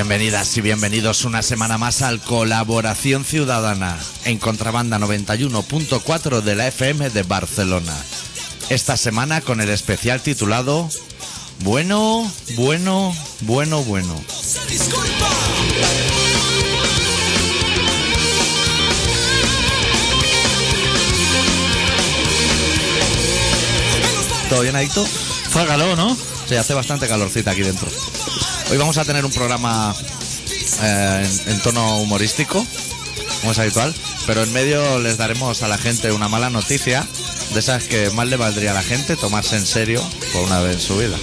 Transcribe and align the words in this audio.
Bienvenidas 0.00 0.56
y 0.56 0.62
bienvenidos 0.62 1.26
una 1.26 1.42
semana 1.42 1.76
más 1.76 2.00
al 2.00 2.20
Colaboración 2.20 3.22
Ciudadana 3.22 3.98
en 4.24 4.38
Contrabanda 4.38 4.98
91.4 4.98 6.40
de 6.40 6.54
la 6.54 6.68
FM 6.68 7.10
de 7.10 7.22
Barcelona. 7.22 7.94
Esta 8.70 8.96
semana 8.96 9.42
con 9.42 9.60
el 9.60 9.68
especial 9.68 10.22
titulado 10.22 10.88
Bueno, 11.58 12.32
bueno, 12.56 13.14
bueno, 13.42 13.82
bueno. 13.84 14.18
¿Todo 24.48 24.62
bien, 24.62 24.76
Adicto? 24.76 25.04
Fa 25.04 25.66
calor, 25.66 25.94
¿no? 25.98 26.16
Sí, 26.48 26.54
hace 26.54 26.72
bastante 26.72 27.06
calorcita 27.06 27.50
aquí 27.50 27.60
dentro. 27.60 27.90
Hoy 28.70 28.76
vamos 28.76 28.98
a 28.98 29.04
tener 29.04 29.24
un 29.24 29.32
programa 29.32 29.92
eh, 30.82 31.28
en, 31.46 31.52
en 31.52 31.60
tono 31.60 32.00
humorístico, 32.00 32.64
como 33.40 33.50
es 33.50 33.58
habitual, 33.58 33.92
pero 34.26 34.44
en 34.44 34.52
medio 34.52 35.00
les 35.00 35.16
daremos 35.16 35.64
a 35.64 35.68
la 35.68 35.76
gente 35.76 36.12
una 36.12 36.28
mala 36.28 36.50
noticia, 36.50 37.04
de 37.52 37.58
esas 37.58 37.84
que 37.84 38.10
más 38.10 38.28
le 38.28 38.36
valdría 38.36 38.70
a 38.70 38.74
la 38.74 38.82
gente 38.82 39.16
tomarse 39.16 39.56
en 39.56 39.66
serio 39.66 40.00
por 40.32 40.44
una 40.44 40.60
vez 40.60 40.76
en 40.76 40.80
su 40.80 40.96
vida. 40.96 41.16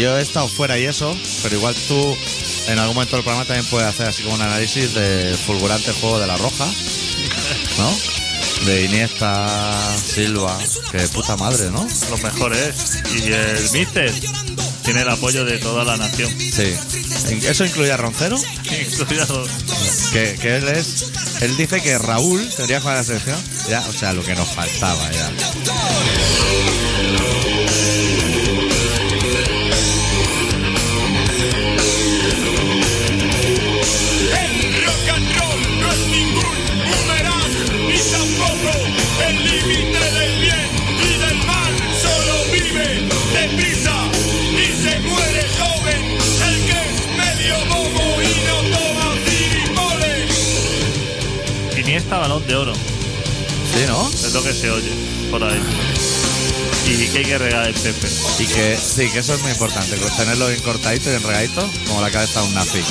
Yo 0.00 0.18
he 0.18 0.22
estado 0.22 0.48
fuera 0.48 0.78
y 0.78 0.84
eso, 0.84 1.16
pero 1.42 1.56
igual 1.56 1.74
tú 1.86 2.16
en 2.68 2.78
algún 2.78 2.94
momento 2.94 3.16
del 3.16 3.24
programa 3.24 3.46
también 3.46 3.66
puedes 3.66 3.88
hacer 3.88 4.08
así 4.08 4.22
como 4.22 4.34
un 4.36 4.42
análisis 4.42 4.94
del 4.94 5.36
fulgurante 5.36 5.92
juego 5.92 6.18
de 6.20 6.26
la 6.26 6.36
roja, 6.36 6.66
¿no? 7.78 7.96
De 8.66 8.84
Iniesta, 8.84 9.96
Silva, 10.14 10.58
que 10.90 10.98
puta 11.08 11.36
madre, 11.36 11.70
¿no? 11.70 11.86
Los 12.10 12.22
mejores. 12.22 12.74
Y 13.14 13.32
el 13.32 13.70
Mister 13.72 14.12
tiene 14.84 15.02
el 15.02 15.08
apoyo 15.08 15.44
de 15.44 15.58
toda 15.58 15.84
la 15.84 15.96
nación. 15.96 16.30
Sí. 16.38 16.74
¿Eso 17.46 17.64
incluye 17.64 17.92
a 17.92 17.96
Roncero? 17.96 18.36
Incluido- 18.64 19.46
Que, 20.12 20.36
que 20.40 20.56
él 20.56 20.68
es. 20.68 21.06
Él 21.40 21.56
dice 21.56 21.80
que 21.80 21.96
Raúl 21.98 22.40
tendría 22.56 22.78
que 22.78 22.82
jugar 22.82 22.96
a 22.96 23.00
la 23.00 23.04
selección. 23.04 23.38
Ya, 23.68 23.80
o 23.88 23.92
sea, 23.92 24.12
lo 24.12 24.24
que 24.24 24.34
nos 24.34 24.48
faltaba 24.48 25.10
ya. 25.12 25.30
De 52.48 52.56
oro. 52.56 52.72
Sí, 52.74 53.84
¿no? 53.86 54.08
Es 54.08 54.32
lo 54.32 54.42
que 54.42 54.52
se 54.52 54.70
oye 54.70 54.90
por 55.30 55.44
ahí. 55.44 55.60
Y 56.86 57.06
que 57.08 57.18
hay 57.18 57.24
que 57.24 57.38
regar 57.38 57.68
el 57.68 57.74
Pepe. 57.74 58.08
Y 58.38 58.46
que 58.46 58.78
sí, 58.78 59.10
que 59.10 59.18
eso 59.18 59.34
es 59.34 59.42
muy 59.42 59.52
importante, 59.52 59.96
con 59.98 60.10
tenerlo 60.16 60.48
bien 60.48 60.60
cortadito 60.62 61.10
y 61.10 61.12
bien 61.12 61.22
regadito, 61.22 61.70
como 61.86 62.00
la 62.00 62.10
cabeza 62.10 62.40
de 62.40 62.48
un 62.48 62.54
nazi. 62.54 62.82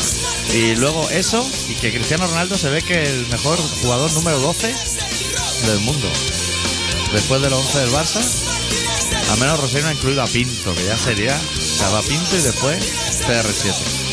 Y 0.53 0.75
luego 0.75 1.09
eso, 1.09 1.45
y 1.67 1.73
que 1.73 1.91
Cristiano 1.91 2.27
Ronaldo 2.27 2.57
se 2.57 2.69
ve 2.69 2.83
que 2.83 3.01
es 3.01 3.09
el 3.09 3.27
mejor 3.27 3.57
jugador 3.81 4.13
número 4.13 4.39
12 4.39 4.75
del 5.65 5.79
mundo. 5.79 6.07
Después 7.11 7.41
de 7.41 7.49
los 7.49 7.59
11 7.65 7.79
del 7.79 7.89
Barça, 7.89 8.21
al 9.31 9.39
menos 9.39 9.59
Rosero 9.59 9.87
ha 9.87 9.93
incluido 9.93 10.21
a 10.21 10.27
Pinto, 10.27 10.75
que 10.75 10.85
ya 10.85 10.97
sería, 10.97 11.35
o 11.35 11.77
sea, 11.77 11.89
va 11.89 12.03
Pinto 12.03 12.37
y 12.37 12.41
después 12.41 12.77
CR7. 13.25 14.06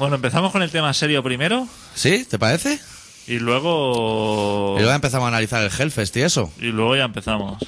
Bueno, 0.00 0.14
empezamos 0.16 0.50
con 0.50 0.62
el 0.62 0.70
tema 0.70 0.92
serio 0.94 1.22
primero 1.22 1.68
¿Sí? 1.94 2.24
¿Te 2.24 2.38
parece? 2.38 2.80
y 3.26 3.38
luego. 3.38 4.74
Y 4.78 4.80
luego 4.80 4.94
empezamos 4.94 5.26
a 5.26 5.28
analizar 5.28 5.62
el 5.62 5.70
Hellfest 5.70 6.16
y 6.16 6.22
eso. 6.22 6.50
Y 6.58 6.68
luego 6.68 6.96
ya 6.96 7.04
empezamos. 7.04 7.62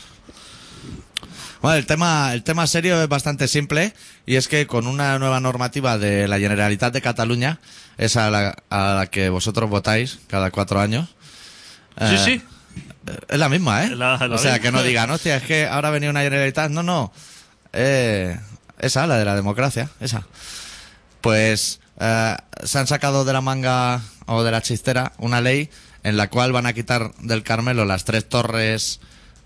Bueno, 1.61 1.77
el 1.77 1.87
tema, 1.87 2.33
el 2.33 2.43
tema 2.43 2.67
serio 2.67 3.01
es 3.01 3.09
bastante 3.09 3.47
simple 3.47 3.93
y 4.27 4.35
es 4.37 4.49
que 4.49 4.67
con 4.67 4.87
una 4.89 5.19
nueva 5.21 5.39
normativa 5.41 5.99
de 5.99 6.27
la 6.27 6.39
Generalitat 6.41 6.93
de 6.93 7.03
Cataluña, 7.03 7.61
es 7.99 8.17
a 8.17 8.31
la, 8.31 8.57
a 8.71 8.95
la 8.95 9.07
que 9.07 9.29
vosotros 9.29 9.69
votáis 9.71 10.19
cada 10.27 10.51
cuatro 10.51 10.81
años. 10.81 11.11
Sí, 11.99 12.15
eh, 12.15 12.19
sí. 12.25 12.43
Es 13.29 13.39
la 13.39 13.49
misma, 13.51 13.85
¿eh? 13.85 13.91
La- 13.95 14.17
la 14.27 14.35
o 14.35 14.39
sea, 14.39 14.55
misma. 14.55 14.59
que 14.61 14.73
no 14.73 14.83
digan, 14.83 15.11
hostia, 15.11 15.37
es 15.37 15.43
que 15.45 15.67
ahora 15.69 15.89
ha 15.89 15.93
venido 15.93 16.11
una 16.11 16.23
Generalitat. 16.23 16.71
No, 16.71 16.83
no. 16.83 17.13
Eh, 17.75 18.37
esa, 18.81 19.07
la 19.07 19.19
de 19.19 19.27
la 19.27 19.37
democracia, 19.37 19.91
esa. 20.01 20.27
Pues 21.21 21.79
eh, 22.05 22.37
se 22.65 22.79
han 22.81 22.87
sacado 22.89 23.25
de 23.25 23.33
la 23.33 23.41
manga 23.41 24.03
o 24.27 24.43
de 24.43 24.51
la 24.51 24.61
chistera 24.61 25.13
una 25.19 25.41
ley 25.41 25.71
en 26.03 26.17
la 26.17 26.29
cual 26.29 26.51
van 26.51 26.67
a 26.67 26.73
quitar 26.73 27.13
del 27.21 27.45
Carmelo 27.45 27.85
las 27.85 28.05
tres 28.05 28.29
torres 28.29 28.99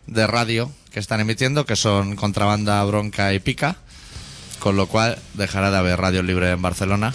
de 0.06 0.26
radio 0.26 0.72
que 0.90 0.98
están 1.00 1.20
emitiendo, 1.20 1.66
que 1.66 1.76
son 1.76 2.16
Contrabanda, 2.16 2.82
Bronca 2.84 3.34
y 3.34 3.40
Pica, 3.40 3.76
con 4.58 4.74
lo 4.76 4.86
cual 4.86 5.18
dejará 5.34 5.70
de 5.70 5.76
haber 5.76 6.00
radio 6.00 6.22
libre 6.22 6.50
en 6.52 6.62
Barcelona 6.62 7.12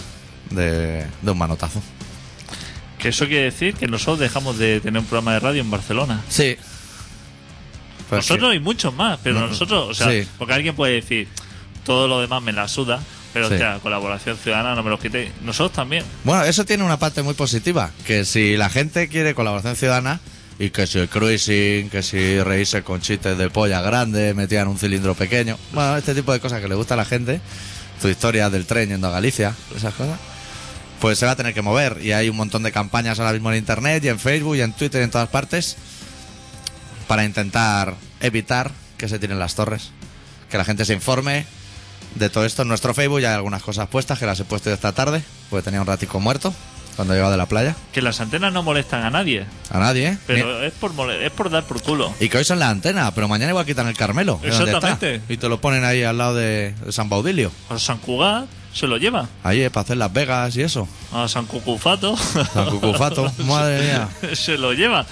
de, 0.50 1.04
de 1.22 1.30
un 1.30 1.38
manotazo. 1.38 1.82
Que 2.98 3.08
eso 3.08 3.26
quiere 3.26 3.44
decir 3.44 3.74
que 3.74 3.88
nosotros 3.88 4.20
dejamos 4.20 4.58
de 4.58 4.80
tener 4.80 5.00
un 5.00 5.06
programa 5.06 5.32
de 5.32 5.40
radio 5.40 5.60
en 5.62 5.70
Barcelona. 5.72 6.22
Sí. 6.28 6.56
Pues 8.08 8.28
nosotros 8.28 8.50
sí. 8.52 8.56
y 8.58 8.60
muchos 8.60 8.94
más, 8.94 9.18
pero 9.24 9.40
No, 9.40 9.48
nosotros, 9.48 9.88
o 9.90 9.94
sea, 9.94 10.08
sí. 10.08 10.28
porque 10.38 10.54
alguien 10.54 10.76
puede 10.76 10.94
decir, 10.94 11.26
todo 11.84 12.06
lo 12.06 12.20
demás 12.20 12.42
me 12.42 12.52
la 12.52 12.68
suda, 12.68 13.00
pero 13.32 13.48
Sí. 13.48 13.54
o 13.54 13.58
sea, 13.58 13.78
colaboración 13.80 14.36
ciudadana 14.36 14.74
no 14.74 14.82
me 14.82 14.90
lo 14.90 14.98
quite. 14.98 15.32
Nosotros 15.42 15.72
también. 15.74 16.04
Bueno, 16.24 16.44
eso 16.44 16.64
tiene 16.64 16.84
una 16.84 16.98
parte 16.98 17.22
muy 17.22 17.34
positiva, 17.34 17.90
que 18.06 18.24
si 18.24 18.56
la 18.56 18.68
gente 18.68 19.08
quiere 19.08 19.34
colaboración 19.34 19.76
ciudadana 19.76 20.20
y 20.58 20.70
que 20.70 20.86
si 20.86 20.98
el 20.98 21.08
cruising, 21.08 21.88
que 21.90 22.02
si 22.02 22.40
reírse 22.40 22.82
con 22.82 23.00
chistes 23.00 23.36
de 23.38 23.50
polla 23.50 23.80
grande, 23.80 24.34
metían 24.34 24.68
un 24.68 24.78
cilindro 24.78 25.14
pequeño, 25.14 25.58
bueno, 25.72 25.96
este 25.96 26.14
tipo 26.14 26.32
de 26.32 26.40
cosas 26.40 26.60
que 26.60 26.68
le 26.68 26.74
gusta 26.74 26.94
a 26.94 26.96
la 26.98 27.04
gente, 27.04 27.40
tu 28.00 28.08
historia 28.08 28.50
del 28.50 28.66
tren 28.66 28.88
yendo 28.90 29.08
a 29.08 29.10
Galicia, 29.12 29.54
esas 29.76 29.94
cosas, 29.94 30.18
pues 31.00 31.18
se 31.18 31.26
va 31.26 31.32
a 31.32 31.36
tener 31.36 31.54
que 31.54 31.62
mover 31.62 31.98
y 32.02 32.12
hay 32.12 32.28
un 32.28 32.36
montón 32.36 32.62
de 32.62 32.70
campañas 32.70 33.18
ahora 33.18 33.32
mismo 33.32 33.50
en 33.50 33.58
internet 33.58 34.04
y 34.04 34.08
en 34.08 34.18
Facebook 34.20 34.56
y 34.56 34.60
en 34.60 34.72
Twitter 34.72 35.00
y 35.00 35.04
en 35.04 35.10
todas 35.10 35.28
partes 35.28 35.76
para 37.08 37.24
intentar 37.24 37.94
evitar 38.20 38.70
que 38.98 39.08
se 39.08 39.18
tiren 39.18 39.38
las 39.38 39.54
torres, 39.54 39.90
que 40.50 40.58
la 40.58 40.64
gente 40.64 40.84
se 40.84 40.92
informe 40.94 41.44
de 42.14 42.30
todo 42.30 42.44
esto 42.44 42.62
en 42.62 42.68
nuestro 42.68 42.94
Facebook. 42.94 43.20
Ya 43.20 43.30
hay 43.30 43.34
algunas 43.36 43.62
cosas 43.62 43.88
puestas 43.88 44.18
que 44.18 44.26
las 44.26 44.38
he 44.40 44.44
puesto 44.44 44.70
esta 44.72 44.92
tarde, 44.92 45.22
porque 45.50 45.64
tenía 45.64 45.80
un 45.80 45.86
ratico 45.86 46.20
muerto 46.20 46.54
cuando 46.96 47.14
llegaba 47.14 47.30
de 47.30 47.38
la 47.38 47.46
playa. 47.46 47.74
Que 47.92 48.02
las 48.02 48.20
antenas 48.20 48.52
no 48.52 48.62
molestan 48.62 49.02
a 49.02 49.10
nadie, 49.10 49.46
A 49.70 49.78
nadie, 49.78 50.08
¿eh? 50.08 50.18
pero 50.26 50.62
es 50.62 50.72
por 50.74 50.92
mole- 50.92 51.24
es 51.24 51.32
por 51.32 51.48
dar 51.50 51.64
por 51.64 51.80
culo. 51.82 52.12
Y 52.20 52.28
que 52.28 52.38
hoy 52.38 52.44
son 52.44 52.58
la 52.58 52.68
antena, 52.68 53.10
pero 53.14 53.28
mañana 53.28 53.50
igual 53.50 53.64
quitan 53.64 53.88
el 53.88 53.96
Carmelo. 53.96 54.38
Exactamente. 54.42 55.22
Y 55.28 55.38
te 55.38 55.48
lo 55.48 55.60
ponen 55.60 55.84
ahí 55.84 56.02
al 56.02 56.18
lado 56.18 56.34
de, 56.34 56.74
San 56.90 57.08
Baudilio. 57.08 57.50
A 57.70 57.78
San 57.78 57.96
Cugat 57.98 58.44
se 58.74 58.86
lo 58.86 58.98
lleva. 58.98 59.26
Ahí, 59.42 59.62
eh, 59.62 59.70
para 59.70 59.84
hacer 59.84 59.96
Las 59.96 60.12
Vegas 60.12 60.54
y 60.56 60.62
eso. 60.62 60.86
a 61.12 61.28
San 61.28 61.46
Cucufato. 61.46 62.14
San 62.16 62.66
Cucufato, 62.70 63.32
madre 63.46 63.80
mía. 63.82 64.08
se 64.34 64.58
lo 64.58 64.72
lleva. 64.74 65.06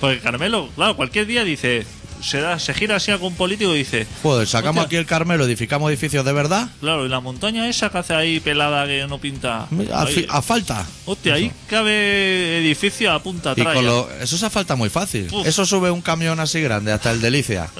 Porque 0.00 0.20
Carmelo, 0.20 0.68
claro, 0.76 0.96
cualquier 0.96 1.26
día 1.26 1.42
dice, 1.44 1.84
se, 2.22 2.40
da, 2.40 2.58
se 2.58 2.74
gira 2.74 2.96
así 2.96 3.10
algún 3.10 3.34
político 3.34 3.74
y 3.74 3.78
dice, 3.78 4.06
Joder, 4.22 4.46
sacamos 4.46 4.84
aquí 4.84 4.96
el 4.96 5.06
Carmelo, 5.06 5.44
edificamos 5.44 5.88
edificios 5.90 6.24
de 6.24 6.32
verdad. 6.32 6.68
claro, 6.80 7.06
y 7.06 7.08
la 7.08 7.20
montaña 7.20 7.68
esa 7.68 7.90
que 7.90 7.98
hace 7.98 8.14
ahí 8.14 8.40
pelada 8.40 8.86
que 8.86 9.06
no 9.08 9.18
pinta. 9.18 9.68
A, 9.92 10.02
Ahí- 10.02 10.26
a 10.28 10.42
falta. 10.42 10.86
hostia, 11.06 11.34
ahí 11.34 11.52
cabe 11.68 12.58
edificio 12.58 13.12
a 13.12 13.22
punta 13.22 13.52
atrás. 13.52 13.76
eso 14.20 14.36
es 14.36 14.42
a 14.42 14.50
falta 14.50 14.76
muy 14.76 14.88
fácil. 14.90 15.28
Uf. 15.32 15.46
Eso 15.46 15.64
sube 15.66 15.90
un 15.90 16.00
camión 16.02 16.40
así 16.40 16.60
grande 16.60 16.92
hasta 16.92 17.10
el 17.10 17.20
Delicia. 17.20 17.68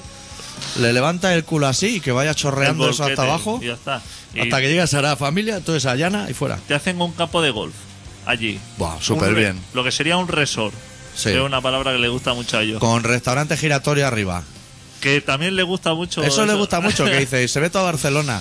Le 0.81 0.93
levanta 0.93 1.35
el 1.35 1.44
culo 1.44 1.67
así 1.67 1.96
y 1.96 2.00
que 2.00 2.12
vaya 2.12 2.35
chorreando 2.35 2.88
eso 2.90 3.05
hasta 3.05 3.23
abajo. 3.23 3.58
y 3.62 3.67
ya 3.67 3.73
está. 3.75 4.02
Y 4.35 4.40
Hasta 4.40 4.61
que 4.61 4.69
llegue 4.69 4.81
a 4.82 4.87
Sagrada 4.87 5.17
Familia, 5.17 5.61
todo 5.61 5.75
esa 5.76 5.94
llana 5.96 6.26
y 6.31 6.35
fuera. 6.35 6.58
te 6.69 6.75
hacen 6.75 7.00
un 7.00 7.12
campo 7.12 7.40
de 7.43 7.50
golf 7.50 7.75
allí. 8.26 8.61
Buah, 8.76 9.00
súper 9.00 9.32
re- 9.32 9.40
bien. 9.40 9.61
Lo 9.73 9.82
que 9.82 9.90
sería 9.90 10.17
un 10.19 10.29
resort. 10.29 10.75
Sí. 11.18 11.30
Que 11.30 11.38
es 11.38 11.42
una 11.42 11.60
palabra 11.60 11.90
que 11.92 11.98
le 11.98 12.08
gusta 12.08 12.32
mucho 12.32 12.58
a 12.58 12.62
ellos. 12.62 12.78
Con 12.78 13.02
restaurante 13.02 13.56
giratorio 13.56 14.06
arriba. 14.06 14.44
Que 15.00 15.20
también 15.20 15.56
le 15.56 15.64
gusta 15.64 15.92
mucho. 15.92 16.22
Eso 16.22 16.46
le 16.46 16.54
gusta 16.54 16.80
mucho, 16.80 17.04
que 17.04 17.16
dice, 17.20 17.42
y 17.42 17.48
se 17.48 17.58
ve 17.58 17.70
toda 17.70 17.84
Barcelona. 17.84 18.40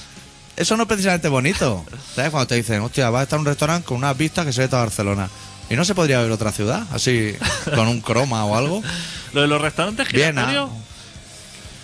Eso 0.56 0.77
no 0.77 0.83
es 0.83 0.88
precisamente 0.88 1.27
bonito. 1.27 1.83
¿Sabes? 2.15 2.29
Cuando 2.29 2.47
te 2.47 2.56
dicen, 2.56 2.81
hostia, 2.81 3.09
va 3.09 3.21
a 3.21 3.24
estar 3.24 3.39
un 3.39 3.45
restaurante 3.45 3.85
con 3.85 3.97
unas 3.97 4.15
vistas 4.15 4.45
que 4.45 4.53
se 4.53 4.62
ve 4.62 4.68
toda 4.68 4.83
Barcelona. 4.83 5.27
Y 5.71 5.75
no 5.75 5.83
se 5.85 5.95
podría 5.95 6.21
ver 6.21 6.31
otra 6.31 6.51
ciudad, 6.51 6.85
así, 6.91 7.33
con 7.75 7.88
un 7.88 8.00
croma 8.01 8.45
o 8.45 8.56
algo. 8.56 8.83
Lo 9.33 9.41
de 9.41 9.47
los 9.47 9.59
restaurantes 9.59 10.07
Viena. 10.12 10.69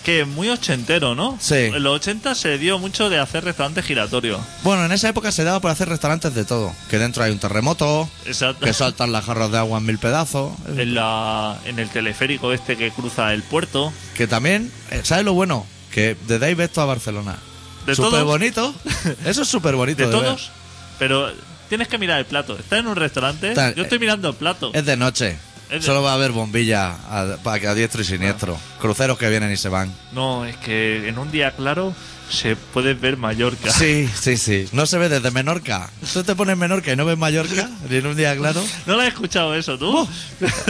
Que 0.04 0.26
muy 0.26 0.50
ochentero, 0.50 1.16
¿no? 1.16 1.38
Sí. 1.40 1.56
En 1.56 1.82
los 1.82 1.96
80 1.96 2.36
se 2.36 2.58
dio 2.58 2.78
mucho 2.78 3.10
de 3.10 3.20
hacer 3.20 3.46
restaurantes 3.46 3.86
giratorios. 3.86 4.42
Bueno, 4.64 4.84
en 4.86 4.92
esa 4.92 5.08
época 5.08 5.32
se 5.32 5.46
daba 5.46 5.62
por 5.62 5.72
hacer 5.72 5.88
restaurantes 5.88 6.36
de 6.36 6.44
todo. 6.44 6.76
Que 6.90 6.98
dentro 7.00 7.24
hay 7.24 7.32
un 7.32 7.40
terremoto, 7.40 8.10
Exacto. 8.26 8.66
que 8.66 8.74
saltan 8.74 9.14
las 9.14 9.24
jarras 9.24 9.52
de 9.52 9.60
agua 9.60 9.80
en 9.80 9.86
mil 9.86 9.98
pedazos. 10.00 10.52
En, 10.76 10.94
la, 10.94 11.58
en 11.66 11.80
el 11.80 11.88
teleférico 11.90 12.52
este 12.52 12.76
que 12.76 12.92
cruza 12.92 13.34
el 13.34 13.44
puerto. 13.44 13.94
Que 14.16 14.28
también, 14.28 14.70
eh, 14.92 15.02
¿sabes 15.06 15.24
lo 15.24 15.34
bueno? 15.34 15.66
Que 15.92 16.18
desde 16.28 16.48
ahí 16.48 16.54
ves 16.54 16.72
toda 16.74 16.86
Barcelona. 16.88 17.38
¿De 17.86 17.96
Súper 17.96 18.12
todos? 18.12 18.26
bonito. 18.26 18.76
Eso 19.26 19.44
es 19.44 19.48
súper 19.48 19.76
bonito. 19.76 20.02
De 20.04 20.10
de 20.10 20.16
ver. 20.16 20.22
todos. 20.26 20.52
Pero 21.00 21.32
tienes 21.70 21.88
que 21.88 21.98
mirar 21.98 22.20
el 22.20 22.26
plato. 22.26 22.58
Estás 22.60 22.80
en 22.80 22.88
un 22.88 22.96
restaurante. 22.98 23.50
Está- 23.50 23.74
yo 23.74 23.84
estoy 23.84 24.00
mirando 24.00 24.28
el 24.30 24.36
plato. 24.36 24.72
Es 24.74 24.86
de 24.86 24.98
noche. 24.98 25.38
Solo 25.82 26.02
va 26.04 26.12
a 26.12 26.14
haber 26.16 26.32
bombillas 26.32 26.96
a, 27.10 27.38
para 27.44 27.60
que 27.60 27.68
a 27.68 27.74
diestro 27.74 28.02
y 28.02 28.06
siniestro. 28.06 28.58
Cruceros 28.80 29.18
que 29.18 29.30
vienen 29.30 29.52
y 29.52 29.58
se 29.58 29.70
van. 29.70 29.94
No, 30.12 30.46
es 30.46 30.56
que 30.58 31.08
en 31.08 31.18
un 31.18 31.32
día 31.32 31.52
claro 31.52 31.94
se 32.30 32.56
puede 32.56 32.94
ver 32.94 33.18
Mallorca. 33.18 33.72
Sí, 33.72 34.10
sí, 34.20 34.38
sí. 34.38 34.68
No 34.72 34.86
se 34.86 34.98
ve 34.98 35.10
desde 35.10 35.32
Menorca. 35.32 35.90
Tú 36.14 36.24
te 36.24 36.36
pones 36.36 36.58
Menorca 36.58 36.92
y 36.92 36.96
no 36.96 37.06
ves 37.06 37.18
Mallorca, 37.18 37.70
ni 37.90 37.98
en 37.98 38.08
un 38.08 38.16
día 38.16 38.36
claro. 38.36 38.64
¿No 38.86 38.96
lo 38.96 39.02
has 39.02 39.08
escuchado 39.08 39.56
eso 39.56 39.78
tú? 39.78 40.08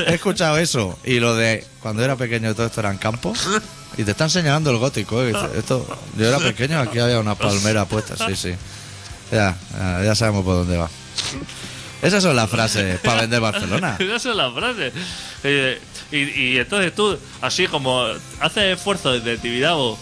He 0.08 0.16
escuchado 0.16 0.58
eso. 0.58 0.98
Y 1.04 1.20
lo 1.20 1.36
de 1.36 1.66
cuando 1.80 2.04
era 2.04 2.16
pequeño 2.16 2.54
todo 2.54 2.66
esto 2.66 2.80
eran 2.80 2.98
campos. 2.98 3.48
Y 3.98 4.04
te 4.04 4.12
están 4.12 4.30
señalando 4.30 4.72
el 4.72 4.78
gótico. 4.78 5.24
¿eh? 5.24 5.34
Esto, 5.56 5.86
yo 6.18 6.28
era 6.28 6.40
pequeño, 6.40 6.80
aquí 6.80 7.00
había 7.00 7.20
una 7.20 7.36
palmera 7.36 7.86
puesta. 7.86 8.16
Sí, 8.28 8.36
sí. 8.36 8.54
Ya, 9.32 9.56
ya 10.04 10.16
sabemos 10.16 10.44
por 10.44 10.56
dónde 10.56 10.78
va. 10.78 10.90
Esas 12.04 12.22
son 12.24 12.36
las 12.36 12.50
frases 12.50 13.00
para 13.00 13.22
vender 13.22 13.40
Barcelona. 13.42 13.96
Esa 14.00 14.30
es 14.30 14.36
la 14.36 14.52
frase. 14.52 14.92
Eh, 15.44 15.80
y, 16.12 16.18
y 16.18 16.58
entonces 16.58 16.94
tú, 16.94 17.18
así 17.42 17.68
como 17.68 18.06
haces 18.40 18.78
esfuerzo 18.78 19.14
desde 19.14 19.38
Tibidabo, 19.38 19.98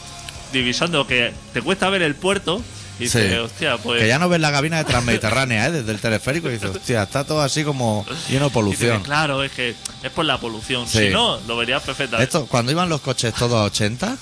divisando 0.52 1.06
que 1.08 1.32
te 1.54 1.62
cuesta 1.62 1.90
ver 1.90 2.02
el 2.02 2.16
puerto, 2.16 2.62
y 3.00 3.08
Sí. 3.08 3.18
dices, 3.20 3.40
hostia, 3.40 3.78
pues. 3.78 4.02
Que 4.02 4.08
ya 4.08 4.20
no 4.20 4.30
ves 4.30 4.40
la 4.40 4.52
cabina 4.52 4.78
de 4.78 4.84
Transmediterránea, 4.84 5.68
¿eh? 5.68 5.72
Desde 5.72 5.92
el 5.92 6.00
teleférico 6.00 6.50
y 6.50 6.54
dices, 6.54 6.70
hostia, 6.76 7.04
está 7.04 7.24
todo 7.24 7.42
así 7.42 7.64
como 7.64 8.06
lleno 8.08 8.18
de 8.20 8.30
dices, 8.46 8.52
polución. 8.54 9.02
claro, 9.04 9.44
es 9.44 9.52
que 9.54 9.76
es 10.04 10.12
por 10.12 10.26
la 10.26 10.38
polución. 10.40 10.88
Sí. 10.88 11.00
Si 11.06 11.10
no, 11.10 11.40
lo 11.48 11.58
verías 11.58 11.82
perfectamente. 11.82 12.24
Esto, 12.26 12.46
cuando 12.48 12.72
iban 12.72 12.90
los 12.90 13.02
coches 13.02 13.34
todos 13.34 13.54
a 13.60 13.64
80, 13.64 14.18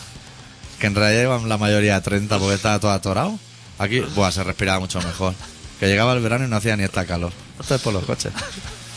que 0.79 0.87
en 0.87 0.95
realidad 0.95 1.23
iban 1.23 1.49
la 1.49 1.57
mayoría 1.57 1.97
a 1.97 2.01
30 2.01 2.37
porque 2.39 2.55
estaba 2.55 2.79
todo 2.79 2.91
atorado, 2.91 3.37
aquí 3.79 3.99
buah, 4.15 4.31
se 4.31 4.43
respiraba 4.45 4.79
mucho 4.79 5.01
mejor. 5.01 5.33
Que 5.79 5.87
llegaba 5.87 6.13
el 6.13 6.19
verano 6.21 6.45
y 6.45 6.47
no 6.49 6.55
hacía 6.57 6.75
ni 6.75 6.83
esta 6.83 7.05
calor. 7.05 7.31
Esto 7.59 7.75
es 7.75 7.81
por 7.81 7.93
los 7.93 8.03
coches. 8.05 8.31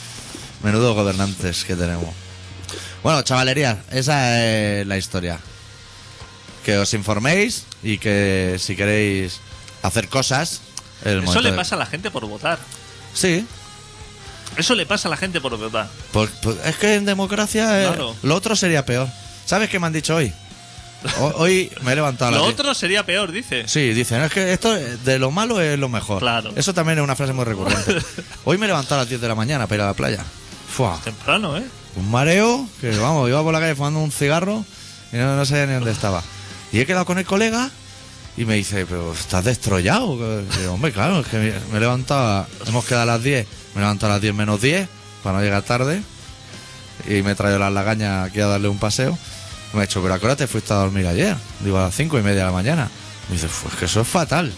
Menudo 0.62 0.94
gobernantes 0.94 1.64
que 1.64 1.74
tenemos. 1.76 2.08
Bueno, 3.02 3.22
chavalería, 3.22 3.82
esa 3.90 4.42
es 4.44 4.86
la 4.86 4.96
historia. 4.96 5.38
Que 6.64 6.78
os 6.78 6.94
informéis 6.94 7.64
y 7.82 7.98
que 7.98 8.56
si 8.60 8.76
queréis 8.76 9.40
hacer 9.82 10.08
cosas, 10.08 10.60
el 11.04 11.18
Eso 11.18 11.22
momento 11.22 11.40
le 11.42 11.50
de- 11.50 11.56
pasa 11.56 11.74
a 11.74 11.78
la 11.78 11.86
gente 11.86 12.10
por 12.10 12.26
votar. 12.26 12.58
Sí, 13.14 13.44
Eso 14.56 14.74
le 14.74 14.84
pasa 14.86 15.08
a 15.08 15.10
la 15.10 15.16
gente 15.16 15.40
por 15.40 15.56
votar. 15.56 15.88
Pues, 16.12 16.30
pues 16.42 16.56
es 16.64 16.76
que 16.76 16.94
en 16.94 17.04
democracia 17.06 17.82
eh, 17.82 17.86
Claro. 17.88 18.14
lo 18.22 18.34
otro 18.36 18.54
sería 18.54 18.84
peor. 18.84 19.08
¿Sabes 19.46 19.68
qué 19.70 19.78
me 19.80 19.86
han 19.86 19.92
dicho 19.92 20.14
hoy? 20.14 20.32
Ho- 21.18 21.32
Hoy 21.36 21.70
me 21.82 21.92
he 21.92 21.94
levantado 21.96 22.28
a 22.28 22.30
las 22.32 22.40
Lo 22.40 22.46
diez- 22.48 22.54
otro 22.60 22.74
sería 22.74 23.04
peor, 23.04 23.32
dice. 23.32 23.66
Sí, 23.66 23.92
dicen, 23.92 24.22
es 24.22 24.32
que 24.32 24.52
esto 24.52 24.72
de 24.72 25.18
lo 25.18 25.30
malo 25.30 25.60
es 25.60 25.78
lo 25.78 25.88
mejor. 25.88 26.20
Claro. 26.20 26.52
Eso 26.56 26.72
también 26.74 26.98
es 26.98 27.04
una 27.04 27.16
frase 27.16 27.32
muy 27.32 27.44
recurrente. 27.44 27.96
Hoy 28.44 28.58
me 28.58 28.66
he 28.66 28.68
levantado 28.68 28.96
a 28.96 28.98
las 29.04 29.08
10 29.08 29.20
de 29.20 29.28
la 29.28 29.34
mañana 29.34 29.66
para 29.66 29.76
ir 29.76 29.82
a 29.82 29.86
la 29.86 29.94
playa. 29.94 30.24
Fua, 30.74 30.98
Temprano, 31.04 31.56
¿eh? 31.58 31.64
un 31.96 32.10
mareo, 32.10 32.66
que 32.80 32.96
vamos, 32.96 33.28
iba 33.28 33.42
por 33.42 33.52
la 33.52 33.60
calle 33.60 33.74
fumando 33.74 33.98
un 34.00 34.10
cigarro 34.12 34.64
y 35.12 35.16
no, 35.16 35.36
no 35.36 35.44
sabía 35.44 35.66
ni 35.66 35.74
dónde 35.74 35.90
estaba. 35.90 36.22
Y 36.72 36.80
he 36.80 36.86
quedado 36.86 37.04
con 37.04 37.18
el 37.18 37.26
colega 37.26 37.68
y 38.36 38.46
me 38.46 38.54
dice, 38.54 38.86
pero 38.86 39.12
estás 39.12 39.44
destrollado. 39.44 40.16
Digo, 40.58 40.72
hombre, 40.72 40.90
claro, 40.92 41.20
es 41.20 41.26
que 41.26 41.36
me, 41.36 41.52
me 41.70 41.76
he 41.76 41.80
levantado, 41.80 42.26
a- 42.26 42.46
hemos 42.66 42.84
quedado 42.86 43.02
a 43.02 43.06
las 43.06 43.22
10, 43.22 43.46
me 43.74 43.80
he 43.80 43.84
levantado 43.84 44.12
a 44.12 44.14
las 44.16 44.22
10 44.22 44.34
menos 44.34 44.60
10 44.62 44.88
para 45.22 45.36
no 45.38 45.44
llegar 45.44 45.62
tarde 45.62 46.00
y 47.06 47.20
me 47.22 47.32
he 47.32 47.34
traído 47.34 47.58
las 47.58 47.72
lagañas 47.72 48.28
aquí 48.30 48.40
a 48.40 48.46
darle 48.46 48.68
un 48.68 48.78
paseo. 48.78 49.18
Me 49.72 49.80
ha 49.80 49.82
dicho, 49.86 50.02
pero 50.02 50.14
¿a 50.14 50.36
te 50.36 50.46
fuiste 50.46 50.72
a 50.72 50.76
dormir 50.76 51.06
ayer? 51.06 51.36
Digo, 51.60 51.78
a 51.78 51.82
las 51.84 51.94
5 51.94 52.18
y 52.18 52.22
media 52.22 52.40
de 52.40 52.46
la 52.46 52.52
mañana. 52.52 52.90
Me 53.28 53.34
dice, 53.36 53.48
pues 53.62 53.74
que 53.76 53.84
eso 53.86 54.00
es 54.02 54.08
fatal. 54.08 54.52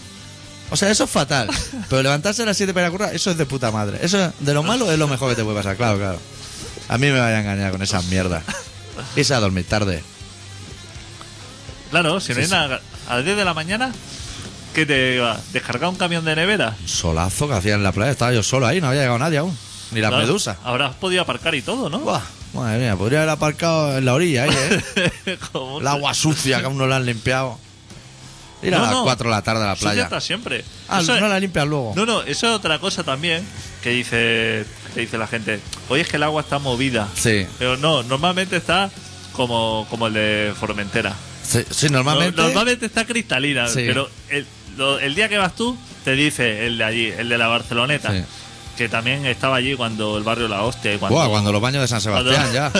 O 0.71 0.75
sea, 0.75 0.89
eso 0.89 1.03
es 1.03 1.09
fatal. 1.09 1.47
Pero 1.89 2.01
levantarse 2.01 2.41
a 2.41 2.45
las 2.47 2.57
7 2.57 2.73
para 2.73 2.89
currar, 2.89 3.13
eso 3.13 3.29
es 3.29 3.37
de 3.37 3.45
puta 3.45 3.69
madre. 3.71 3.99
Eso 4.01 4.33
de 4.39 4.53
lo 4.53 4.63
malo 4.63 4.91
es 4.91 4.97
lo 4.97 5.07
mejor 5.07 5.29
que 5.29 5.35
te 5.35 5.43
puede 5.43 5.55
pasar, 5.57 5.77
claro, 5.77 5.97
claro. 5.97 6.19
A 6.89 6.97
mí 6.97 7.05
me 7.11 7.19
vaya 7.19 7.37
a 7.37 7.39
engañar 7.41 7.71
con 7.71 7.81
esas 7.83 8.03
mierdas. 8.05 8.43
Irse 9.15 9.33
a 9.35 9.39
dormir 9.39 9.65
tarde. 9.67 10.01
Claro, 11.91 12.19
si 12.19 12.33
no 12.33 12.39
hay 12.41 12.47
nada. 12.47 12.81
A 13.07 13.17
las 13.17 13.25
10 13.25 13.37
de 13.37 13.45
la 13.45 13.53
mañana, 13.53 13.91
¿qué 14.73 14.85
te 14.85 15.15
iba? 15.15 15.39
¿Descargar 15.53 15.89
un 15.89 15.95
camión 15.97 16.25
de 16.25 16.35
nevera? 16.35 16.75
Solazo 16.85 17.47
que 17.47 17.53
hacía 17.53 17.75
en 17.75 17.83
la 17.83 17.91
playa. 17.91 18.11
Estaba 18.11 18.33
yo 18.33 18.41
solo 18.43 18.65
ahí, 18.65 18.81
no 18.81 18.87
había 18.87 19.01
llegado 19.01 19.19
nadie 19.19 19.37
aún. 19.37 19.55
Ni 19.91 20.01
las 20.01 20.09
Claro, 20.09 20.25
medusas. 20.25 20.57
Habrás 20.63 20.95
podido 20.95 21.21
aparcar 21.21 21.53
y 21.55 21.61
todo, 21.61 21.89
¿no? 21.89 21.99
Buah, 21.99 22.21
madre 22.61 22.79
mía, 22.79 22.95
podría 22.95 23.19
haber 23.19 23.29
aparcado 23.31 23.97
en 23.97 24.05
la 24.05 24.13
orilla 24.13 24.43
ahí, 24.43 24.49
¿eh? 25.25 25.37
El 25.81 25.87
agua 25.87 26.13
sucia 26.15 26.59
que 26.59 26.65
aún 26.65 26.77
no 26.77 26.87
la 26.87 26.97
han 26.97 27.05
limpiado. 27.05 27.59
Ir 28.63 28.73
a 28.73 28.77
No, 28.79 28.83
las 28.85 28.91
no. 28.93 29.03
4 29.03 29.29
de 29.29 29.35
la 29.35 29.41
tarde 29.41 29.63
a 29.63 29.67
la 29.67 29.73
Eso 29.73 29.81
playa. 29.81 30.03
está 30.03 30.21
siempre. 30.21 30.63
Ah, 30.87 31.01
Eso 31.01 31.13
es- 31.15 31.21
no 31.21 31.27
la 31.27 31.39
limpias 31.39 31.67
luego. 31.67 31.93
No, 31.95 32.05
no, 32.05 32.21
eso 32.23 32.47
es 32.47 32.53
otra 32.53 32.79
cosa 32.79 33.03
también 33.03 33.45
que 33.83 33.89
dice, 33.91 34.65
que 34.93 35.01
dice 35.01 35.17
la 35.17 35.27
gente. 35.27 35.59
Oye, 35.89 36.01
es 36.01 36.07
que 36.07 36.17
el 36.17 36.23
agua 36.23 36.41
está 36.41 36.57
movida. 36.57 37.07
Sí. 37.15 37.45
Pero 37.59 37.77
no, 37.77 38.01
normalmente 38.03 38.55
está 38.57 38.89
como, 39.33 39.85
como 39.89 40.07
el 40.07 40.13
de 40.13 40.53
Formentera. 40.59 41.13
Sí, 41.43 41.63
sí, 41.69 41.89
normalmente. 41.89 42.37
No- 42.37 42.47
normalmente 42.47 42.85
está 42.87 43.05
cristalina, 43.05 43.67
Sí. 43.67 43.83
pero 43.85 44.09
el, 44.29 44.47
lo- 44.77 44.97
el 44.99 45.13
día 45.13 45.29
que 45.29 45.37
vas 45.37 45.55
tú, 45.55 45.77
te 46.03 46.13
dice 46.13 46.65
el 46.65 46.77
de 46.79 46.83
allí, 46.83 47.05
el 47.07 47.29
de 47.29 47.37
la 47.37 47.47
Barceloneta, 47.47 48.11
Sí. 48.11 48.23
Que 48.77 48.89
también 48.89 49.25
estaba 49.25 49.55
allí 49.55 49.73
cuando 49.75 50.17
el 50.17 50.23
barrio 50.23 50.47
La 50.49 50.61
Hostia 50.63 50.93
y 50.93 50.97
cuando... 50.97 51.15
Buah, 51.17 51.29
cuando 51.29 51.51
los 51.51 51.61
baños 51.61 51.81
de 51.81 51.87
San 51.87 52.01
Sebastián 52.01 52.47
ya. 52.53 52.71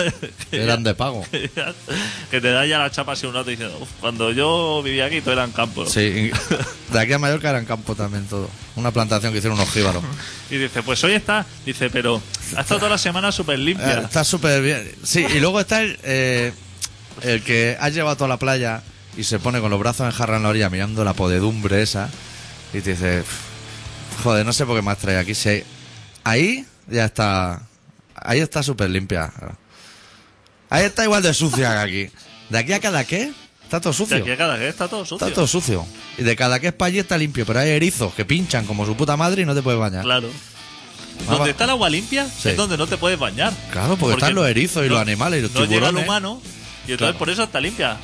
Eran 0.52 0.82
de 0.82 0.94
pago. 0.94 1.24
que 2.30 2.40
te 2.40 2.50
da 2.50 2.66
ya 2.66 2.78
la 2.78 2.90
chapa 2.90 3.12
así 3.12 3.26
un 3.26 3.34
rato 3.34 3.48
diciendo, 3.50 3.78
"Uf, 3.80 3.88
cuando 4.00 4.30
yo 4.32 4.82
vivía 4.82 5.06
aquí 5.06 5.20
todo 5.20 5.32
eran 5.32 5.52
campos. 5.52 5.90
Sí, 5.92 6.30
de 6.92 7.00
aquí 7.00 7.12
a 7.12 7.18
Mallorca 7.18 7.50
eran 7.50 7.64
campo 7.64 7.94
también 7.94 8.26
todo. 8.26 8.50
Una 8.76 8.90
plantación 8.90 9.32
que 9.32 9.38
hicieron 9.38 9.58
unos 9.58 9.72
jíbaros. 9.72 10.02
Y 10.50 10.56
dice, 10.56 10.82
pues 10.82 11.02
hoy 11.04 11.12
está, 11.14 11.46
dice, 11.64 11.88
pero 11.88 12.20
ha 12.56 12.60
estado 12.60 12.80
toda 12.80 12.90
la 12.90 12.98
semana 12.98 13.32
súper 13.32 13.56
Eh, 13.58 13.62
limpia. 13.62 14.00
está 14.00 14.22
súper 14.22 14.60
bien. 14.62 14.90
Sí, 15.02 15.24
y 15.34 15.40
luego 15.40 15.60
está 15.60 15.80
el, 15.82 15.98
eh, 16.02 16.52
el 17.22 17.42
que 17.42 17.76
ha 17.80 17.88
llevado 17.88 18.12
a 18.12 18.16
toda 18.16 18.28
la 18.28 18.36
playa 18.36 18.82
y 19.16 19.24
se 19.24 19.38
pone 19.38 19.60
con 19.60 19.70
los 19.70 19.80
brazos 19.80 20.04
en 20.06 20.12
jarra 20.12 20.36
en 20.36 20.42
la 20.42 20.50
orilla 20.50 20.68
mirando 20.68 21.02
la 21.04 21.14
podedumbre 21.14 21.80
esa 21.80 22.10
y 22.74 22.82
te 22.82 22.90
dice, 22.90 23.22
joder, 24.22 24.44
no 24.44 24.52
sé 24.52 24.66
por 24.66 24.76
qué 24.76 24.82
me 24.82 24.90
has 24.90 24.98
traído 24.98 25.20
aquí. 25.22 25.34
Si 25.34 25.48
hay- 25.48 25.64
ahí 26.26 26.64
ya 26.88 27.04
está, 27.06 27.62
ahí 28.14 28.40
está 28.40 28.62
súper 28.62 28.90
limpia. 28.90 29.32
Ahí 30.68 30.84
está 30.84 31.04
igual 31.04 31.22
de 31.22 31.32
sucia 31.34 31.70
que 31.70 31.78
aquí. 32.06 32.12
De 32.50 32.58
aquí 32.58 32.72
a 32.72 32.80
cada 32.80 33.04
qué, 33.04 33.32
está 33.64 33.80
todo 33.80 33.92
De 33.92 33.96
sucio. 33.98 34.16
aquí 34.18 34.30
a 34.30 34.36
cada 34.36 34.56
vez 34.56 34.68
está 34.70 34.88
todo 34.88 35.04
sucio. 35.04 35.26
Está 35.26 35.34
todo 35.34 35.46
sucio. 35.46 35.86
Y 36.18 36.22
de 36.22 36.36
cada 36.36 36.58
que 36.60 36.68
es 36.68 36.72
para 36.72 36.88
allí 36.88 36.98
está 36.98 37.16
limpio, 37.18 37.44
pero 37.46 37.60
hay 37.60 37.70
erizos 37.70 38.12
que 38.14 38.24
pinchan 38.24 38.66
como 38.66 38.84
su 38.86 38.96
puta 38.96 39.16
madre 39.16 39.42
y 39.42 39.44
no 39.44 39.54
te 39.54 39.62
puedes 39.62 39.78
bañar. 39.80 40.02
Claro. 40.02 40.28
Ah. 41.28 41.32
Donde 41.32 41.50
está 41.50 41.64
el 41.64 41.70
agua 41.70 41.88
limpia 41.88 42.26
Sí. 42.28 42.50
es 42.50 42.56
donde 42.56 42.76
no 42.76 42.86
te 42.86 42.96
puedes 42.98 43.18
bañar. 43.18 43.52
Claro, 43.72 43.96
porque 43.96 44.14
están 44.14 44.34
los 44.34 44.46
erizos 44.48 44.84
y 44.84 44.88
los 44.88 45.00
animales 45.00 45.38
y 45.38 45.42
los 45.42 45.52
no 45.52 45.60
llega 45.60 45.74
el 45.88 45.94
tiburones. 45.94 46.04
humano 46.04 46.42
y 46.86 46.92
entonces 46.92 46.98
Claro. 46.98 47.18
por 47.18 47.30
eso 47.30 47.42
está 47.44 47.60
limpia. 47.60 47.96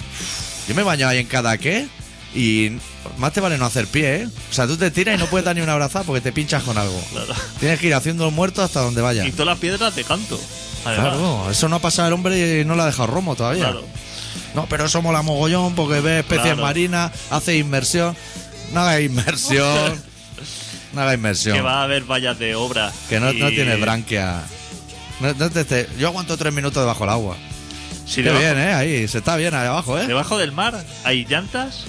Yo 0.69 0.75
me 0.75 0.83
he 0.83 0.85
bañado 0.85 1.11
ahí 1.11 1.19
en 1.19 1.27
cada 1.27 1.59
qué 1.59 1.89
y 2.35 2.73
más 3.19 3.33
te 3.33 3.41
vale 3.41 3.59
no 3.59 3.67
hacer 3.67 3.87
pie, 3.87 4.23
¿eh? 4.23 4.29
O 4.51 4.53
sea, 4.55 4.67
tú 4.67 4.77
te 4.77 4.91
tiras 4.91 5.17
y 5.17 5.19
no 5.19 5.27
puedes 5.27 5.45
dar 5.45 5.55
ni 5.57 5.63
una 5.63 5.73
abrazada 5.75 6.05
porque 6.05 6.21
te 6.21 6.33
pinchas 6.33 6.63
con 6.63 6.79
algo. 6.79 6.99
Claro. 7.13 7.35
Tienes 7.61 7.79
que 7.81 7.89
ir 7.89 7.95
haciendo 7.95 8.27
el 8.27 8.33
muerto 8.35 8.63
hasta 8.63 8.81
donde 8.81 9.03
vaya. 9.03 9.27
Y 9.27 9.33
todas 9.33 9.47
las 9.47 9.59
piedras 9.59 9.95
de 9.95 10.05
canto. 10.05 10.41
Además. 10.85 11.09
Claro, 11.11 11.51
eso 11.51 11.69
no 11.69 11.77
ha 11.77 11.79
pasado 11.79 12.09
el 12.09 12.15
hombre 12.15 12.61
y 12.61 12.65
no 12.65 12.75
le 12.75 12.83
ha 12.83 12.87
dejado 12.87 13.07
romo 13.09 13.37
todavía. 13.37 13.65
Claro. 13.71 13.85
No, 14.55 14.67
pero 14.67 14.87
eso 14.87 15.01
mola 15.03 15.23
mogollón 15.23 15.75
porque 15.75 16.01
ve 16.01 16.21
especies 16.21 16.43
Claro. 16.45 16.63
marinas, 16.63 17.13
hace 17.31 17.57
inmersión. 17.57 18.17
No 18.73 18.81
haga 18.81 19.01
inmersión. 19.01 20.01
no 20.93 21.01
haga 21.03 21.15
inmersión. 21.15 21.57
Que 21.57 21.63
va 21.63 21.81
a 21.81 21.85
haber 21.85 22.05
vallas 22.05 22.39
de 22.39 22.55
obra. 22.55 22.93
Que 23.09 23.21
no, 23.21 23.31
y- 23.33 23.39
no 23.39 23.49
tiene 23.51 23.77
branquia. 23.77 24.43
No- 25.21 25.35
no 25.35 25.51
te- 25.51 25.65
te- 25.65 25.89
yo 25.99 26.09
aguanto 26.09 26.37
tres 26.37 26.53
minutos 26.53 26.83
debajo 26.83 27.01
del 27.01 27.11
agua. 27.11 27.37
Si 28.07 28.17
Qué 28.17 28.23
debajo, 28.25 28.41
bien, 28.43 28.59
¿eh? 28.59 28.73
Ahí, 28.75 29.09
se 29.09 29.19
está 29.19 29.37
bien 29.37 29.55
ahí 29.55 29.67
abajo, 29.69 29.97
¿eh? 29.99 30.07
debajo 30.07 30.37
del 30.37 30.51
mar 30.53 30.85
hay 31.05 31.25
llantas 31.25 31.85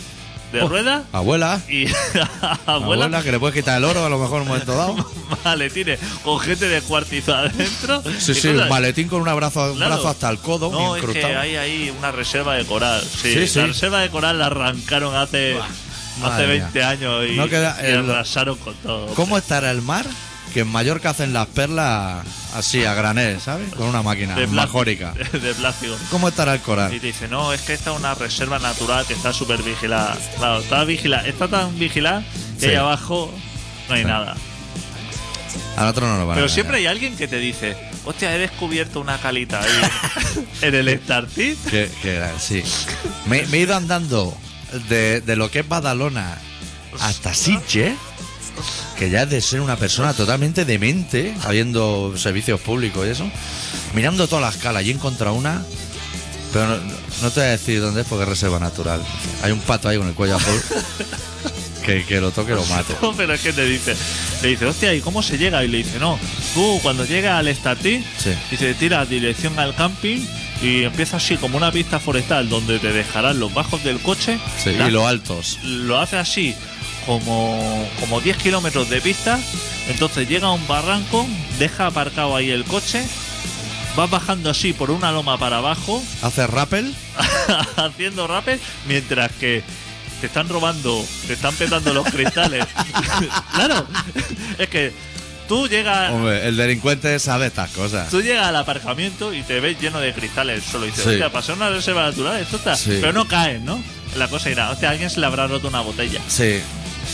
de 0.53 0.61
Oh. 0.61 0.69
rueda 0.69 1.03
Abuela. 1.11 1.59
y 1.67 1.87
Abuela. 2.65 3.05
abuela, 3.05 3.23
que 3.23 3.31
le 3.31 3.39
puedes 3.39 3.55
quitar 3.55 3.77
el 3.77 3.83
oro 3.85 4.05
a 4.05 4.09
lo 4.09 4.19
mejor 4.19 4.37
en 4.37 4.41
un 4.43 4.47
momento 4.49 4.75
dado. 4.75 4.95
maletines 5.43 5.99
con 6.23 6.39
gente 6.39 6.67
de 6.69 6.81
cuartizo 6.81 7.33
adentro. 7.35 8.01
Sí, 8.19 8.33
sí, 8.35 8.47
un 8.49 8.69
maletín 8.69 9.07
con 9.09 9.21
un 9.21 9.27
abrazo, 9.27 9.71
un 9.71 9.77
Claro. 9.77 9.95
brazo 9.95 10.09
hasta 10.09 10.29
el 10.29 10.37
codo, 10.37 10.71
No, 10.71 10.95
es 10.95 11.03
que 11.03 11.25
hay 11.25 11.55
ahí 11.55 11.93
una 11.97 12.11
reserva 12.11 12.55
de 12.55 12.65
coral. 12.65 13.01
Sí, 13.01 13.33
Sí, 13.33 13.47
sí. 13.47 13.59
la 13.59 13.67
reserva 13.67 13.99
de 14.01 14.09
coral 14.09 14.39
la 14.39 14.45
arrancaron 14.45 15.15
hace, 15.15 15.57
hace 16.23 16.37
mía. 16.47 16.47
20 16.47 16.83
años 16.83 17.25
y, 17.29 17.35
No 17.35 17.47
queda 17.49 17.77
y 17.81 17.85
el- 17.87 18.09
arrasaron 18.09 18.57
con 18.57 18.73
todo. 18.75 19.07
¿Cómo 19.15 19.37
estará 19.37 19.71
el 19.71 19.81
mar? 19.81 20.05
Que 20.53 20.61
en 20.61 20.67
Mallorca 20.67 21.09
hacen 21.11 21.33
las 21.33 21.47
perlas 21.47 22.25
así, 22.53 22.85
a 22.85 22.93
granel, 22.93 23.39
¿sabes? 23.41 23.73
Con 23.73 23.87
una 23.87 24.01
máquina 24.03 24.35
De 24.35 24.45
majórica. 24.47 25.13
De 25.31 25.53
plástico. 25.55 25.95
¿Cómo 26.11 26.27
estará 26.27 26.53
el 26.53 26.59
Y 26.59 26.63
coral? 26.63 26.91
te 26.91 26.99
dice, 26.99 27.27
no, 27.27 27.53
es 27.53 27.61
que 27.61 27.73
esta 27.73 27.91
es 27.91 27.97
una 27.97 28.13
reserva 28.13 28.59
natural 28.59 29.05
que 29.07 29.13
está 29.13 29.33
súper 29.33 29.63
vigilada. 29.63 30.15
Claro, 30.37 30.59
está 30.59 30.83
vigilada, 30.83 31.27
está 31.27 31.47
tan 31.47 31.77
vigilada 31.79 32.21
que 32.59 32.59
Sí. 32.59 32.65
ahí 32.67 32.75
abajo 32.75 33.33
no 33.89 33.95
hay 33.95 34.05
nada. 34.05 34.35
A 35.75 35.81
nosotros 35.81 36.07
no 36.09 36.17
nos 36.17 36.27
van 36.27 36.33
a 36.33 36.35
Pero 36.35 36.49
siempre 36.49 36.77
hay 36.77 36.85
alguien 36.85 37.15
que 37.17 37.27
te 37.27 37.37
dice, 37.37 37.75
hostia, 38.05 38.35
he 38.35 38.37
descubierto 38.37 38.99
una 38.99 39.17
calita 39.17 39.59
ahí 39.59 40.45
en 40.61 40.75
el 40.75 40.99
Startit. 41.01 41.57
Que, 41.65 41.89
que 42.03 42.23
sí. 42.39 42.63
Me, 43.25 43.43
me 43.47 43.57
he 43.57 43.61
ido 43.61 43.75
andando 43.75 44.37
de, 44.89 45.21
de 45.21 45.35
lo 45.35 45.49
que 45.49 45.59
es 45.61 45.67
Badalona 45.67 46.37
hasta 46.99 47.33
Sitges, 47.33 47.95
que 48.97 49.09
ya 49.09 49.23
es 49.23 49.29
de 49.29 49.41
ser 49.41 49.61
una 49.61 49.75
persona 49.75 50.13
totalmente 50.13 50.65
demente, 50.65 51.33
habiendo 51.43 52.13
servicios 52.17 52.59
públicos 52.61 53.05
y 53.05 53.09
eso, 53.09 53.29
mirando 53.95 54.27
todas 54.27 54.43
las 54.53 54.61
calas 54.63 54.83
y 54.83 54.89
he 54.89 54.93
encontrado 54.93 55.35
una, 55.35 55.63
pero 56.51 56.67
no, 56.67 56.75
no 57.21 57.31
te 57.31 57.39
voy 57.39 57.49
a 57.49 57.51
decir 57.51 57.81
dónde 57.81 58.01
es 58.01 58.07
porque 58.07 58.23
es 58.23 58.29
reserva 58.29 58.59
natural. 58.59 59.01
Hay 59.41 59.51
un 59.51 59.59
pato 59.59 59.89
ahí 59.89 59.97
con 59.97 60.07
el 60.07 60.13
cuello 60.13 60.35
azul 60.35 60.61
que, 61.85 62.05
que 62.05 62.21
lo 62.21 62.31
toque 62.31 62.53
lo 62.53 62.63
mate. 62.65 62.95
No, 63.01 63.13
pero 63.17 63.33
es 63.33 63.41
que 63.41 63.53
te 63.53 63.65
dice, 63.65 63.95
le 64.41 64.49
dice, 64.49 64.65
hostia, 64.65 64.93
¿y 64.93 65.01
cómo 65.01 65.21
se 65.23 65.37
llega? 65.37 65.63
Y 65.63 65.67
le 65.67 65.79
dice, 65.79 65.99
no, 65.99 66.17
tú 66.53 66.79
cuando 66.81 67.05
llegas 67.05 67.39
al 67.39 67.53
Startit, 67.55 68.03
Sí. 68.17 68.31
dice, 68.51 68.73
tira 68.75 69.03
dirección 69.05 69.57
al 69.59 69.75
camping 69.75 70.19
y 70.61 70.83
empieza 70.83 71.17
así 71.17 71.35
como 71.37 71.57
una 71.57 71.71
pista 71.71 71.99
forestal 71.99 72.47
donde 72.47 72.79
te 72.79 72.93
dejarán 72.93 73.39
los 73.39 73.53
bajos 73.53 73.83
del 73.83 73.99
coche. 73.99 74.39
Sí, 74.63 74.69
y 74.69 74.91
los 74.91 75.05
altos. 75.05 75.59
lo 75.63 75.99
hace 75.99 76.17
así 76.17 76.55
como, 77.05 77.87
como 77.99 78.21
10 78.21 78.37
kilómetros 78.37 78.89
de 78.89 79.01
pista, 79.01 79.39
entonces 79.89 80.27
llega 80.27 80.47
a 80.47 80.51
un 80.53 80.65
barranco, 80.67 81.27
deja 81.59 81.87
aparcado 81.87 82.35
ahí 82.35 82.49
el 82.51 82.63
coche, 82.65 83.05
vas 83.95 84.09
bajando 84.09 84.49
así 84.49 84.73
por 84.73 84.91
una 84.91 85.11
loma 85.11 85.37
para 85.37 85.57
abajo, 85.57 86.01
¿Hace 86.21 86.47
rappel? 86.47 86.93
haciendo 87.77 88.27
rappel, 88.27 88.59
mientras 88.87 89.31
que 89.33 89.63
te 90.21 90.27
están 90.27 90.47
robando, 90.47 91.05
te 91.27 91.33
están 91.33 91.53
petando 91.55 91.93
los 91.93 92.05
cristales. 92.07 92.65
claro, 93.53 93.85
es 94.57 94.69
que 94.69 94.93
tú 95.49 95.67
llegas... 95.67 96.13
Hombre, 96.13 96.47
el 96.47 96.55
delincuente 96.55 97.19
sabe 97.19 97.47
estas 97.47 97.69
cosas. 97.71 98.09
Tú 98.09 98.21
llegas 98.21 98.47
al 98.47 98.55
aparcamiento 98.55 99.33
y 99.33 99.41
te 99.43 99.59
ves 99.59 99.77
lleno 99.81 99.99
de 99.99 100.13
cristales 100.13 100.63
solo 100.63 100.85
y 100.85 100.91
dices, 100.91 101.03
Sí. 101.03 101.41
ser 101.45 101.55
una 101.55 101.69
reserva 101.69 102.03
natural, 102.03 102.39
esto 102.39 102.55
está. 102.55 102.77
Sí. 102.77 102.99
Pero 103.01 103.11
no 103.11 103.27
caen, 103.27 103.65
¿no? 103.65 103.83
La 104.15 104.29
cosa 104.29 104.49
irá, 104.49 104.69
hostia, 104.69 104.87
a 104.87 104.91
alguien 104.91 105.09
se 105.09 105.19
le 105.19 105.25
habrá 105.25 105.47
roto 105.47 105.67
una 105.67 105.81
botella. 105.81 106.21
Sí, 106.27 106.61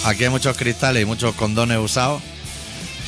aquí 0.05 0.23
hay 0.23 0.29
muchos 0.29 0.55
cristales 0.57 1.03
y 1.03 1.05
muchos 1.05 1.35
condones 1.35 1.77
usados. 1.79 2.21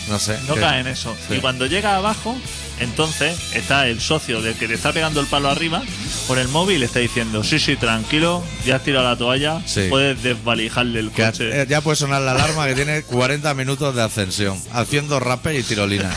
No 0.09 0.17
sé. 0.19 0.37
No 0.47 0.55
que- 0.55 0.61
cae 0.61 0.79
en 0.81 0.87
eso. 0.87 1.15
Sí. 1.27 1.35
Y 1.35 1.39
cuando 1.39 1.67
llega 1.67 1.95
abajo, 1.95 2.35
entonces 2.79 3.37
está 3.53 3.87
el 3.87 4.01
socio 4.01 4.41
del 4.41 4.55
que 4.55 4.67
te 4.67 4.73
está 4.73 4.91
pegando 4.91 5.21
el 5.21 5.27
palo 5.27 5.49
arriba 5.49 5.83
con 6.27 6.39
el 6.39 6.47
móvil 6.47 6.77
y 6.77 6.79
le 6.79 6.85
está 6.87 6.99
diciendo, 6.99 7.43
sí, 7.43 7.59
sí, 7.59 7.75
tranquilo, 7.75 8.43
ya 8.65 8.77
has 8.77 8.83
tirado 8.83 9.07
la 9.07 9.15
toalla, 9.15 9.61
Sí. 9.65 9.87
puedes 9.89 10.21
desvalijarle 10.23 10.99
el 10.99 11.11
Que 11.11 11.25
coche. 11.25 11.61
eh, 11.61 11.65
ya 11.69 11.81
puede 11.81 11.97
sonar 11.97 12.21
la 12.23 12.31
alarma 12.31 12.65
que 12.67 12.73
tiene 12.83 13.03
40 13.03 13.53
minutos 13.53 13.95
de 13.95 14.01
ascensión, 14.01 14.59
haciendo 14.73 15.19
rappel 15.19 15.57
y 15.59 15.63
tirolina. 15.63 16.11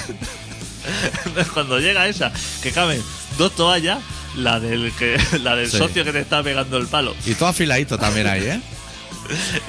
cuando 1.53 1.79
llega 1.79 2.09
esa, 2.09 2.33
que 2.63 2.71
caben 2.73 3.03
dos 3.39 3.55
toallas, 3.55 3.99
la 4.37 4.61
del, 4.61 4.93
que, 4.99 5.19
la 5.43 5.57
del 5.57 5.71
Sí. 5.71 5.77
socio 5.79 6.05
que 6.05 6.13
te 6.13 6.21
está 6.21 6.43
pegando 6.43 6.77
el 6.79 6.87
palo 6.87 7.15
Y 7.27 7.35
todo 7.35 7.49
afiladito 7.51 7.99
también 7.99 8.27
ahí, 8.27 8.43
¿eh? 8.45 8.61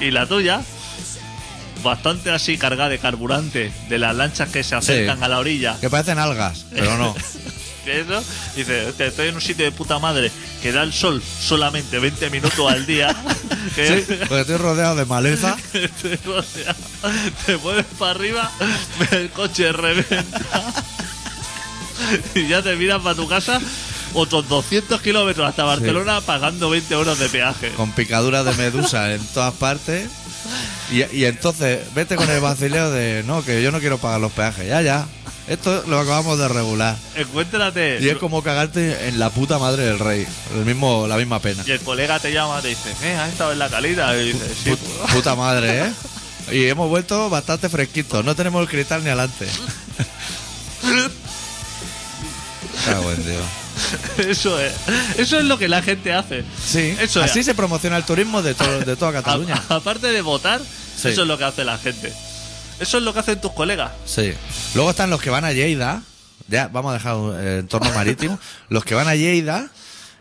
y 0.00 0.10
la 0.10 0.26
tuya, 0.26 0.62
bastante 1.86 2.30
así 2.30 2.58
cargada 2.58 2.90
de 2.90 2.98
carburante 2.98 3.72
de 3.88 3.98
las 3.98 4.14
lanchas 4.14 4.50
que 4.50 4.62
se 4.62 4.74
acercan 4.74 5.16
Sí. 5.18 5.24
a 5.24 5.28
la 5.28 5.38
orilla. 5.38 5.76
Que 5.80 5.88
parecen 5.88 6.18
algas, 6.18 6.66
pero 6.70 6.98
no. 6.98 7.14
eso, 7.86 8.22
dice, 8.56 8.86
"Hostia, 8.86 9.06
estoy 9.06 9.28
en 9.28 9.36
un 9.36 9.40
sitio 9.40 9.64
de 9.64 9.70
puta 9.72 9.98
madre 10.00 10.30
que 10.60 10.72
da 10.72 10.82
el 10.82 10.92
sol 10.92 11.22
solamente 11.40 11.98
20 12.00 12.30
minutos 12.30 12.70
al 12.72 12.84
día. 12.84 13.14
que 13.76 14.00
Sí, 14.02 14.14
porque 14.28 14.40
estoy 14.40 14.56
rodeado 14.56 14.96
de 14.96 15.04
maleza. 15.04 15.56
te, 15.72 16.18
o 16.28 16.42
sea, 16.42 16.74
te 17.46 17.56
mueves 17.58 17.86
para 17.98 18.10
arriba, 18.10 18.50
el 19.12 19.30
coche 19.30 19.70
reventa 19.72 20.24
y 22.34 22.46
ya 22.48 22.62
te 22.62 22.74
miras 22.76 23.00
para 23.02 23.14
tu 23.14 23.26
casa 23.28 23.60
otros 24.14 24.48
200 24.48 25.00
kilómetros 25.02 25.48
hasta 25.48 25.64
Barcelona 25.64 26.20
pagando 26.22 26.70
20 26.70 26.94
euros 26.94 27.18
de 27.18 27.28
peaje. 27.28 27.70
Con 27.72 27.92
picaduras 27.92 28.44
de 28.44 28.52
medusa 28.54 29.12
en 29.14 29.24
todas 29.28 29.54
partes. 29.54 30.08
Y, 30.90 31.04
y 31.16 31.24
entonces, 31.24 31.80
vete 31.94 32.16
con 32.16 32.28
el 32.30 32.40
vacileo 32.40 32.90
de 32.90 33.22
no, 33.26 33.44
que 33.44 33.62
yo 33.62 33.70
no 33.72 33.80
quiero 33.80 33.98
pagar 33.98 34.20
los 34.20 34.32
peajes. 34.32 34.66
Ya, 34.68 34.82
ya. 34.82 35.06
Esto 35.48 35.84
lo 35.86 36.00
acabamos 36.00 36.38
de 36.38 36.48
regular. 36.48 36.96
Encuéntrate. 37.14 37.98
Y 38.00 38.08
es 38.08 38.16
como 38.18 38.42
cagarte 38.42 39.08
en 39.08 39.18
la 39.20 39.30
puta 39.30 39.58
madre 39.58 39.84
del 39.84 39.98
rey. 40.00 40.26
El 40.54 40.64
mismo, 40.64 41.06
la 41.06 41.16
misma 41.16 41.38
pena. 41.40 41.62
Y 41.66 41.70
el 41.70 41.80
colega 41.80 42.18
te 42.18 42.32
llama, 42.32 42.60
te 42.60 42.68
dice, 42.68 42.90
¿eh? 43.04 43.14
¿Has 43.14 43.30
estado 43.30 43.52
en 43.52 43.60
la 43.60 43.68
calidad? 43.68 44.14
Y 44.16 44.32
dices, 44.32 44.56
sí. 44.64 44.70
Put- 44.70 45.12
puta 45.12 45.34
madre, 45.36 45.84
¿eh? 45.86 45.92
Y 46.52 46.66
hemos 46.68 46.88
vuelto 46.88 47.28
bastante 47.28 47.68
fresquitos. 47.68 48.24
No 48.24 48.34
tenemos 48.36 48.62
el 48.62 48.68
cristal 48.68 49.02
ni 49.02 49.08
adelante. 49.08 49.46
Cago 52.84 53.10
en 53.12 53.24
Dios. 53.24 53.42
Eso 54.18 54.58
es. 54.60 54.72
Eso 55.18 55.38
es 55.38 55.44
lo 55.44 55.58
que 55.58 55.68
la 55.68 55.82
gente 55.82 56.12
hace. 56.12 56.44
Sí, 56.64 56.96
Eso 57.00 57.22
es. 57.24 57.30
así 57.30 57.42
se 57.44 57.54
promociona 57.54 57.96
el 57.96 58.04
turismo 58.04 58.42
de, 58.42 58.54
todo, 58.54 58.80
de 58.80 58.96
toda 58.96 59.12
Cataluña. 59.22 59.62
A- 59.68 59.74
aparte 59.76 60.08
de 60.08 60.22
votar, 60.22 60.60
Sí. 60.96 61.08
eso 61.08 61.22
es 61.22 61.28
lo 61.28 61.36
que 61.36 61.44
hace 61.44 61.64
la 61.64 61.76
gente. 61.78 62.12
Eso 62.80 62.98
es 62.98 63.04
lo 63.04 63.12
que 63.12 63.20
hacen 63.20 63.40
tus 63.40 63.52
colegas. 63.52 63.92
Sí. 64.06 64.32
Luego 64.74 64.90
están 64.90 65.10
los 65.10 65.20
que 65.20 65.30
van 65.30 65.44
a 65.44 65.52
Lleida. 65.52 66.02
Ya, 66.48 66.68
vamos 66.68 66.90
a 66.90 66.94
dejar 66.94 67.16
el 67.44 67.58
entorno 67.60 67.90
marítimo. 67.92 68.38
Los 68.68 68.84
que 68.84 68.94
van 68.94 69.08
a 69.08 69.14
Lleida 69.14 69.68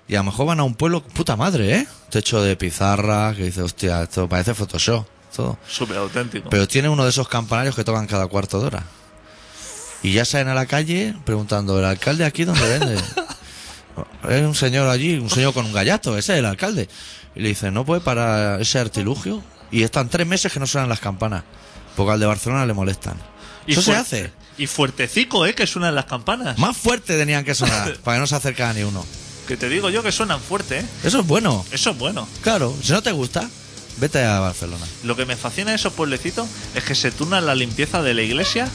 y 0.07 0.15
a 0.15 0.19
lo 0.19 0.25
mejor 0.25 0.47
van 0.47 0.59
a 0.59 0.63
un 0.63 0.73
pueblo, 0.75 1.01
puta 1.03 1.35
madre, 1.35 1.75
¿eh? 1.75 1.87
Techo 2.09 2.41
de 2.41 2.55
pizarra, 2.55 3.33
que 3.35 3.43
dice, 3.45 3.61
hostia, 3.61 4.03
esto 4.03 4.27
parece 4.27 4.53
Photoshop. 4.53 5.05
Todo. 5.35 5.57
Súper 5.67 5.97
auténtico. 5.97 6.49
Pero 6.49 6.67
tiene 6.67 6.87
uno 6.89 7.03
de 7.03 7.09
esos 7.09 7.27
campanarios 7.27 7.75
que 7.75 7.83
tocan 7.83 8.07
cada 8.07 8.27
cuarto 8.27 8.59
de 8.61 8.67
hora. 8.67 8.83
Y 10.01 10.13
ya 10.13 10.23
salen 10.23 10.47
a 10.49 10.53
la 10.53 10.65
calle 10.65 11.13
preguntando, 11.25 11.77
¿el 11.79 11.85
alcalde 11.85 12.23
aquí 12.25 12.45
dónde 12.45 12.67
vende? 12.79 12.97
Hay 14.29 14.41
un 14.41 14.55
señor 14.55 14.89
allí, 14.89 15.17
un 15.17 15.29
señor 15.29 15.53
con 15.53 15.65
un 15.65 15.73
gallato, 15.73 16.17
ese 16.17 16.33
es 16.33 16.39
el 16.39 16.45
alcalde. 16.45 16.89
Y 17.35 17.41
le 17.41 17.49
dice, 17.49 17.71
¿no 17.71 17.85
puede 17.85 18.01
parar 18.01 18.61
ese 18.61 18.79
artilugio? 18.79 19.43
Y 19.71 19.83
están 19.83 20.09
tres 20.09 20.25
meses 20.25 20.51
que 20.51 20.59
no 20.59 20.67
suenan 20.67 20.89
las 20.89 20.99
campanas. 20.99 21.43
Porque 21.95 22.13
al 22.13 22.19
de 22.19 22.25
Barcelona 22.25 22.65
le 22.65 22.73
molestan. 22.73 23.17
Eso 23.67 23.81
se 23.81 23.95
hace. 23.95 24.31
Y 24.57 24.67
fuertecico, 24.67 25.45
¿eh? 25.45 25.53
Que 25.53 25.67
suenan 25.67 25.95
las 25.95 26.05
campanas. 26.05 26.57
Más 26.57 26.77
fuerte 26.77 27.17
tenían 27.17 27.43
que 27.43 27.55
sonar, 27.55 27.97
para 28.03 28.17
que 28.17 28.21
no 28.21 28.27
se 28.27 28.35
acercara 28.35 28.73
ni 28.73 28.83
uno. 28.83 29.05
Que 29.47 29.57
te 29.57 29.69
digo 29.69 29.89
yo 29.89 30.01
que 30.01 30.11
suenan 30.11 30.39
fuerte, 30.39 30.79
¿eh? 30.79 30.85
Eso 31.03 31.19
es 31.19 31.27
bueno. 31.27 31.65
Eso 31.71 31.91
es 31.91 31.97
bueno. 31.97 32.27
Claro, 32.41 32.75
si 32.81 32.91
no 32.91 33.01
te 33.01 33.11
gusta, 33.11 33.49
vete 33.97 34.23
a 34.23 34.39
Barcelona. 34.39 34.85
Lo 35.03 35.15
que 35.15 35.25
me 35.25 35.35
fascina 35.35 35.71
de 35.71 35.77
esos 35.77 35.93
pueblecitos 35.93 36.47
es 36.73 36.83
que 36.83 36.95
se 36.95 37.11
turnan 37.11 37.45
la 37.45 37.55
limpieza 37.55 38.01
de 38.01 38.13
la 38.13 38.21
iglesia 38.21 38.69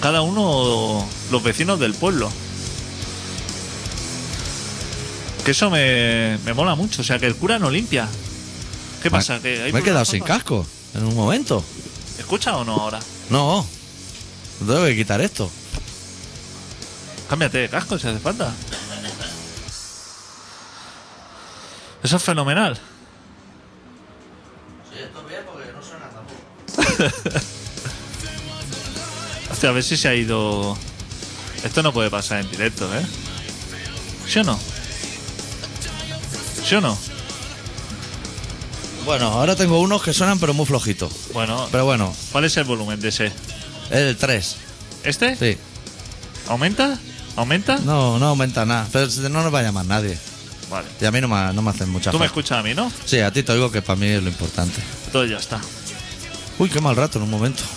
cada 0.00 0.22
uno, 0.22 1.06
los 1.30 1.42
vecinos 1.42 1.78
del 1.78 1.94
pueblo. 1.94 2.30
Que 5.44 5.52
eso 5.52 5.70
me, 5.70 6.38
me 6.44 6.54
mola 6.54 6.74
mucho. 6.74 7.02
O 7.02 7.04
sea, 7.04 7.18
que 7.18 7.26
el 7.26 7.36
cura 7.36 7.58
no 7.58 7.70
limpia. 7.70 8.08
¿Qué 9.02 9.10
pasa? 9.10 9.40
¿Que 9.40 9.62
hay 9.62 9.72
Me 9.72 9.80
he 9.80 9.82
quedado 9.82 10.04
sin 10.04 10.22
casco 10.22 10.66
en 10.94 11.04
un 11.04 11.14
momento. 11.14 11.64
¿Escucha 12.18 12.56
o 12.56 12.64
no 12.64 12.74
ahora? 12.74 13.00
No, 13.30 13.66
tengo 14.58 14.84
que 14.84 14.96
quitar 14.96 15.20
esto. 15.20 15.50
Cámbiate 17.28 17.58
de 17.58 17.68
casco 17.68 17.98
si 17.98 18.08
hace 18.08 18.18
falta. 18.18 18.52
Eso 22.02 22.16
es 22.16 22.22
fenomenal. 22.22 22.78
Hostia, 29.50 29.68
a 29.68 29.72
ver 29.72 29.82
si 29.82 29.96
se 29.96 30.08
ha 30.08 30.14
ido. 30.14 30.76
Esto 31.64 31.82
no 31.82 31.92
puede 31.92 32.10
pasar 32.10 32.40
en 32.40 32.50
directo, 32.50 32.88
¿eh? 32.96 33.04
¿Sí 34.26 34.38
o 34.38 34.44
no? 34.44 34.58
¿Sí 36.70 36.76
o 36.76 36.80
no? 36.80 36.96
Bueno, 39.04 39.26
ahora 39.26 39.56
tengo 39.56 39.80
unos 39.80 40.04
que 40.04 40.12
suenan 40.12 40.38
pero 40.38 40.54
muy 40.54 40.66
flojitos. 40.66 41.12
Bueno, 41.32 41.66
Pero 41.72 41.84
bueno, 41.84 42.14
¿cuál 42.30 42.44
es 42.44 42.56
el 42.58 42.62
volumen 42.62 43.00
de 43.00 43.08
ese? 43.08 43.26
es 43.26 43.32
el 43.90 44.16
3. 44.16 44.56
¿Este? 45.02 45.34
Sí. 45.34 45.58
¿Aumenta? 46.46 46.96
¿Aumenta? 47.34 47.78
No, 47.78 48.20
no 48.20 48.26
aumenta 48.28 48.64
nada. 48.66 48.86
Pero 48.92 49.08
no 49.30 49.42
nos 49.42 49.52
va 49.52 49.58
a 49.58 49.62
llamar 49.62 49.84
nadie. 49.86 50.16
Vale. 50.70 50.86
Y 51.00 51.04
a 51.06 51.10
mí 51.10 51.20
no 51.20 51.26
me, 51.26 51.52
no 51.52 51.60
me 51.60 51.70
hacen 51.70 51.88
mucha 51.88 52.12
Tú 52.12 52.18
me 52.20 52.26
falta. 52.28 52.40
escuchas 52.40 52.58
a 52.60 52.62
mí, 52.62 52.72
¿no? 52.72 52.92
Sí, 53.04 53.18
a 53.18 53.32
ti 53.32 53.42
te 53.42 53.50
oigo 53.50 53.72
que 53.72 53.82
para 53.82 53.96
mí 53.98 54.06
es 54.06 54.22
lo 54.22 54.28
importante. 54.28 54.80
Entonces 55.06 55.32
ya 55.32 55.38
está. 55.38 55.60
Uy, 56.60 56.68
qué 56.68 56.80
mal 56.80 56.94
rato 56.94 57.18
en 57.18 57.24
un 57.24 57.30
momento. 57.30 57.64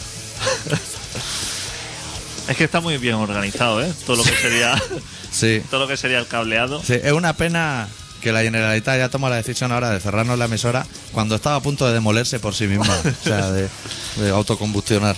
Es 2.48 2.58
que 2.58 2.66
está 2.66 2.80
muy 2.82 2.98
bien 2.98 3.16
organizado, 3.16 3.82
¿eh? 3.82 3.92
Todo 4.06 4.18
lo 4.18 4.24
que 4.24 4.36
sería, 4.36 4.76
Sí. 5.32 5.64
todo 5.72 5.80
lo 5.80 5.88
que 5.88 5.96
sería 5.98 6.20
el 6.20 6.28
cableado. 6.28 6.84
Sí, 6.84 6.94
es 7.02 7.14
una 7.14 7.32
pena 7.38 7.88
que 8.24 8.32
la 8.32 8.42
Generalitat 8.42 8.98
ya 8.98 9.10
toma 9.10 9.30
la 9.30 9.36
decisión 9.36 9.72
ahora 9.72 9.90
de 9.92 10.00
cerrarnos 10.00 10.40
la 10.40 10.46
emisora 10.46 10.86
cuando 11.12 11.36
estaba 11.36 11.58
a 11.58 11.60
punto 11.62 11.86
de 11.86 11.94
demolerse 11.94 12.40
por 12.40 12.56
sí 12.56 12.66
misma. 12.68 12.88
o 13.22 13.24
sea, 13.24 13.52
de, 13.52 13.68
de 14.16 14.30
autocombustionar. 14.30 15.16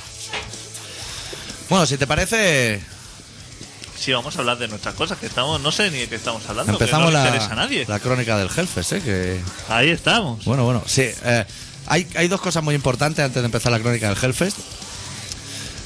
Bueno, 1.70 1.86
si 1.86 1.98
te 1.98 2.08
parece, 2.08 2.82
Sí, 3.98 4.12
vamos 4.12 4.36
a 4.36 4.40
hablar 4.40 4.58
de 4.58 4.68
nuestras 4.68 4.94
cosas, 4.94 5.18
que 5.18 5.26
estamos, 5.26 5.62
no 5.62 5.72
sé 5.72 5.90
ni 5.90 6.00
de 6.00 6.08
qué 6.08 6.16
estamos 6.16 6.44
hablando, 6.50 6.74
empezamos 6.74 7.08
que 7.12 7.14
no 7.18 7.24
le 7.24 7.38
la, 7.38 7.46
a 7.46 7.56
nadie. 7.56 7.86
la 7.88 8.00
crónica 8.00 8.38
del 8.38 8.50
Hellfest, 8.56 8.92
¿eh? 8.94 9.02
Que, 9.02 9.40
Ahí 9.70 9.90
estamos. 9.90 10.44
bueno, 10.46 10.64
bueno, 10.66 10.84
sí. 10.86 11.04
eh, 11.24 11.46
hay, 11.88 12.06
hay 12.16 12.28
dos 12.28 12.42
cosas 12.42 12.64
muy 12.64 12.76
importantes 12.76 13.24
antes 13.24 13.42
de 13.42 13.46
empezar 13.46 13.72
la 13.72 13.80
crónica 13.80 14.10
del 14.10 14.18
Hellfest. 14.22 14.58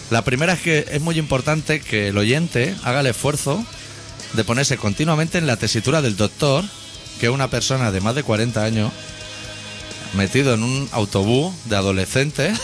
La 0.09 0.23
primera 0.23 0.53
es 0.53 0.59
que 0.61 0.85
es 0.91 1.01
muy 1.01 1.19
importante 1.19 1.81
que 1.81 2.07
el 2.07 2.17
oyente 2.17 2.75
haga 2.83 3.01
el 3.01 3.07
esfuerzo 3.07 3.63
de 4.33 4.43
ponerse 4.43 4.77
continuamente 4.77 5.38
en 5.38 5.45
la 5.47 5.55
tesitura 5.57 6.01
del 6.01 6.17
doctor, 6.17 6.65
que 7.19 7.29
una 7.29 7.49
persona 7.49 7.91
de 7.91 8.01
más 8.01 8.15
de 8.15 8.23
40 8.23 8.63
años, 8.63 8.91
metido 10.13 10.53
en 10.53 10.63
un 10.63 10.89
autobús 10.91 11.53
de 11.65 11.75
adolescentes, 11.75 12.57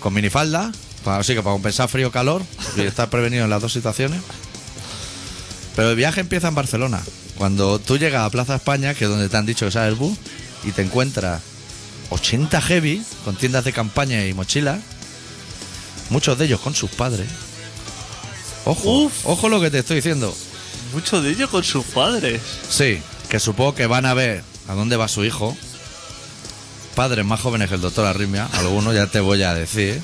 con 0.00 0.12
minifalda, 0.12 0.72
para, 1.04 1.18
así 1.18 1.34
que 1.34 1.42
para 1.42 1.52
compensar 1.52 1.88
frío 1.88 2.10
calor, 2.10 2.42
y 2.76 2.80
estar 2.82 3.08
prevenido 3.10 3.44
en 3.44 3.50
las 3.50 3.62
dos 3.62 3.72
situaciones. 3.72 4.20
Pero 5.76 5.90
el 5.90 5.96
viaje 5.96 6.20
empieza 6.20 6.48
en 6.48 6.54
Barcelona, 6.54 7.00
cuando 7.36 7.78
tú 7.78 7.96
llegas 7.96 8.24
a 8.24 8.30
Plaza 8.30 8.56
España, 8.56 8.94
que 8.94 9.04
es 9.04 9.10
donde 9.10 9.28
te 9.28 9.36
han 9.36 9.46
dicho 9.46 9.66
que 9.66 9.72
sale 9.72 9.88
el 9.88 9.94
bus, 9.94 10.18
y 10.64 10.72
te 10.72 10.82
encuentras 10.82 11.42
80 12.10 12.60
heavy, 12.60 13.02
con 13.24 13.36
tiendas 13.36 13.64
de 13.64 13.72
campaña 13.72 14.26
y 14.26 14.34
mochilas, 14.34 14.80
muchos 16.10 16.38
de 16.38 16.46
ellos 16.46 16.60
con 16.60 16.74
sus 16.74 16.90
padres. 16.90 17.28
Ojo, 18.64 19.04
Uf. 19.04 19.12
ojo 19.24 19.48
lo 19.48 19.60
que 19.60 19.70
te 19.70 19.78
estoy 19.78 19.96
diciendo. 19.96 20.34
Muchos 20.92 21.22
de 21.22 21.30
ellos 21.30 21.48
con 21.50 21.64
sus 21.64 21.84
padres. 21.86 22.42
Sí, 22.68 23.00
que 23.28 23.40
supongo 23.40 23.74
que 23.74 23.86
van 23.86 24.06
a 24.06 24.14
ver 24.14 24.42
a 24.68 24.74
dónde 24.74 24.96
va 24.96 25.08
su 25.08 25.24
hijo. 25.24 25.56
Padres 27.00 27.24
más 27.24 27.40
jóvenes 27.40 27.70
que 27.70 27.76
el 27.76 27.80
doctor 27.80 28.04
Arritmia, 28.04 28.46
algunos 28.52 28.94
ya 28.94 29.06
te 29.06 29.20
voy 29.20 29.42
a 29.42 29.54
decir. 29.54 30.02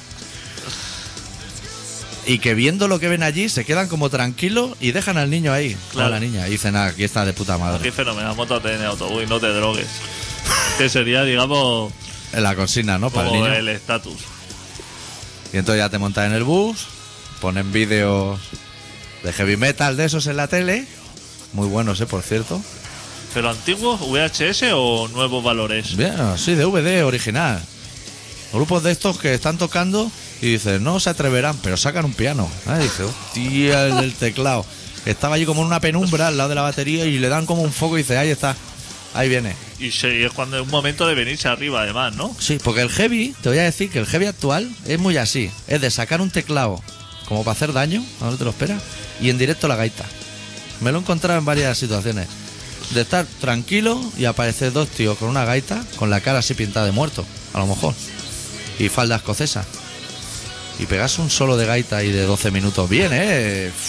Y 2.25 2.39
que 2.39 2.55
viendo 2.55 2.89
lo 2.89 2.99
que 2.99 3.09
ven 3.09 3.23
allí 3.23 3.51
se 3.51 3.67
quedan 3.67 3.87
como 3.89 4.09
tranquilos 4.09 4.75
y 4.81 4.93
dejan 4.93 5.19
al 5.19 5.29
niño 5.29 5.53
ahí, 5.53 5.77
Claro. 5.93 6.07
a 6.07 6.11
la 6.13 6.21
niña. 6.21 6.49
Y 6.49 6.53
dicen, 6.53 6.75
ah, 6.75 6.87
aquí 6.87 7.05
está 7.05 7.27
de 7.27 7.35
puta 7.35 7.57
Qué 7.57 7.61
madre. 7.61 7.93
fenomenal, 7.93 8.35
montate 8.35 8.73
en 8.73 8.81
el 8.81 8.87
autobús 8.87 9.25
y 9.25 9.27
no 9.27 9.39
te 9.39 9.49
drogues. 9.49 9.87
que 10.79 10.89
sería, 10.89 11.23
digamos, 11.25 11.93
En 12.33 12.43
la 12.43 12.57
consigna, 12.57 12.97
¿no? 12.99 13.11
Para 13.11 13.27
el 13.29 13.33
como 13.35 13.45
niño. 13.45 13.55
el 13.59 13.69
estatus. 13.69 14.17
Y 15.53 15.59
entonces 15.59 15.81
ya 15.85 15.91
te 15.91 15.99
montas 15.99 16.27
en 16.27 16.33
el 16.33 16.45
bus, 16.45 16.87
ponen 17.43 17.73
vídeos 17.73 18.41
de 19.23 19.35
heavy 19.35 19.59
metal 19.59 19.99
de 19.99 20.07
esos 20.07 20.27
en 20.29 20.39
la 20.39 20.49
tele. 20.49 20.87
Muy 21.53 21.69
buenos, 21.69 22.01
¿eh? 22.01 22.07
Por 22.07 22.23
cierto. 22.23 22.59
¿Pero 23.37 23.51
antiguos, 23.51 24.01
VHS 24.01 24.63
o 24.73 25.09
nuevos 25.09 25.45
valores? 25.45 25.95
Bien, 25.95 26.15
sí, 26.39 26.55
DVD 26.55 27.05
original. 27.05 27.61
Grupos 28.51 28.83
de 28.83 28.93
estos 28.93 29.19
que 29.19 29.35
están 29.35 29.59
tocando 29.59 30.11
y 30.41 30.53
dicen, 30.53 30.83
no 30.83 30.99
se 31.01 31.11
atreverán, 31.11 31.55
pero 31.63 31.77
sacan 31.77 32.07
un 32.07 32.15
piano. 32.15 32.49
Ah, 32.65 32.79
dice, 32.79 33.03
hostia, 33.03 33.89
el 33.89 33.97
del 33.97 34.15
teclado. 34.15 34.65
Estaba 35.05 35.35
allí 35.35 35.45
como 35.45 35.61
en 35.61 35.67
una 35.67 35.81
penumbra 35.81 36.29
al 36.29 36.39
lado 36.39 36.49
de 36.49 36.55
la 36.55 36.63
batería 36.63 37.05
y 37.05 37.19
le 37.19 37.29
dan 37.29 37.45
como 37.45 37.61
un 37.61 37.75
foco 37.75 37.99
y 37.99 38.03
dice, 38.05 38.17
ahí 38.17 38.31
está, 38.31 38.57
ahí 39.13 39.29
viene. 39.29 39.55
Y 39.79 39.91
se- 39.91 40.25
es 40.25 40.33
cuando 40.33 40.57
es 40.57 40.63
un 40.63 40.71
momento 40.71 41.07
de 41.07 41.15
venirse 41.15 41.47
arriba, 41.49 41.83
además, 41.83 42.15
¿no? 42.17 42.35
Sí, 42.39 42.59
porque 42.65 42.81
el 42.81 42.89
heavy, 42.89 43.35
te 43.43 43.51
voy 43.51 43.59
a 43.59 43.65
decir 43.65 43.91
que 43.91 43.99
el 43.99 44.07
heavy 44.07 44.25
actual 44.25 44.75
es 44.87 44.99
muy 44.99 45.19
así. 45.19 45.51
Es 45.69 45.83
de 45.83 45.91
sacar 45.91 46.23
un 46.23 46.31
teclado 46.31 46.81
como 47.29 47.45
para 47.45 47.53
hacer 47.53 47.75
daño, 47.75 48.03
a 48.23 48.25
donde 48.25 48.39
te 48.39 48.45
lo 48.45 48.51
esperas, 48.51 48.83
y 49.21 49.29
en 49.29 49.37
directo 49.37 49.69
la 49.69 49.77
gaita. 49.77 50.07
Me 50.81 50.91
lo 50.91 50.97
he 50.99 51.01
encontrado 51.03 51.39
en 51.39 51.45
varias 51.45 51.77
situaciones. 51.77 52.29
De 52.91 53.01
estar 53.03 53.27
tranquilo 53.41 54.01
y 54.17 54.25
aparecer 54.25 54.73
dos 54.73 54.89
tíos 54.89 55.19
con 55.19 55.29
una 55.29 55.45
gaita, 55.45 55.85
con 55.97 56.09
la 56.09 56.21
cara 56.21 56.39
así 56.39 56.55
pintada 56.55 56.87
de 56.87 56.93
muerto, 56.93 57.25
a 57.53 57.59
lo 57.59 57.67
mejor. 57.67 57.95
Y 58.79 58.89
falda 58.89 59.17
escocesa. 59.17 59.65
Y 60.79 60.87
pegas 60.87 61.19
un 61.19 61.31
solo 61.31 61.57
de 61.57 61.67
gaita 61.67 62.05
y 62.05 62.13
de 62.13 62.23
12 62.23 62.51
minutos 62.51 62.89
bien, 62.89 63.11
¿eh? 63.13 63.73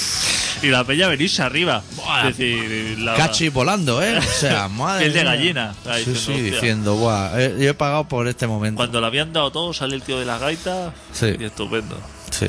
Y 0.61 0.67
la 0.69 0.83
peña 0.83 1.07
venirse 1.07 1.41
arriba. 1.43 1.83
Es 2.25 2.37
decir, 2.37 2.97
la, 2.99 3.13
Cachi 3.13 3.49
volando, 3.49 4.01
¿eh? 4.01 4.17
O 4.17 4.21
sea, 4.21 4.67
madre 4.69 5.05
Piel 5.05 5.13
de 5.13 5.23
gallina. 5.23 5.75
Sí, 6.03 6.15
sí, 6.15 6.41
diciendo, 6.41 6.95
buah, 6.95 7.39
eh, 7.39 7.55
yo 7.59 7.69
he 7.69 7.73
pagado 7.73 8.07
por 8.07 8.27
este 8.27 8.47
momento. 8.47 8.77
Cuando 8.77 8.99
le 8.99 9.07
habían 9.07 9.31
dado 9.33 9.51
todo, 9.51 9.73
sale 9.73 9.95
el 9.95 10.01
tío 10.01 10.19
de 10.19 10.25
la 10.25 10.37
gaita. 10.39 10.93
Sí. 11.13 11.35
Y 11.39 11.43
estupendo. 11.43 11.99
Sí. 12.31 12.47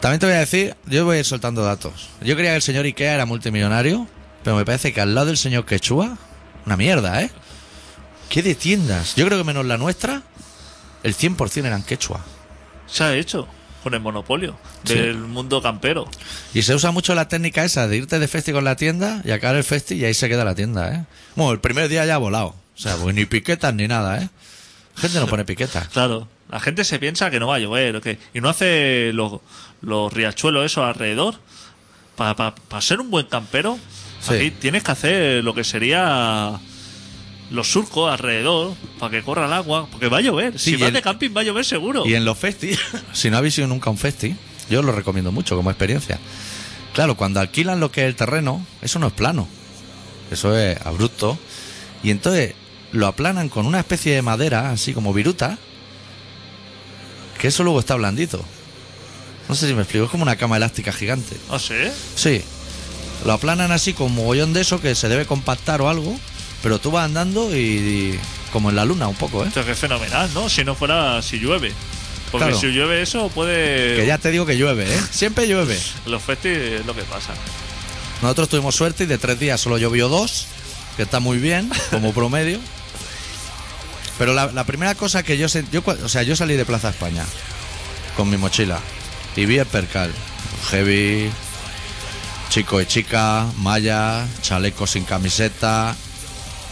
También 0.00 0.20
te 0.20 0.26
voy 0.26 0.34
a 0.34 0.40
decir, 0.40 0.74
yo 0.86 1.04
voy 1.04 1.16
a 1.16 1.20
ir 1.20 1.24
soltando 1.24 1.62
datos. 1.62 2.08
Yo 2.20 2.34
creía 2.34 2.50
que 2.50 2.56
el 2.56 2.62
señor 2.62 2.84
Ikea 2.84 3.14
era 3.14 3.26
multimillonario, 3.26 4.08
pero 4.46 4.54
me 4.58 4.64
parece 4.64 4.92
que 4.92 5.00
al 5.00 5.12
lado 5.12 5.26
del 5.26 5.36
señor 5.38 5.66
Quechua, 5.66 6.16
una 6.66 6.76
mierda, 6.76 7.20
¿eh? 7.20 7.32
¿Qué 8.28 8.44
de 8.44 8.54
tiendas? 8.54 9.16
Yo 9.16 9.26
creo 9.26 9.38
que 9.38 9.42
menos 9.42 9.66
la 9.66 9.76
nuestra, 9.76 10.22
el 11.02 11.16
100% 11.16 11.64
eran 11.66 11.82
Quechua. 11.82 12.24
Se 12.86 13.02
ha 13.02 13.16
hecho 13.16 13.48
con 13.82 13.94
el 13.94 13.98
monopolio 14.00 14.56
Sí. 14.84 14.94
del 14.94 15.16
mundo 15.18 15.60
campero. 15.60 16.08
Y 16.54 16.62
se 16.62 16.76
usa 16.76 16.92
mucho 16.92 17.12
la 17.16 17.26
técnica 17.26 17.64
esa 17.64 17.88
de 17.88 17.96
irte 17.96 18.20
de 18.20 18.28
festi 18.28 18.52
con 18.52 18.62
la 18.62 18.76
tienda 18.76 19.20
y 19.24 19.32
acabar 19.32 19.56
el 19.56 19.64
festi 19.64 19.96
y 19.96 20.04
ahí 20.04 20.14
se 20.14 20.28
queda 20.28 20.44
la 20.44 20.54
tienda, 20.54 20.94
¿eh? 20.94 21.04
Bueno, 21.34 21.50
el 21.50 21.58
primer 21.58 21.88
día 21.88 22.06
ya 22.06 22.14
ha 22.14 22.18
volado. 22.18 22.50
O 22.76 22.78
sea, 22.78 22.94
pues 22.94 23.16
ni 23.16 23.24
piquetas 23.24 23.74
ni 23.74 23.88
nada, 23.88 24.22
¿eh? 24.22 24.28
Gente 24.96 25.18
no 25.18 25.26
pone 25.26 25.44
piquetas. 25.44 25.88
Claro. 25.92 26.28
La 26.50 26.60
gente 26.60 26.84
se 26.84 27.00
piensa 27.00 27.32
que 27.32 27.40
no 27.40 27.48
va 27.48 27.56
a 27.56 27.58
llover, 27.58 27.96
¿o 27.96 28.00
qué? 28.00 28.20
Y 28.32 28.40
no 28.40 28.48
hace 28.48 29.10
los, 29.12 29.40
los 29.80 30.12
riachuelos 30.12 30.64
eso 30.66 30.84
alrededor. 30.84 31.34
Para 32.14 32.54
ser 32.80 33.00
un 33.00 33.10
buen 33.10 33.26
campero, 33.26 33.80
Sí. 34.28 34.34
aquí 34.34 34.50
tienes 34.52 34.82
que 34.82 34.92
hacer 34.92 35.44
lo 35.44 35.54
que 35.54 35.64
sería 35.64 36.58
los 37.50 37.68
surcos 37.70 38.10
alrededor 38.10 38.74
para 38.98 39.10
que 39.12 39.22
corra 39.22 39.46
el 39.46 39.52
agua, 39.52 39.86
porque 39.90 40.08
va 40.08 40.18
a 40.18 40.20
llover. 40.20 40.58
Sí, 40.58 40.70
si 40.72 40.76
vas 40.76 40.88
el- 40.88 40.94
de 40.94 41.02
camping 41.02 41.30
va 41.36 41.42
a 41.42 41.44
llover 41.44 41.64
seguro. 41.64 42.04
Y 42.06 42.14
en 42.14 42.24
los 42.24 42.36
festi, 42.38 42.76
si 43.12 43.30
no 43.30 43.36
habéis 43.36 43.56
ido 43.58 43.68
nunca 43.68 43.88
a 43.88 43.92
un 43.92 43.98
festi, 43.98 44.34
yo 44.68 44.82
lo 44.82 44.90
recomiendo 44.92 45.30
mucho 45.32 45.56
como 45.56 45.70
experiencia. 45.70 46.18
Claro, 46.92 47.16
cuando 47.16 47.40
alquilan 47.40 47.78
lo 47.78 47.90
que 47.92 48.02
es 48.02 48.06
el 48.08 48.16
terreno, 48.16 48.64
eso 48.82 48.98
no 48.98 49.06
es 49.08 49.12
plano. 49.12 49.46
Eso 50.30 50.56
es 50.58 50.80
abrupto. 50.84 51.38
Y 52.02 52.10
entonces 52.10 52.54
lo 52.92 53.06
aplanan 53.06 53.48
con 53.48 53.66
una 53.66 53.78
especie 53.80 54.14
de 54.14 54.22
madera, 54.22 54.70
así 54.70 54.92
como 54.94 55.12
viruta, 55.12 55.58
que 57.38 57.48
eso 57.48 57.62
luego 57.62 57.80
está 57.80 57.94
blandito. 57.94 58.42
No 59.48 59.54
sé 59.54 59.68
si 59.68 59.74
me 59.74 59.82
explico, 59.82 60.06
es 60.06 60.10
como 60.10 60.22
una 60.24 60.36
cama 60.36 60.56
elástica 60.56 60.92
gigante. 60.92 61.36
No 61.48 61.58
sé. 61.58 61.92
Sí. 62.16 62.42
Lo 63.24 63.32
aplanan 63.32 63.72
así 63.72 63.92
con 63.92 64.12
mogollón 64.14 64.52
de 64.52 64.60
eso 64.60 64.80
que 64.80 64.94
se 64.94 65.08
debe 65.08 65.26
compactar 65.26 65.80
o 65.80 65.88
algo, 65.88 66.18
pero 66.62 66.78
tú 66.78 66.90
vas 66.90 67.04
andando 67.06 67.54
y, 67.56 67.58
y 67.60 68.20
como 68.52 68.70
en 68.70 68.76
la 68.76 68.84
luna 68.84 69.08
un 69.08 69.16
poco, 69.16 69.44
¿eh? 69.44 69.48
Esto 69.48 69.60
es 69.60 69.78
fenomenal, 69.78 70.30
¿no? 70.34 70.48
Si 70.48 70.64
no 70.64 70.74
fuera 70.74 71.20
si 71.22 71.38
llueve. 71.38 71.72
Porque 72.30 72.46
Claro. 72.48 72.60
si 72.60 72.66
llueve 72.68 73.02
eso 73.02 73.28
puede... 73.28 73.96
Que 73.96 74.06
ya 74.06 74.18
te 74.18 74.30
digo 74.30 74.46
que 74.46 74.56
llueve, 74.56 74.84
¿eh? 74.92 75.00
Siempre 75.10 75.46
llueve. 75.46 75.78
Los 76.06 76.22
festis 76.22 76.56
es 76.56 76.86
lo 76.86 76.94
que 76.94 77.02
pasa. 77.02 77.32
Nosotros 78.22 78.48
tuvimos 78.48 78.74
suerte 78.74 79.04
y 79.04 79.06
de 79.06 79.18
tres 79.18 79.38
días 79.38 79.60
solo 79.60 79.78
llovió 79.78 80.08
dos, 80.08 80.46
que 80.96 81.02
está 81.02 81.20
muy 81.20 81.38
bien, 81.38 81.70
como 81.90 82.12
promedio. 82.14 82.58
Pero 84.18 84.32
la, 84.34 84.46
la 84.52 84.64
primera 84.64 84.94
cosa 84.94 85.22
que 85.22 85.36
yo 85.36 85.48
sentí, 85.48 85.72
yo, 85.72 85.82
o 86.04 86.08
sea, 86.08 86.22
yo 86.22 86.34
salí 86.36 86.56
de 86.56 86.64
Plaza 86.64 86.88
España 86.90 87.24
con 88.16 88.30
mi 88.30 88.36
mochila 88.38 88.80
y 89.36 89.44
vi 89.44 89.58
el 89.58 89.66
percal. 89.66 90.10
Heavy, 90.70 91.30
chico 92.48 92.80
y 92.80 92.86
chica, 92.86 93.46
malla, 93.58 94.26
chaleco 94.42 94.86
sin 94.86 95.04
camiseta, 95.04 95.94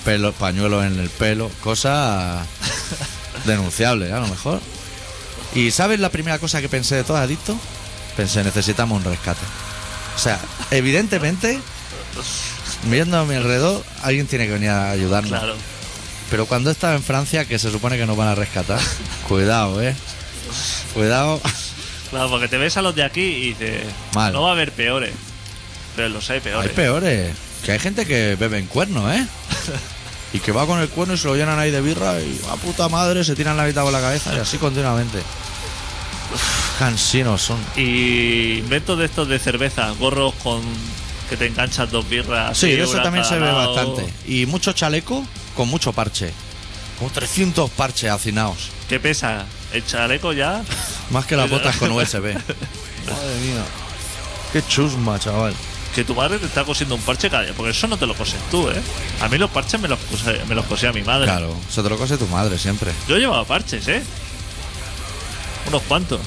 pelo, 0.05 0.33
pañuelo 0.33 0.85
en 0.85 0.99
el 0.99 1.11
pelo, 1.11 1.51
cosa 1.63 2.45
denunciable, 3.45 4.13
a 4.13 4.21
lo 4.21 4.29
mejor. 4.29 4.61
¿Y 5.55 5.71
sabes 5.71 6.01
la 6.01 6.11
primera 6.11 6.39
cosa 6.39 6.61
que 6.61 6.69
pensé 6.69 6.97
de 6.97 7.05
todo, 7.05 7.17
Adicto? 7.17 7.57
Pensé, 8.17 8.43
necesitamos 8.43 8.99
un 8.99 9.05
rescate. 9.11 9.45
O 10.17 10.19
sea, 10.19 10.39
evidentemente, 10.71 11.61
mirando 12.89 13.19
a 13.19 13.25
mi 13.25 13.35
alrededor, 13.35 13.85
alguien 14.03 14.27
tiene 14.27 14.47
que 14.47 14.53
venir 14.53 14.71
a 14.71 14.91
ayudarnos. 14.91 15.31
Claro. 15.31 15.57
Pero 16.31 16.47
cuando 16.47 16.71
estaba 16.71 16.95
en 16.95 17.03
Francia, 17.03 17.45
que 17.45 17.59
se 17.59 17.71
supone 17.71 17.97
que 17.97 18.07
nos 18.07 18.17
van 18.17 18.29
a 18.29 18.35
rescatar, 18.35 18.81
cuidado, 19.29 19.83
eh. 19.83 19.95
Cuidado. 20.93 21.41
Claro, 22.11 22.31
porque 22.31 22.49
te 22.49 22.59
ves 22.59 22.77
a 22.77 22.83
los 22.83 22.95
de 22.95 23.05
aquí 23.05 23.23
y 23.23 23.55
dices, 23.55 23.83
Mal. 24.15 24.33
no 24.33 24.43
va 24.43 24.51
a 24.51 24.53
haber 24.53 24.73
peores. 24.73 25.13
Pero 25.97 26.09
los 26.09 26.29
hay 26.31 26.41
peores. 26.41 26.71
Hay 26.71 26.75
peores. 26.77 27.35
Que 27.65 27.73
hay 27.73 27.79
gente 27.79 28.07
que 28.07 28.37
bebe 28.37 28.59
en 28.59 28.67
cuerno, 28.67 29.13
¿eh? 29.13 29.27
Y 30.33 30.41
que 30.41 30.51
va 30.51 30.67
con 30.67 30.81
el 30.81 30.89
cuerno 30.89 31.15
y 31.15 31.17
se 31.17 31.29
lo 31.29 31.37
llenan 31.37 31.61
ahí 31.61 31.71
de 31.71 31.81
birra 31.81 32.21
y 32.21 32.41
a 32.51 32.57
puta 32.57 32.89
madre 32.89 33.23
se 33.23 33.37
tiran 33.37 33.57
la 33.57 33.63
mitad 33.63 33.85
por 33.85 33.93
la 33.93 34.01
cabeza 34.01 34.35
y 34.35 34.39
así 34.41 34.59
continuamente. 34.59 35.23
Cansinos 36.77 37.41
son. 37.41 37.59
Y 37.77 38.59
inventos 38.59 38.99
de 38.99 39.05
estos 39.05 39.29
de 39.29 39.39
cerveza, 39.39 39.89
gorros 39.93 40.35
con 40.43 40.61
que 41.31 41.37
te 41.37 41.47
enganchas 41.47 41.89
dos 41.91 42.09
birras. 42.09 42.59
Sí, 42.59 42.73
eso 42.73 43.01
también 43.01 43.25
se 43.25 43.39
ve 43.39 43.51
bastante. 43.51 44.13
Y 44.27 44.47
mucho 44.47 44.73
chaleco 44.73 45.25
con 45.57 45.69
mucho 45.69 45.93
parche. 45.93 46.33
Como 46.99 47.11
300 47.11 47.71
parches 47.71 48.11
hacinados. 48.11 48.71
¿Qué 48.89 49.01
pesa? 49.01 49.47
El 49.73 49.85
chaleco 49.87 50.33
ya. 50.33 50.63
Más 51.11 51.27
que 51.27 51.37
las 51.37 51.49
botas 51.49 51.77
con 51.77 51.93
USB. 51.93 52.23
Madre 53.07 53.35
mía. 53.43 53.65
Qué 54.53 54.63
chusma, 54.67 55.19
chaval. 55.19 55.55
Que 55.95 56.03
tu 56.05 56.15
madre 56.15 56.39
te 56.39 56.47
está 56.47 56.65
cosiendo 56.65 56.95
un 56.97 57.01
parche 57.03 57.31
cada 57.31 57.45
día, 57.45 57.53
porque 57.57 57.71
eso 57.71 57.87
no 57.87 57.97
te 57.97 58.07
lo 58.07 58.15
coses 58.17 58.41
tú, 58.51 58.69
¿eh? 58.69 58.81
A 59.21 59.29
mí 59.29 59.39
los 59.39 59.51
parches 59.51 59.81
me 59.81 59.87
los, 59.89 59.99
cose- 60.11 60.41
me 60.49 60.55
los 60.57 60.65
cosía 60.67 60.93
mi 60.93 61.03
madre. 61.03 61.27
Claro, 61.27 61.55
se 61.71 61.83
te 61.83 61.89
lo 61.89 61.97
cose 61.97 62.17
tu 62.19 62.27
madre 62.27 62.59
siempre. 62.59 62.91
Yo 63.09 63.17
llevaba 63.17 63.45
parches, 63.45 63.87
¿eh? 63.89 64.03
Unos 65.69 65.83
cuantos. 65.83 66.21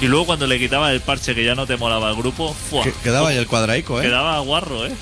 Y 0.00 0.06
luego 0.06 0.26
cuando 0.26 0.46
le 0.48 0.58
quitaba 0.58 0.90
el 0.92 1.00
parche 1.00 1.34
que 1.34 1.44
ya 1.44 1.54
no 1.54 1.66
te 1.66 1.76
molaba 1.76 2.10
el 2.10 2.16
grupo, 2.16 2.54
¡fua! 2.68 2.82
Que- 2.82 2.92
Quedaba 3.04 3.28
ahí 3.28 3.36
el 3.36 3.46
cuadraico, 3.46 4.00
¿eh? 4.00 4.02
Quedaba 4.06 4.38
guarro, 4.40 4.84
¿eh? 4.86 4.92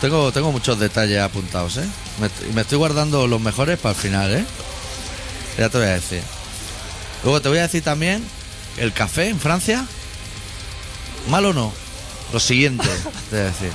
Tengo, 0.00 0.30
tengo 0.30 0.52
muchos 0.52 0.78
detalles 0.78 1.20
apuntados, 1.20 1.78
¿eh? 1.78 1.86
Me, 2.20 2.28
me 2.54 2.60
estoy 2.62 2.78
guardando 2.78 3.26
los 3.26 3.40
mejores 3.40 3.78
para 3.78 3.94
el 3.94 4.00
final, 4.00 4.32
¿eh? 4.34 4.44
Ya 5.58 5.68
te 5.70 5.78
voy 5.78 5.86
a 5.86 5.90
decir. 5.94 6.22
Luego 7.24 7.40
te 7.40 7.48
voy 7.48 7.58
a 7.58 7.62
decir 7.62 7.82
también 7.82 8.22
el 8.76 8.92
café 8.92 9.28
en 9.28 9.40
Francia. 9.40 9.86
¿Mal 11.28 11.44
o 11.46 11.52
no? 11.52 11.72
Lo 12.32 12.40
siguiente, 12.40 12.86
te 13.30 13.36
voy 13.36 13.40
a 13.40 13.44
decir. 13.44 13.72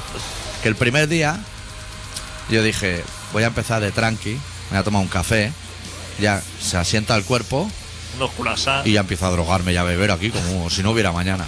Que 0.61 0.69
el 0.69 0.75
primer 0.75 1.07
día 1.07 1.39
yo 2.49 2.63
dije, 2.63 3.03
voy 3.33 3.43
a 3.43 3.47
empezar 3.47 3.81
de 3.81 3.91
tranqui, 3.91 4.31
me 4.31 4.39
voy 4.71 4.77
a 4.79 4.83
tomar 4.83 5.01
un 5.01 5.07
café, 5.07 5.51
ya 6.19 6.41
se 6.61 6.77
asienta 6.77 7.15
el 7.15 7.23
cuerpo 7.23 7.69
Unos 8.17 8.31
y 8.85 8.93
ya 8.93 9.01
empiezo 9.01 9.25
a 9.25 9.31
drogarme 9.31 9.73
y 9.73 9.77
a 9.77 9.83
beber 9.83 10.11
aquí 10.11 10.29
como 10.29 10.69
si 10.69 10.83
no 10.83 10.91
hubiera 10.91 11.11
mañana. 11.11 11.47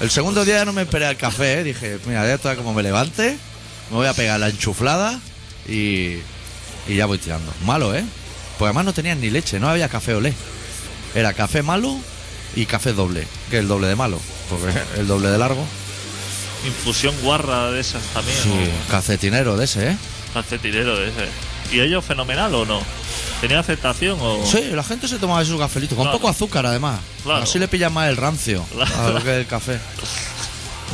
El 0.00 0.10
segundo 0.10 0.44
día 0.44 0.56
ya 0.56 0.64
no 0.64 0.72
me 0.72 0.82
esperé 0.82 1.06
al 1.06 1.16
café, 1.16 1.60
¿eh? 1.60 1.64
dije, 1.64 1.98
mira, 2.06 2.26
ya 2.26 2.34
está 2.34 2.56
como 2.56 2.72
me 2.72 2.82
levante, 2.82 3.36
me 3.90 3.96
voy 3.96 4.06
a 4.06 4.14
pegar 4.14 4.40
la 4.40 4.48
enchuflada 4.48 5.20
y, 5.68 6.18
y 6.88 6.96
ya 6.96 7.06
voy 7.06 7.18
tirando. 7.18 7.52
Malo, 7.64 7.94
¿eh? 7.94 8.04
Pues 8.58 8.68
además 8.68 8.86
no 8.86 8.92
tenían 8.92 9.20
ni 9.20 9.30
leche, 9.30 9.60
no 9.60 9.68
había 9.68 9.88
café 9.88 10.14
olé. 10.14 10.34
Era 11.14 11.32
café 11.32 11.62
malo 11.62 11.96
y 12.56 12.66
café 12.66 12.92
doble, 12.92 13.26
que 13.50 13.56
es 13.56 13.62
el 13.62 13.68
doble 13.68 13.86
de 13.88 13.96
malo, 13.96 14.18
porque 14.48 14.72
el 14.98 15.06
doble 15.06 15.28
de 15.28 15.38
largo. 15.38 15.64
Infusión 16.66 17.14
guarra 17.22 17.70
de 17.70 17.80
esas 17.80 18.02
también. 18.14 18.36
Sí, 18.42 18.50
o 18.50 18.90
calcetinero 18.90 19.56
de 19.56 19.64
ese, 19.64 19.90
¿eh? 19.92 19.96
calcetinero 20.34 20.96
de 20.96 21.08
ese. 21.08 21.28
¿Y 21.72 21.80
ellos 21.80 22.04
fenomenal 22.04 22.54
o 22.54 22.66
no? 22.66 22.80
¿Tenía 23.40 23.60
aceptación 23.60 24.18
o.? 24.20 24.44
Sí, 24.44 24.70
la 24.72 24.82
gente 24.84 25.08
se 25.08 25.18
tomaba 25.18 25.42
su 25.44 25.56
cafelito, 25.58 25.94
con 25.96 26.04
Claro. 26.04 26.18
poco 26.18 26.28
azúcar 26.28 26.66
además. 26.66 27.00
Claro. 27.22 27.44
Así 27.44 27.58
le 27.58 27.68
pillan 27.68 27.92
más 27.92 28.08
el 28.10 28.16
rancio 28.16 28.64
Claro. 28.72 29.06
a 29.06 29.10
lo 29.10 29.22
que 29.24 29.30
es 29.32 29.36
el 29.38 29.46
café. 29.46 29.78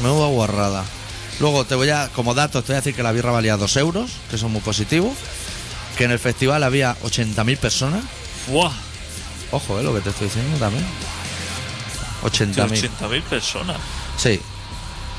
Menuda 0.03 0.27
guarrada. 0.29 0.85
Luego 1.41 1.65
te 1.65 1.75
voy 1.75 1.89
a, 1.91 2.09
como 2.15 2.35
datos, 2.35 2.63
te 2.65 2.69
voy 2.73 2.77
a 2.77 2.81
decir 2.81 2.95
que 2.95 3.03
la 3.03 3.13
birra 3.13 3.31
valía 3.33 3.57
2 3.57 3.77
euros, 3.79 4.11
que 4.31 4.39
son 4.39 4.53
muy 4.53 4.61
positivos. 4.61 5.13
Que 5.99 6.05
en 6.05 6.11
el 6.11 6.19
festival 6.19 6.63
había 6.63 6.95
80.000 7.03 7.57
personas. 7.59 8.05
¡Buah! 8.49 8.71
Ojo, 9.51 9.81
eh, 9.81 9.83
lo 9.83 9.95
que 9.95 10.01
te 10.03 10.11
estoy 10.11 10.27
diciendo 10.29 10.59
también. 10.59 10.85
80.000. 12.23 12.91
80.000 12.99 13.23
personas. 13.23 13.77
Sí, 14.17 14.41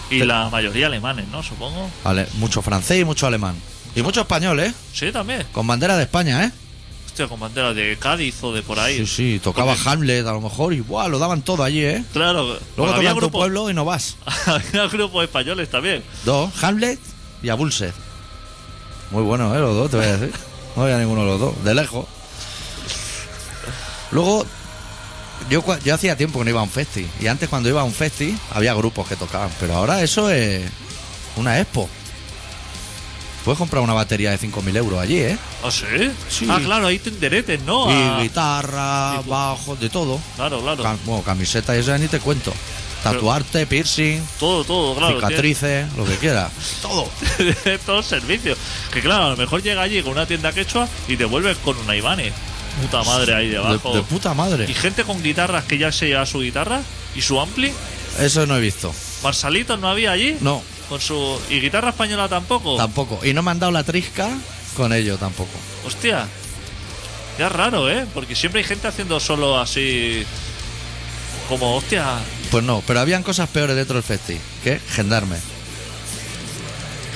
Y 0.10 0.20
la 0.24 0.50
mayoría 0.50 0.88
alemanes, 0.88 1.28
¿no? 1.30 1.44
Supongo. 1.44 1.90
vale. 2.04 2.28
Mucho 2.36 2.62
francés 2.62 3.02
y 3.02 3.06
mucho 3.06 3.28
alemán. 3.28 3.56
Y 3.96 4.02
mucho 4.02 4.22
español, 4.22 4.60
¿eh? 4.60 4.74
Sí, 4.94 5.12
también. 5.12 5.46
Con 5.52 5.66
bandera 5.68 5.98
de 5.98 6.04
España, 6.04 6.44
¿eh? 6.46 6.52
Hostia, 7.08 7.28
con 7.28 7.40
bandera 7.40 7.74
de 7.74 7.98
Cádiz 7.98 8.36
o 8.44 8.54
de 8.54 8.62
por 8.62 8.80
ahí. 8.80 9.00
Sí, 9.00 9.08
sí. 9.08 9.40
Tocaba 9.44 9.74
Porque- 9.74 9.90
Hamlet 9.90 10.28
a 10.28 10.34
lo 10.34 10.42
mejor 10.42 10.74
y 10.74 10.82
¡buah! 10.82 11.08
Lo 11.08 11.18
daban 11.20 11.42
todo 11.42 11.64
allí, 11.64 11.84
¿eh? 11.84 12.04
Claro. 12.14 12.44
Luego 12.46 12.60
bueno, 12.78 12.94
había 12.96 13.16
tu 13.16 13.32
pueblo 13.32 13.70
y 13.70 13.74
no 13.74 13.86
vas. 13.86 14.18
había 14.46 14.88
grupos 14.88 15.24
españoles 15.24 15.70
también. 15.70 16.04
Dos, 16.26 16.52
Hamlet 16.64 17.00
y 17.42 17.50
Abulset. 17.50 17.94
Muy 19.12 19.24
bueno, 19.24 19.56
¿eh? 19.56 19.60
Los 19.60 19.76
dos, 19.76 19.90
te 19.90 19.98
voy 19.98 20.06
a 20.06 20.18
decir. 20.18 20.36
No 20.76 20.84
había 20.84 20.98
ninguno 21.00 21.22
de 21.22 21.28
los 21.28 21.40
dos, 21.40 21.64
de 21.64 21.74
lejos. 21.74 22.06
Luego, 24.12 24.46
yo, 25.50 25.64
yo 25.84 25.94
hacía 25.96 26.16
tiempo 26.18 26.40
que 26.40 26.46
no 26.46 26.50
iba 26.52 26.60
a 26.60 26.64
un 26.64 26.70
festi. 26.70 27.08
Y 27.20 27.28
antes, 27.28 27.50
cuando 27.50 27.70
iba 27.70 27.82
a 27.82 27.84
un 27.86 27.94
festi, 27.94 28.38
había 28.54 28.74
grupos 28.74 29.08
que 29.08 29.16
tocaban. 29.16 29.50
Pero 29.60 29.76
ahora 29.76 30.02
eso 30.04 30.30
es 30.30 30.62
una 31.36 31.60
expo. 31.60 31.90
Puedes 33.46 33.58
comprar 33.60 33.82
una 33.82 33.94
batería 33.94 34.32
de 34.32 34.40
5.000 34.40 34.76
euros 34.76 35.00
allí, 35.00 35.20
¿eh? 35.20 35.38
¿Ah, 35.64 35.72
sí? 35.72 36.12
Sí. 36.30 36.48
Ah, 36.50 36.60
claro, 36.62 36.88
ahí 36.88 37.00
te 37.00 37.10
enderetes, 37.10 37.62
¿no? 37.62 37.90
Y 37.90 37.94
Ah, 37.94 38.20
guitarra, 38.22 39.22
bajo, 39.26 39.78
de 39.78 39.90
todo. 39.90 40.20
Claro, 40.36 40.60
claro. 40.62 40.84
Cam- 40.84 40.98
bueno, 41.06 41.24
camiseta 41.24 41.74
y 41.76 41.80
eso 41.80 41.98
ni 41.98 42.10
te 42.10 42.20
cuento. 42.20 42.52
Tatuarte, 43.04 43.66
piercing, 43.68 44.22
Todo, 44.38 44.66
todo, 44.66 44.96
claro. 44.98 45.16
cicatrices, 45.16 45.94
lo 45.94 46.04
que 46.04 46.18
quieras. 46.18 46.52
Todo. 46.82 47.08
todo 47.86 48.04
servicio. 48.04 48.58
Que 48.92 49.00
claro, 49.02 49.26
a 49.28 49.30
lo 49.30 49.38
mejor 49.38 49.62
llega 49.64 49.82
allí 49.82 50.02
con 50.02 50.12
una 50.14 50.26
tienda 50.26 50.52
quechua 50.52 50.90
y 51.08 51.16
te 51.16 51.24
vuelves 51.24 51.58
con 51.60 51.78
una 51.78 51.96
Ivane. 51.96 52.34
Puta 52.82 53.04
madre 53.04 53.34
ahí 53.34 53.50
debajo. 53.50 53.92
De, 53.92 53.98
de 53.98 54.04
puta 54.04 54.34
madre. 54.34 54.66
Y 54.70 54.74
gente 54.74 55.04
con 55.04 55.22
guitarras 55.24 55.66
que 55.66 55.78
ya 55.78 55.92
se 55.92 56.08
lleva 56.08 56.26
su 56.26 56.40
guitarra 56.42 56.82
y 57.16 57.22
su 57.22 57.40
ampli. 57.40 57.72
Eso 58.20 58.46
no 58.46 58.56
he 58.58 58.62
visto. 58.62 58.94
Marsalitos 59.24 59.80
no 59.80 59.90
había 59.90 60.12
allí. 60.12 60.38
No, 60.42 60.62
Con 60.90 61.02
su. 61.02 61.40
Y 61.50 61.60
guitarra 61.60 61.90
española 61.90 62.28
tampoco. 62.30 62.78
tampoco. 62.78 63.20
Y 63.26 63.34
no 63.34 63.42
me 63.44 63.52
han 63.52 63.60
dado 63.60 63.72
la 63.72 63.84
trisca 63.84 64.30
con 64.76 64.94
ello 64.94 65.18
tampoco. 65.18 65.52
Hostia. 65.86 66.28
Ya 67.40 67.48
es 67.48 67.52
raro, 67.52 67.90
¿eh? 67.90 68.06
Porque 68.14 68.36
siempre 68.36 68.62
hay 68.62 68.68
gente 68.68 68.88
haciendo 68.88 69.20
solo 69.20 69.60
así. 69.60 70.24
Como, 71.50 71.76
hostia. 71.78 72.06
Pues 72.52 72.64
no, 72.64 72.84
pero 72.86 73.00
habían 73.00 73.24
cosas 73.24 73.50
peores 73.50 73.76
dentro 73.76 73.96
del 73.96 74.04
festi. 74.04 74.38
Que 74.64 74.80
gendarme. 74.80 75.38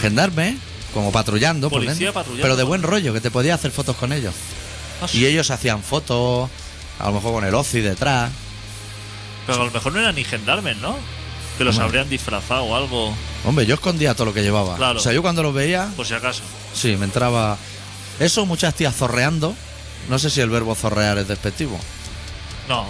Gendarme, 0.01 0.57
como 0.93 1.11
patrullando, 1.11 1.69
por 1.69 1.79
Policía 1.79 2.07
dentro, 2.07 2.13
patrullando. 2.13 2.41
pero 2.43 2.55
de 2.55 2.63
buen 2.63 2.81
rollo, 2.81 3.13
que 3.13 3.21
te 3.21 3.29
podías 3.31 3.59
hacer 3.59 3.71
fotos 3.71 3.95
con 3.97 4.11
ellos. 4.13 4.33
Y 5.13 5.25
ellos 5.25 5.49
hacían 5.51 5.81
fotos, 5.83 6.49
a 6.99 7.07
lo 7.07 7.13
mejor 7.13 7.33
con 7.33 7.43
el 7.45 7.53
OCI 7.53 7.81
detrás. 7.81 8.31
Pero 9.47 9.61
a 9.61 9.65
lo 9.65 9.71
mejor 9.71 9.93
no 9.93 9.99
eran 9.99 10.15
ni 10.15 10.23
gendarmes, 10.23 10.77
¿no? 10.77 10.95
Que 11.57 11.63
los 11.63 11.75
Hombre. 11.75 11.85
habrían 11.87 12.09
disfrazado 12.09 12.63
o 12.63 12.75
algo. 12.75 13.13
Hombre, 13.45 13.65
yo 13.65 13.75
escondía 13.75 14.13
todo 14.13 14.25
lo 14.25 14.33
que 14.33 14.41
llevaba. 14.43 14.75
Claro. 14.77 14.99
O 14.99 15.01
sea, 15.01 15.11
yo 15.13 15.21
cuando 15.21 15.43
los 15.43 15.53
veía, 15.53 15.89
Por 15.95 16.05
si 16.05 16.13
acaso. 16.13 16.41
sí, 16.73 16.95
me 16.97 17.05
entraba. 17.05 17.57
Eso, 18.19 18.45
muchas 18.45 18.73
tías 18.75 18.95
zorreando. 18.95 19.55
No 20.09 20.19
sé 20.19 20.29
si 20.29 20.41
el 20.41 20.49
verbo 20.49 20.75
zorrear 20.75 21.17
es 21.17 21.27
despectivo. 21.27 21.79
No. 22.69 22.85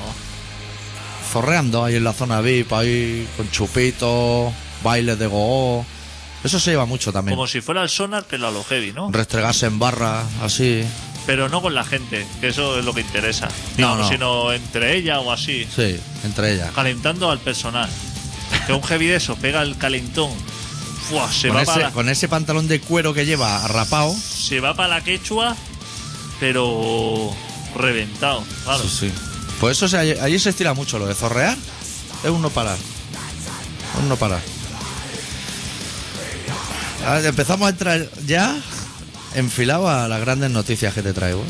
Zorreando 1.32 1.84
ahí 1.84 1.96
en 1.96 2.04
la 2.04 2.14
zona 2.14 2.42
VIP, 2.42 2.72
ahí 2.74 3.28
con 3.38 3.50
chupitos, 3.52 4.54
bailes 4.84 5.18
de 5.18 5.28
go 5.28 5.86
Eso 6.44 6.60
se 6.60 6.72
lleva 6.72 6.86
mucho 6.86 7.14
también. 7.14 7.36
Como 7.38 7.48
si 7.48 7.62
fuera 7.62 7.82
el 7.84 7.90
sonar, 7.90 8.26
pero 8.30 8.48
a 8.48 8.52
lo 8.52 8.64
heavy, 8.64 8.92
¿no? 8.92 9.10
Restregarse 9.12 9.68
en 9.68 9.80
barra, 9.80 10.24
así. 10.44 10.84
Pero 11.32 11.48
no 11.48 11.62
con 11.62 11.74
la 11.74 11.86
gente, 11.86 12.28
que 12.42 12.50
eso 12.50 12.78
es 12.78 12.84
lo 12.84 12.94
que 12.94 13.00
interesa. 13.00 13.46
No, 13.46 13.54
Digamos, 13.78 13.98
no. 14.00 14.10
Sino 14.10 14.52
entre 14.52 14.98
ella 14.98 15.22
o 15.22 15.32
así. 15.32 15.66
Sí, 15.74 15.98
entre 16.26 16.56
ellas. 16.56 16.72
Calentando 16.76 17.32
al 17.32 17.40
personal. 17.40 17.90
Que 18.68 18.74
un 18.74 18.84
heavy 18.84 19.08
de 19.08 19.16
eso 19.16 19.38
pega 19.38 19.62
el 19.62 19.78
calentón. 19.78 20.30
Fua, 21.10 21.32
se, 21.32 21.48
Con 21.48 21.56
va 21.56 21.62
ese, 21.62 21.72
para, 21.72 21.92
con 21.92 22.10
ese 22.10 22.28
pantalón 22.28 22.68
de 22.68 22.82
cuero 22.82 23.14
que 23.14 23.26
lleva 23.26 23.66
rapado. 23.70 24.14
se 24.14 24.60
va 24.60 24.74
para 24.74 24.90
la 24.90 25.04
quechua, 25.06 25.56
pero 26.42 27.34
reventado. 27.78 28.44
Claro. 28.66 28.84
Sí, 28.84 28.90
sí. 29.08 29.12
Por 29.62 29.72
eso 29.72 29.88
se- 29.88 29.98
allí 30.20 30.38
se 30.38 30.50
estira 30.50 30.74
mucho 30.74 31.00
lo 31.00 31.06
de 31.06 31.16
zorrear. 31.16 31.58
Es 32.26 32.30
un 32.30 32.42
no 32.42 32.50
parar. 32.50 32.78
Un 34.02 34.10
no 34.10 34.18
parar. 34.18 34.42
Ahora 37.06 37.26
empezamos 37.26 37.68
a 37.68 37.70
entrar 37.70 38.10
ya 38.28 38.58
enfilado 39.36 39.90
a 39.90 40.08
las 40.08 40.20
grandes 40.22 40.50
noticias 40.52 40.94
que 40.94 41.02
te 41.02 41.14
traigo. 41.14 41.44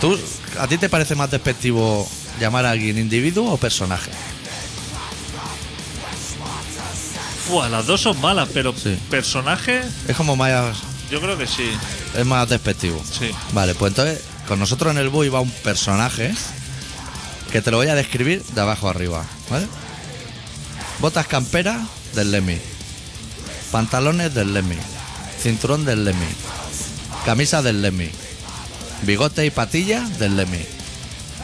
¿Tú, 0.00 0.18
¿A 0.58 0.66
ti 0.68 0.78
te 0.78 0.88
parece 0.88 1.14
más 1.14 1.30
despectivo 1.30 2.08
llamar 2.40 2.66
a 2.66 2.70
alguien 2.70 2.98
individuo 2.98 3.52
o 3.52 3.56
personaje? 3.56 4.10
Fua, 7.48 7.68
las 7.68 7.86
dos 7.86 8.00
son 8.00 8.20
malas, 8.20 8.48
pero 8.52 8.72
Sí. 8.76 8.96
personaje, 9.10 9.82
Es 10.08 10.16
como 10.16 10.36
más, 10.36 10.76
yo 11.10 11.20
creo 11.20 11.36
que 11.36 11.46
sí. 11.46 11.70
es 12.16 12.24
más 12.26 12.48
despectivo. 12.48 13.02
Sí. 13.18 13.30
Vale, 13.52 13.74
pues 13.74 13.90
entonces 13.90 14.20
con 14.48 14.58
nosotros 14.58 14.92
en 14.92 14.98
el 14.98 15.08
Bui 15.08 15.28
va 15.28 15.40
un 15.40 15.50
personaje 15.50 16.32
que 17.50 17.60
te 17.60 17.70
lo 17.70 17.76
voy 17.78 17.88
a 17.88 17.94
describir 17.94 18.42
de 18.42 18.60
abajo 18.60 18.88
arriba, 18.88 19.24
¿vale? 19.50 19.66
Botas 21.00 21.26
camperas 21.26 21.80
del 22.14 22.30
Lemmy. 22.30 22.58
Pantalones 23.70 24.32
del 24.34 24.54
Lemmy. 24.54 24.76
Cinturón 25.42 25.84
del 25.84 26.04
Lemmy. 26.04 26.26
Camisa 27.26 27.62
del 27.62 27.82
Lemmy. 27.82 28.08
Bigote 29.02 29.44
y 29.44 29.50
patilla 29.50 30.00
del 30.20 30.36
Lemmy. 30.36 30.64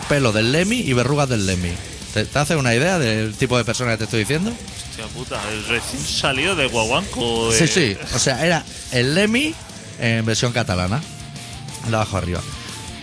Pelo 0.09 0.31
del 0.31 0.53
Lemmy 0.53 0.79
y 0.81 0.93
verrugas 0.93 1.29
del 1.29 1.47
Lemmy. 1.47 1.73
¿Te, 2.15 2.25
te 2.25 2.39
haces 2.39 2.57
una 2.57 2.75
idea 2.75 3.01
del 3.01 3.35
tipo 3.35 3.59
de 3.59 3.65
persona 3.65 3.91
que 3.93 3.99
te 3.99 4.05
estoy 4.05 4.21
diciendo? 4.21 4.53
Hostia 4.89 5.07
puta, 5.09 5.41
el 5.51 5.65
recién 5.67 6.01
salido 6.01 6.55
de 6.55 6.69
Guaguanco. 6.69 7.51
Sí, 7.53 7.67
sí. 7.67 7.97
O 8.15 8.19
sea, 8.21 8.47
era 8.47 8.65
el 8.93 9.17
Lemmy 9.17 9.53
en 9.99 10.25
versión 10.25 10.53
catalana. 10.53 11.03
De 11.89 11.97
abajo 11.97 12.19
arriba. 12.19 12.41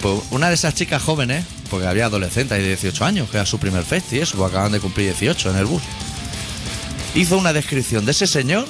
Pues 0.01 0.21
una 0.31 0.47
de 0.47 0.55
esas 0.55 0.75
chicas 0.75 1.01
jóvenes, 1.01 1.45
porque 1.69 1.88
había 1.88 2.05
adolescentes 2.05 2.58
de 2.58 2.67
18 2.67 3.03
años, 3.03 3.29
que 3.29 3.38
era 3.38 3.45
su 3.45 3.60
primer 3.60 3.84
festi 3.84 4.15
y 4.15 4.19
eso, 4.19 4.38
pues 4.38 4.49
acaban 4.49 4.71
de 4.71 4.79
cumplir 4.79 5.08
18 5.08 5.51
en 5.51 5.58
el 5.58 5.65
bus. 5.65 5.81
Hizo 7.15 7.38
una 7.38 7.51
descripción 7.51 8.05
de 8.05 8.12
ese 8.12 8.27
señor 8.27 8.65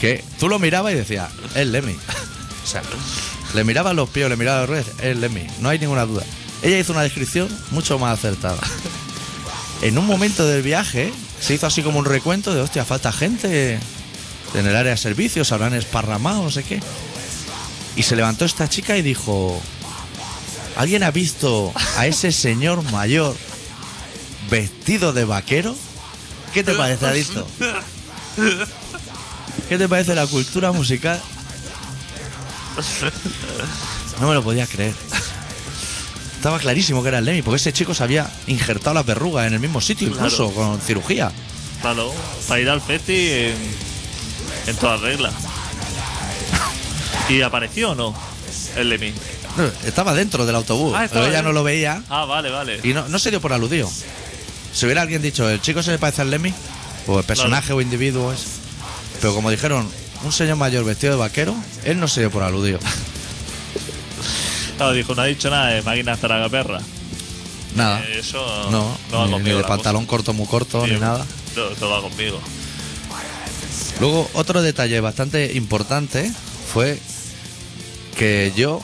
que 0.00 0.24
tú 0.38 0.48
lo 0.48 0.58
mirabas 0.58 0.92
y 0.92 0.96
decías, 0.96 1.30
es 1.54 1.66
Lemmy. 1.66 1.96
O 2.64 2.70
sea, 2.70 2.82
le 3.54 3.64
miraba 3.64 3.94
los 3.94 4.10
pies, 4.10 4.28
le 4.28 4.36
miraba 4.36 4.60
los 4.60 4.68
ruedas, 4.68 4.86
es 5.00 5.16
Lemmy. 5.16 5.46
No 5.60 5.70
hay 5.70 5.78
ninguna 5.78 6.04
duda. 6.04 6.22
Ella 6.60 6.78
hizo 6.78 6.92
una 6.92 7.00
descripción 7.00 7.48
mucho 7.70 7.98
más 7.98 8.18
acertada. 8.18 8.60
En 9.80 9.96
un 9.96 10.06
momento 10.06 10.44
del 10.44 10.62
viaje 10.62 11.12
se 11.40 11.54
hizo 11.54 11.66
así 11.66 11.82
como 11.82 12.00
un 12.00 12.04
recuento 12.04 12.52
de, 12.52 12.60
hostia, 12.60 12.84
falta 12.84 13.12
gente 13.12 13.78
en 14.54 14.66
el 14.66 14.74
área 14.74 14.90
de 14.90 14.96
servicios, 14.96 15.52
habrán 15.52 15.72
esparramado, 15.72 16.42
no 16.42 16.50
sé 16.50 16.64
qué. 16.64 16.80
Y 17.94 18.02
se 18.02 18.16
levantó 18.16 18.44
esta 18.44 18.68
chica 18.68 18.96
y 18.96 19.02
dijo, 19.02 19.60
¿alguien 20.76 21.04
ha 21.04 21.10
visto 21.10 21.72
a 21.96 22.06
ese 22.06 22.32
señor 22.32 22.82
mayor 22.90 23.36
vestido 24.50 25.12
de 25.12 25.24
vaquero? 25.24 25.76
¿Qué 26.52 26.64
te 26.64 26.74
parece, 26.74 27.06
Adicto? 27.06 27.46
¿Qué 29.68 29.76
te 29.78 29.88
parece 29.88 30.14
la 30.14 30.26
cultura 30.26 30.72
musical? 30.72 31.20
No 34.20 34.28
me 34.28 34.34
lo 34.34 34.42
podía 34.42 34.66
creer. 34.66 34.94
Estaba 36.36 36.58
clarísimo 36.58 37.02
que 37.02 37.08
era 37.08 37.18
el 37.18 37.24
Lemmy, 37.24 37.42
porque 37.42 37.56
ese 37.56 37.72
chico 37.72 37.94
se 37.94 38.02
había 38.04 38.30
injertado 38.46 38.94
las 38.94 39.04
verrugas 39.06 39.46
en 39.46 39.54
el 39.54 39.60
mismo 39.60 39.80
sitio, 39.80 40.08
incluso 40.08 40.52
con 40.52 40.80
cirugía. 40.80 41.32
Claro, 41.82 42.12
para 42.46 42.60
ir 42.60 42.70
al 42.70 42.80
festi 42.80 43.12
en, 43.30 43.56
en 44.68 44.76
toda 44.76 44.96
regla. 44.98 45.32
¿Y 47.28 47.42
apareció 47.42 47.90
o 47.90 47.94
no? 47.94 48.14
El 48.76 48.88
Lemmy. 48.88 49.12
No, 49.56 49.64
Estaba 49.84 50.14
dentro 50.14 50.46
del 50.46 50.54
autobús, 50.54 50.94
Ah, 50.96 51.06
pero 51.12 51.26
ella 51.26 51.42
no 51.42 51.52
lo 51.52 51.64
veía 51.64 52.02
Ah, 52.08 52.24
vale, 52.24 52.48
vale. 52.50 52.80
y 52.84 52.92
no, 52.94 53.08
no 53.08 53.18
se 53.18 53.30
dio 53.30 53.40
por 53.40 53.52
aludido. 53.52 53.90
Si 54.72 54.84
hubiera 54.86 55.02
alguien 55.02 55.20
dicho, 55.20 55.48
el 55.50 55.60
chico 55.60 55.82
se 55.82 55.90
le 55.90 55.98
parece 55.98 56.22
al 56.22 56.30
Lemmy, 56.30 56.54
o 57.08 57.18
el 57.18 57.24
personaje 57.24 57.72
o 57.72 57.80
individuo 57.80 58.32
es. 58.32 58.44
Pero 59.20 59.34
como 59.34 59.50
dijeron, 59.50 59.88
un 60.24 60.32
señor 60.32 60.56
mayor 60.56 60.84
vestido 60.84 61.12
de 61.14 61.18
vaquero, 61.18 61.54
él 61.84 61.98
no 62.00 62.08
se 62.08 62.20
dio 62.20 62.30
por 62.30 62.42
aludido. 62.42 62.78
Claro, 64.76 64.92
dijo, 64.92 65.14
no 65.14 65.22
ha 65.22 65.26
dicho 65.26 65.50
nada 65.50 65.68
de 65.68 65.82
máquinas 65.82 66.20
tragaperra. 66.20 66.80
Nada. 67.74 68.00
Eh, 68.00 68.20
Eso 68.20 68.70
No, 68.70 68.96
no 69.10 69.30
va 69.30 69.38
ni, 69.38 69.50
de 69.50 69.60
la 69.60 69.66
pantalón 69.66 70.06
corto 70.06 70.32
muy 70.32 70.46
corto, 70.46 70.86
ni 70.86 70.98
nada. 70.98 71.26
No, 71.56 71.70
no 71.80 71.90
va 71.90 72.00
conmigo. 72.00 72.40
Luego, 74.00 74.30
otro 74.34 74.62
detalle 74.62 75.00
bastante 75.00 75.52
importante 75.54 76.32
fue 76.72 76.98
que 78.16 78.52
yo 78.56 78.80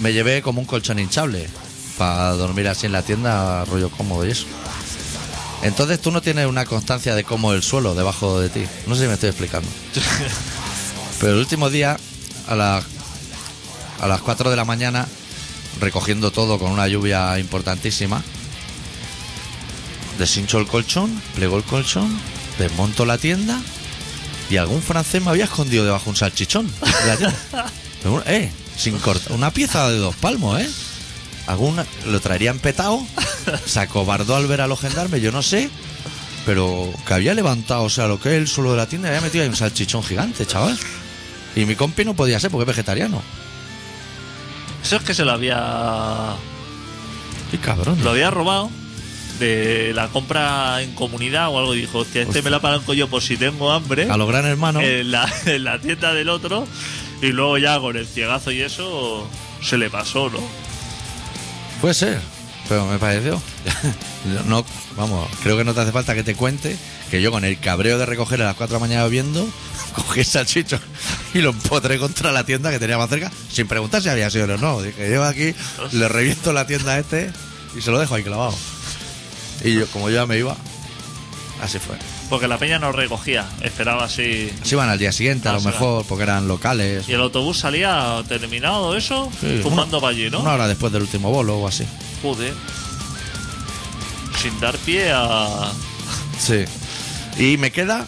me 0.00 0.12
llevé 0.12 0.42
como 0.42 0.60
un 0.60 0.66
colchón 0.66 0.98
hinchable 0.98 1.48
para 1.96 2.32
dormir 2.32 2.66
así 2.68 2.86
en 2.86 2.92
la 2.92 3.02
tienda, 3.02 3.64
rollo 3.66 3.90
cómodo 3.90 4.26
y 4.26 4.30
eso. 4.32 4.46
Entonces 5.62 6.00
tú 6.00 6.10
no 6.10 6.22
tienes 6.22 6.46
una 6.46 6.64
constancia 6.64 7.14
de 7.14 7.24
cómo 7.24 7.52
el 7.52 7.62
suelo 7.62 7.94
debajo 7.94 8.40
de 8.40 8.48
ti. 8.48 8.64
No 8.86 8.94
sé 8.94 9.02
si 9.02 9.08
me 9.08 9.14
estoy 9.14 9.28
explicando. 9.28 9.68
Pero 11.20 11.32
el 11.34 11.38
último 11.38 11.68
día, 11.68 11.98
a, 12.48 12.54
la- 12.54 12.82
a 14.00 14.06
las 14.08 14.20
4 14.22 14.48
de 14.50 14.56
la 14.56 14.64
mañana, 14.64 15.06
recogiendo 15.80 16.30
todo 16.30 16.58
con 16.58 16.70
una 16.72 16.88
lluvia 16.88 17.38
importantísima, 17.38 18.22
deshincho 20.18 20.58
el 20.58 20.66
colchón, 20.66 21.20
plego 21.34 21.56
el 21.58 21.64
colchón, 21.64 22.18
desmonto 22.58 23.04
la 23.06 23.18
tienda 23.18 23.60
y 24.50 24.56
algún 24.56 24.82
francés 24.82 25.22
me 25.22 25.30
había 25.30 25.44
escondido 25.44 25.84
debajo 25.84 26.10
un 26.10 26.16
salchichón. 26.16 26.66
de 26.66 27.06
la 27.06 27.16
tienda. 27.18 27.66
Eh, 28.26 28.50
sin 28.76 28.98
cortar. 28.98 29.32
Una 29.32 29.50
pieza 29.50 29.88
de 29.90 29.98
dos 29.98 30.16
palmos, 30.16 30.58
¿eh? 30.60 30.68
Algún, 31.50 31.80
lo 32.06 32.20
traerían 32.20 32.58
petado, 32.58 33.00
se 33.66 33.80
acobardó 33.80 34.36
al 34.36 34.46
ver 34.46 34.60
a 34.60 34.66
los 34.66 34.80
gendarmes, 34.80 35.22
yo 35.22 35.32
no 35.32 35.42
sé, 35.42 35.70
pero 36.46 36.92
que 37.06 37.14
había 37.14 37.34
levantado, 37.34 37.82
o 37.84 37.90
sea, 37.90 38.06
lo 38.06 38.20
que 38.20 38.30
es 38.30 38.34
el 38.36 38.48
suelo 38.48 38.72
de 38.72 38.76
la 38.76 38.86
tienda, 38.86 39.08
había 39.08 39.20
metido 39.20 39.42
ahí 39.42 39.50
un 39.50 39.56
salchichón 39.56 40.02
gigante, 40.02 40.46
chaval. 40.46 40.78
Y 41.56 41.64
mi 41.64 41.74
compi 41.74 42.04
no 42.04 42.14
podía 42.14 42.38
ser 42.38 42.50
porque 42.50 42.62
es 42.62 42.68
vegetariano. 42.68 43.20
Eso 44.82 44.96
es 44.96 45.02
que 45.02 45.14
se 45.14 45.24
lo 45.24 45.32
había. 45.32 46.34
Qué 47.50 47.58
cabrón. 47.58 47.98
Lo 48.04 48.10
había 48.10 48.30
robado 48.30 48.70
de 49.40 49.92
la 49.94 50.08
compra 50.08 50.80
en 50.82 50.94
comunidad 50.94 51.48
o 51.48 51.58
algo. 51.58 51.74
Y 51.74 51.80
dijo, 51.80 51.98
hostia, 51.98 52.20
este 52.20 52.38
Hostia. 52.38 52.42
me 52.44 52.50
la 52.50 52.60
pagan 52.60 52.82
yo 52.94 53.08
por 53.08 53.22
si 53.22 53.36
tengo 53.36 53.72
hambre. 53.72 54.08
A 54.08 54.16
los 54.16 54.28
gran 54.28 54.46
hermanos. 54.46 54.82
en 54.84 55.10
la, 55.10 55.30
en 55.46 55.64
la 55.64 55.80
tienda 55.80 56.14
del 56.14 56.28
otro 56.28 56.66
y 57.22 57.28
luego 57.28 57.58
ya 57.58 57.78
con 57.78 57.96
el 57.96 58.06
ciegazo 58.06 58.50
y 58.50 58.62
eso 58.62 59.28
se 59.62 59.76
le 59.76 59.90
pasó, 59.90 60.30
¿no? 60.30 60.38
Puede 61.80 61.94
ser, 61.94 62.20
pero 62.68 62.86
me 62.86 62.98
pareció. 62.98 63.40
Yo 64.34 64.42
no, 64.46 64.64
vamos, 64.96 65.28
creo 65.42 65.56
que 65.56 65.64
no 65.64 65.72
te 65.72 65.80
hace 65.80 65.92
falta 65.92 66.14
que 66.14 66.22
te 66.22 66.34
cuente 66.34 66.76
que 67.10 67.20
yo 67.20 67.30
con 67.30 67.44
el 67.44 67.58
cabreo 67.58 67.98
de 67.98 68.06
recoger 68.06 68.40
a 68.42 68.44
las 68.44 68.54
4 68.54 68.74
de 68.74 68.80
la 68.80 68.86
mañana 68.86 69.06
viendo, 69.08 69.48
cogí 69.94 70.20
el 70.20 70.26
salchicho 70.26 70.78
y 71.34 71.38
lo 71.40 71.50
empotré 71.50 71.98
contra 71.98 72.32
la 72.32 72.44
tienda 72.44 72.70
que 72.70 72.78
tenía 72.78 72.98
más 72.98 73.08
cerca, 73.08 73.32
sin 73.50 73.66
preguntar 73.66 74.02
si 74.02 74.08
había 74.08 74.30
sido 74.30 74.44
o 74.44 74.58
no. 74.58 74.82
Dije, 74.82 75.08
llevo 75.08 75.24
aquí, 75.24 75.54
le 75.92 76.08
reviento 76.08 76.52
la 76.52 76.66
tienda 76.66 76.92
a 76.92 76.98
este 76.98 77.30
y 77.76 77.80
se 77.80 77.90
lo 77.90 77.98
dejo 77.98 78.14
ahí 78.14 78.22
clavado. 78.22 78.54
Y 79.64 79.74
yo, 79.74 79.86
como 79.88 80.08
yo 80.10 80.16
ya 80.16 80.26
me 80.26 80.38
iba, 80.38 80.56
así 81.62 81.78
fue. 81.78 81.96
Porque 82.30 82.46
la 82.48 82.56
peña 82.58 82.78
no 82.78 82.92
recogía, 82.92 83.44
esperaba 83.60 84.04
así. 84.04 84.50
Se 84.62 84.76
iban 84.76 84.88
al 84.88 84.98
día 84.98 85.10
siguiente, 85.12 85.48
a 85.48 85.50
Ah, 85.50 85.54
lo 85.54 85.60
se 85.60 85.66
va. 85.66 85.72
mejor, 85.72 86.04
porque 86.06 86.22
eran 86.22 86.46
locales. 86.48 87.08
Y 87.08 87.12
el 87.12 87.20
autobús 87.20 87.58
salía 87.58 88.22
terminado 88.28 88.96
eso, 88.96 89.30
Sí, 89.40 89.58
fumando 89.62 90.00
para 90.00 90.12
allí, 90.12 90.30
¿no? 90.30 90.40
Una 90.40 90.54
hora 90.54 90.68
después 90.68 90.92
del 90.92 91.02
último 91.02 91.30
bolo 91.32 91.58
o 91.58 91.66
así. 91.66 91.84
Joder. 92.22 92.54
Sin 94.40 94.58
dar 94.60 94.76
pie 94.78 95.10
a. 95.12 95.72
Sí. 96.38 96.64
Y 97.36 97.56
me 97.58 97.70
queda 97.72 98.06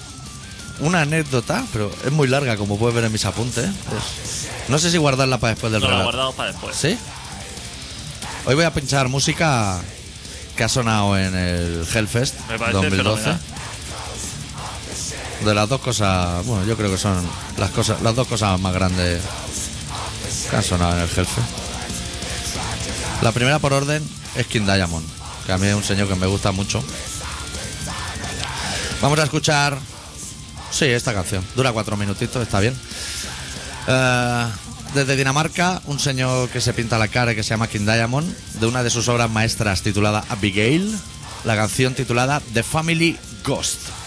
una 0.81 1.03
anécdota, 1.03 1.65
pero 1.73 1.93
es 2.05 2.13
muy 2.13 2.29
larga, 2.29 2.57
como 2.57 2.79
puedes 2.79 2.95
ver 2.95 3.05
en 3.05 3.13
mis 3.13 3.25
apuntes. 3.25 3.67
Es- 3.67 4.49
No 4.69 4.79
sé 4.79 4.91
si 4.93 4.97
guardarla 4.99 5.39
para 5.39 5.55
después 5.55 5.73
del 5.73 5.83
No, 5.83 5.89
lo 5.89 5.93
relato. 5.93 6.11
guardamos 6.11 6.35
para 6.37 6.53
después. 6.53 6.77
¿Sí? 6.77 6.97
Hoy 8.47 8.55
voy 8.55 8.65
a 8.65 8.73
pinchar 8.73 9.09
música 9.09 9.81
que 10.57 10.65
ha 10.65 10.69
sonado 10.69 11.19
en 11.19 11.35
el 11.37 11.87
Hellfest 11.93 12.39
Me 12.49 12.59
parece 12.59 12.73
2012. 12.79 13.23
fenomenal. 13.23 13.41
De 15.45 15.55
las 15.55 15.69
dos 15.69 15.81
cosas, 15.81 16.47
bueno, 16.47 16.65
yo 16.65 16.77
creo 16.77 16.91
que 16.91 16.99
son 16.99 17.21
las 17.59 17.71
cosas, 17.71 18.01
las 18.03 18.15
dos 18.15 18.29
cosas 18.29 18.61
más 18.61 18.73
grandes 18.73 19.21
que 20.49 20.57
han 20.57 20.63
sonado 20.63 20.93
en 20.93 21.01
el 21.01 21.09
Hellfest. 21.09 21.39
La 23.23 23.33
primera 23.33 23.59
por 23.59 23.73
orden 23.73 24.03
es 24.37 24.47
King 24.47 24.63
Diamond, 24.63 25.05
que 25.45 25.53
a 25.53 25.59
mí 25.59 25.67
es 25.67 25.75
un 25.75 25.83
señor 25.83 26.09
que 26.09 26.15
me 26.15 26.27
gusta 26.27 26.53
mucho. 26.53 26.83
Vamos 29.01 29.19
a 29.19 29.25
escuchar, 29.25 29.79
sí, 30.71 30.85
esta 30.85 31.13
canción. 31.13 31.45
Dura 31.57 31.73
cuatro 31.73 31.97
minutitos, 31.97 32.41
está 32.41 32.61
bien. 32.61 32.75
Eh, 33.89 34.47
desde 34.95 35.17
Dinamarca, 35.17 35.83
un 35.87 35.99
señor 35.99 36.51
que 36.51 36.61
se 36.61 36.73
pinta 36.73 36.99
la 36.99 37.09
cara 37.09 37.33
y 37.33 37.35
que 37.35 37.43
se 37.43 37.51
llama 37.51 37.67
King 37.67 37.87
Diamond, 37.87 38.33
de 38.61 38.67
una 38.67 38.85
de 38.85 38.91
sus 38.91 39.09
obras 39.09 39.29
maestras 39.29 39.83
titulada 39.83 40.25
Abigail, 40.29 40.97
la 41.45 41.57
canción 41.57 41.95
titulada 41.95 42.41
The 42.55 42.63
Family 42.63 43.19
Ghost. 43.45 44.02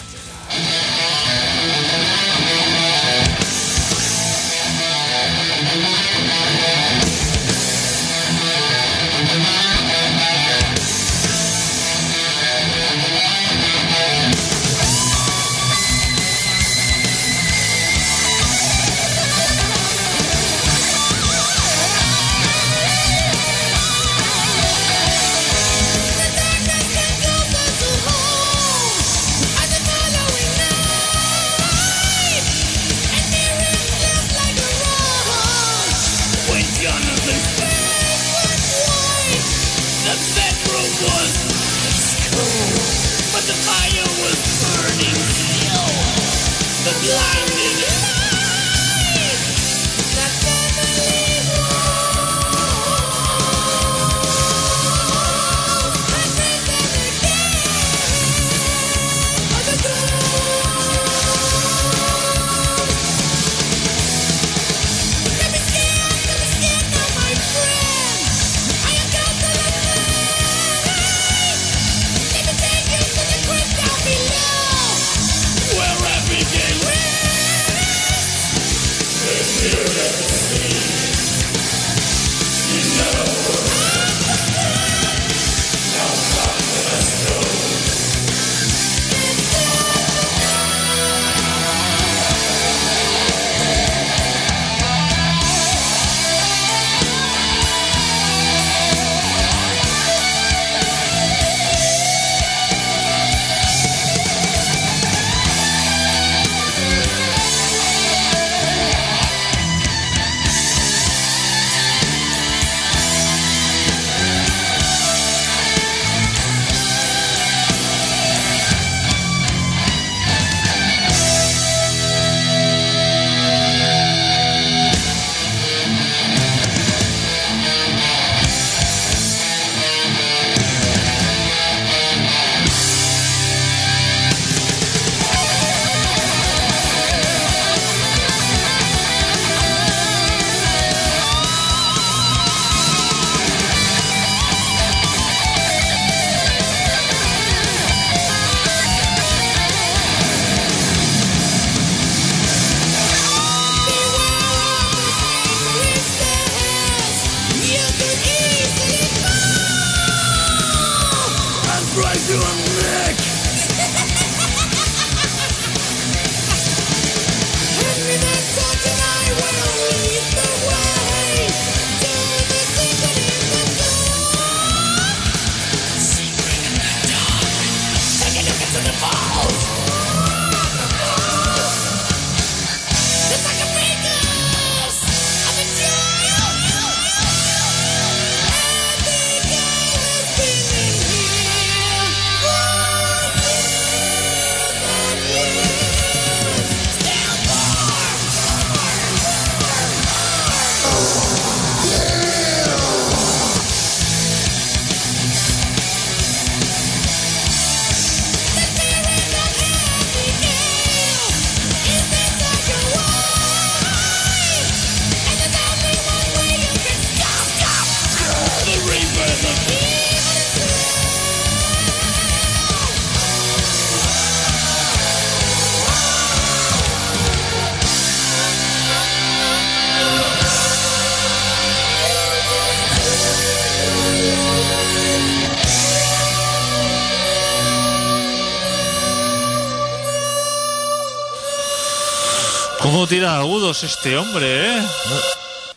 ¿Cómo 242.96 243.06
tira 243.06 243.36
agudos 243.36 243.84
este 243.84 244.16
hombre, 244.16 244.78
eh? 244.78 244.82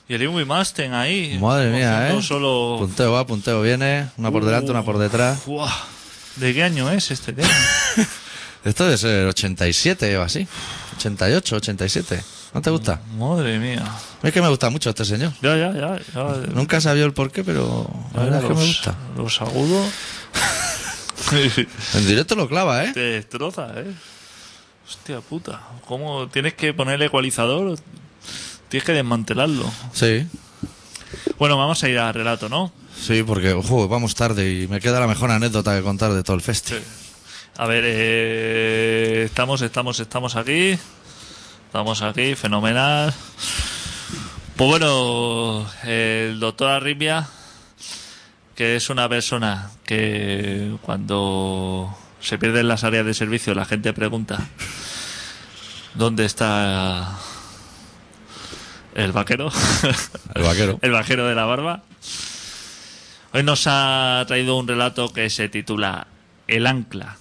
Y 0.07 0.13
el 0.13 0.23
Ingui 0.23 0.45
Masten 0.45 0.93
ahí. 0.93 1.37
Madre 1.37 1.69
mía, 1.69 2.11
¿eh? 2.11 2.21
Solo... 2.21 2.77
Punteo 2.79 3.11
va, 3.11 3.27
punteo 3.27 3.61
viene. 3.61 4.07
Una 4.15 4.31
por 4.31 4.45
delante, 4.45 4.71
una 4.71 4.83
por 4.83 4.97
detrás. 4.97 5.41
¿De 6.37 6.53
qué 6.53 6.63
año 6.63 6.89
es 6.89 7.11
este 7.11 7.33
tema? 7.33 7.49
Esto 8.63 8.85
debe 8.85 8.97
ser 8.97 9.27
87 9.27 10.17
o 10.17 10.21
así. 10.21 10.47
88, 10.95 11.57
87. 11.57 12.23
¿No 12.53 12.61
te 12.61 12.69
gusta? 12.69 13.01
Madre 13.17 13.59
mía. 13.59 13.83
Es 14.23 14.31
que 14.31 14.41
me 14.41 14.47
gusta 14.47 14.69
mucho 14.69 14.91
este 14.91 15.03
señor. 15.03 15.33
Ya, 15.41 15.57
ya, 15.57 15.73
ya. 15.73 15.99
ya. 16.15 16.23
Nunca 16.53 16.79
sabía 16.79 17.03
el 17.03 17.11
por 17.11 17.33
qué, 17.33 17.43
pero 17.43 17.85
la 18.15 18.23
verdad 18.23 18.39
es 18.39 18.47
que 18.47 18.53
me 18.53 18.59
los, 18.61 18.67
gusta. 18.67 18.95
los 19.17 19.41
agudos. 19.41 19.91
En 21.95 22.07
directo 22.07 22.35
lo 22.35 22.47
clava, 22.47 22.85
¿eh? 22.85 22.91
Te 22.93 23.01
destroza, 23.01 23.73
¿eh? 23.75 23.93
Hostia 24.89 25.21
puta. 25.21 25.61
¿Cómo 25.85 26.29
tienes 26.29 26.55
que 26.55 26.73
ponerle 26.73 27.05
ecualizador? 27.05 27.77
Tienes 28.69 28.83
que 28.83 28.91
desmantelarlo. 28.91 29.71
Sí. 29.93 30.25
Bueno, 31.37 31.59
vamos 31.59 31.83
a 31.83 31.89
ir 31.89 31.99
al 31.99 32.11
relato, 32.11 32.49
¿no? 32.49 32.71
Sí, 32.99 33.21
porque, 33.21 33.53
ojo, 33.53 33.87
vamos 33.87 34.15
tarde 34.15 34.51
y 34.51 34.67
me 34.67 34.79
queda 34.79 34.99
la 34.99 35.05
mejor 35.05 35.29
anécdota 35.29 35.77
que 35.77 35.83
contar 35.83 36.13
de 36.13 36.23
todo 36.23 36.35
el 36.35 36.41
festival. 36.41 36.81
A 37.57 37.67
ver, 37.67 37.83
eh, 37.85 39.23
estamos, 39.25 39.61
estamos, 39.61 39.99
estamos 39.99 40.35
aquí. 40.35 40.75
Estamos 41.67 42.01
aquí, 42.01 42.33
fenomenal. 42.33 43.13
Pues 44.55 44.69
bueno, 44.71 45.69
el 45.83 46.39
doctor 46.39 46.71
Arrimia, 46.71 47.29
que 48.55 48.75
es 48.75 48.89
una 48.89 49.07
persona 49.07 49.69
que 49.85 50.75
cuando 50.81 51.95
se 52.21 52.37
pierden 52.37 52.67
las 52.67 52.83
áreas 52.83 53.05
de 53.05 53.13
servicio 53.13 53.53
la 53.53 53.65
gente 53.65 53.93
pregunta 53.93 54.39
dónde 55.95 56.25
está 56.25 57.17
el 58.95 59.11
vaquero, 59.11 59.49
El 60.35 60.43
vaquero. 60.43 60.79
el 60.81 60.91
vaquero 60.91 61.27
de 61.27 61.35
la 61.35 61.45
barba. 61.45 61.83
Hoy 63.31 63.43
nos 63.43 63.65
ha 63.67 64.23
traído 64.27 64.57
un 64.57 64.67
relato 64.67 65.13
que 65.13 65.29
se 65.29 65.49
titula 65.49 66.07
El 66.47 66.65
ancla. 66.67 67.17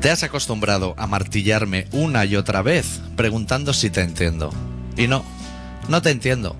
Te 0.00 0.08
has 0.10 0.22
acostumbrado 0.22 0.94
a 0.96 1.06
martillarme 1.06 1.86
una 1.92 2.24
y 2.24 2.34
otra 2.34 2.62
vez 2.62 3.00
preguntando 3.16 3.74
si 3.74 3.90
te 3.90 4.00
entiendo. 4.00 4.50
Y 4.96 5.08
no, 5.08 5.24
no 5.88 6.00
te 6.00 6.10
entiendo, 6.10 6.56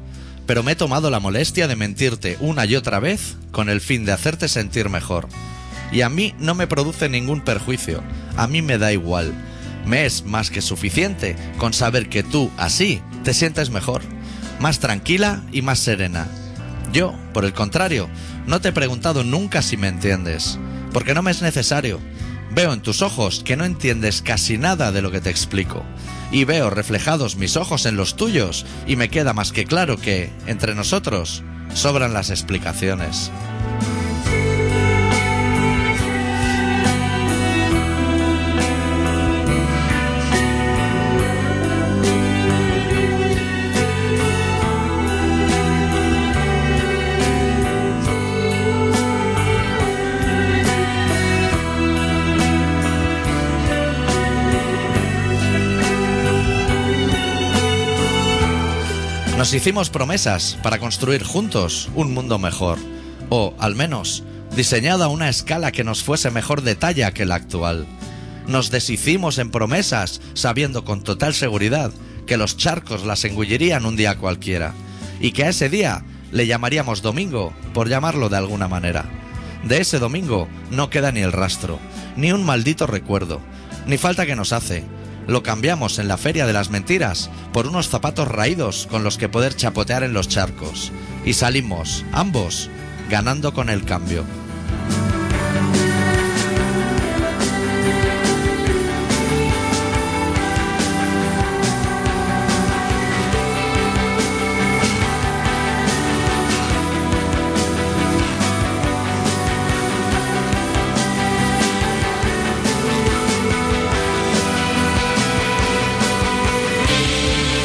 pero 0.46 0.62
me 0.62 0.72
he 0.72 0.76
tomado 0.76 1.10
la 1.10 1.20
molestia 1.20 1.66
de 1.66 1.74
mentirte 1.74 2.36
una 2.40 2.66
y 2.66 2.76
otra 2.76 3.00
vez 3.00 3.36
con 3.50 3.70
el 3.70 3.80
fin 3.80 4.04
de 4.04 4.12
hacerte 4.12 4.46
sentir 4.46 4.90
mejor. 4.90 5.26
Y 5.92 6.02
a 6.02 6.08
mí 6.08 6.34
no 6.38 6.54
me 6.54 6.66
produce 6.66 7.08
ningún 7.08 7.40
perjuicio. 7.40 8.02
A 8.36 8.46
mí 8.46 8.62
me 8.62 8.78
da 8.78 8.92
igual. 8.92 9.32
Me 9.84 10.06
es 10.06 10.24
más 10.24 10.50
que 10.50 10.60
suficiente 10.60 11.36
con 11.58 11.72
saber 11.72 12.08
que 12.08 12.22
tú, 12.22 12.50
así, 12.56 13.02
te 13.24 13.34
sientes 13.34 13.70
mejor. 13.70 14.02
Más 14.60 14.78
tranquila 14.78 15.42
y 15.52 15.62
más 15.62 15.78
serena. 15.78 16.28
Yo, 16.92 17.14
por 17.32 17.44
el 17.44 17.52
contrario, 17.52 18.08
no 18.46 18.60
te 18.60 18.68
he 18.68 18.72
preguntado 18.72 19.24
nunca 19.24 19.62
si 19.62 19.76
me 19.76 19.88
entiendes. 19.88 20.58
Porque 20.92 21.14
no 21.14 21.22
me 21.22 21.30
es 21.30 21.42
necesario. 21.42 22.00
Veo 22.52 22.72
en 22.72 22.82
tus 22.82 23.00
ojos 23.00 23.42
que 23.44 23.56
no 23.56 23.64
entiendes 23.64 24.22
casi 24.22 24.58
nada 24.58 24.90
de 24.90 25.02
lo 25.02 25.10
que 25.10 25.20
te 25.20 25.30
explico. 25.30 25.84
Y 26.32 26.44
veo 26.44 26.68
reflejados 26.68 27.36
mis 27.36 27.56
ojos 27.56 27.86
en 27.86 27.96
los 27.96 28.16
tuyos 28.16 28.66
y 28.86 28.96
me 28.96 29.08
queda 29.08 29.32
más 29.32 29.52
que 29.52 29.64
claro 29.64 29.96
que, 29.98 30.30
entre 30.46 30.74
nosotros, 30.74 31.42
sobran 31.74 32.12
las 32.12 32.30
explicaciones. 32.30 33.30
Nos 59.50 59.56
hicimos 59.56 59.90
promesas 59.90 60.56
para 60.62 60.78
construir 60.78 61.24
juntos 61.24 61.90
un 61.96 62.14
mundo 62.14 62.38
mejor, 62.38 62.78
o 63.30 63.52
al 63.58 63.74
menos 63.74 64.22
diseñado 64.54 65.02
a 65.02 65.08
una 65.08 65.28
escala 65.28 65.72
que 65.72 65.82
nos 65.82 66.04
fuese 66.04 66.30
mejor 66.30 66.62
de 66.62 66.76
talla 66.76 67.12
que 67.12 67.26
la 67.26 67.34
actual. 67.34 67.84
Nos 68.46 68.70
deshicimos 68.70 69.38
en 69.38 69.50
promesas 69.50 70.20
sabiendo 70.34 70.84
con 70.84 71.02
total 71.02 71.34
seguridad 71.34 71.90
que 72.28 72.36
los 72.36 72.56
charcos 72.58 73.04
las 73.04 73.24
engullirían 73.24 73.86
un 73.86 73.96
día 73.96 74.18
cualquiera, 74.18 74.72
y 75.18 75.32
que 75.32 75.42
a 75.42 75.48
ese 75.48 75.68
día 75.68 76.04
le 76.30 76.46
llamaríamos 76.46 77.02
domingo, 77.02 77.52
por 77.74 77.88
llamarlo 77.88 78.28
de 78.28 78.36
alguna 78.36 78.68
manera. 78.68 79.06
De 79.64 79.80
ese 79.80 79.98
domingo 79.98 80.46
no 80.70 80.90
queda 80.90 81.10
ni 81.10 81.22
el 81.22 81.32
rastro, 81.32 81.80
ni 82.14 82.30
un 82.30 82.44
maldito 82.44 82.86
recuerdo, 82.86 83.40
ni 83.84 83.98
falta 83.98 84.26
que 84.26 84.36
nos 84.36 84.52
hace, 84.52 84.84
lo 85.26 85.42
cambiamos 85.42 85.98
en 85.98 86.08
la 86.08 86.16
Feria 86.16 86.46
de 86.46 86.52
las 86.52 86.70
Mentiras 86.70 87.30
por 87.52 87.66
unos 87.66 87.88
zapatos 87.88 88.28
raídos 88.28 88.86
con 88.90 89.04
los 89.04 89.18
que 89.18 89.28
poder 89.28 89.54
chapotear 89.54 90.02
en 90.02 90.12
los 90.12 90.28
charcos. 90.28 90.92
Y 91.24 91.34
salimos, 91.34 92.04
ambos, 92.12 92.70
ganando 93.08 93.54
con 93.54 93.70
el 93.70 93.84
cambio. 93.84 94.24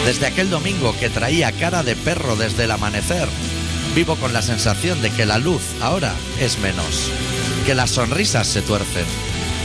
Desde 0.05 0.27
aquel 0.27 0.51
domingo 0.51 0.95
que 0.99 1.09
traía 1.09 1.51
cara 1.51 1.81
de 1.81 1.95
perro 1.95 2.35
desde 2.35 2.65
el 2.65 2.71
amanecer, 2.71 3.27
vivo 3.95 4.15
con 4.17 4.33
la 4.33 4.43
sensación 4.43 5.01
de 5.01 5.09
que 5.09 5.25
la 5.25 5.39
luz 5.39 5.63
ahora 5.81 6.13
es 6.39 6.59
menos, 6.59 7.09
que 7.65 7.73
las 7.73 7.89
sonrisas 7.89 8.45
se 8.45 8.61
tuercen. 8.61 9.05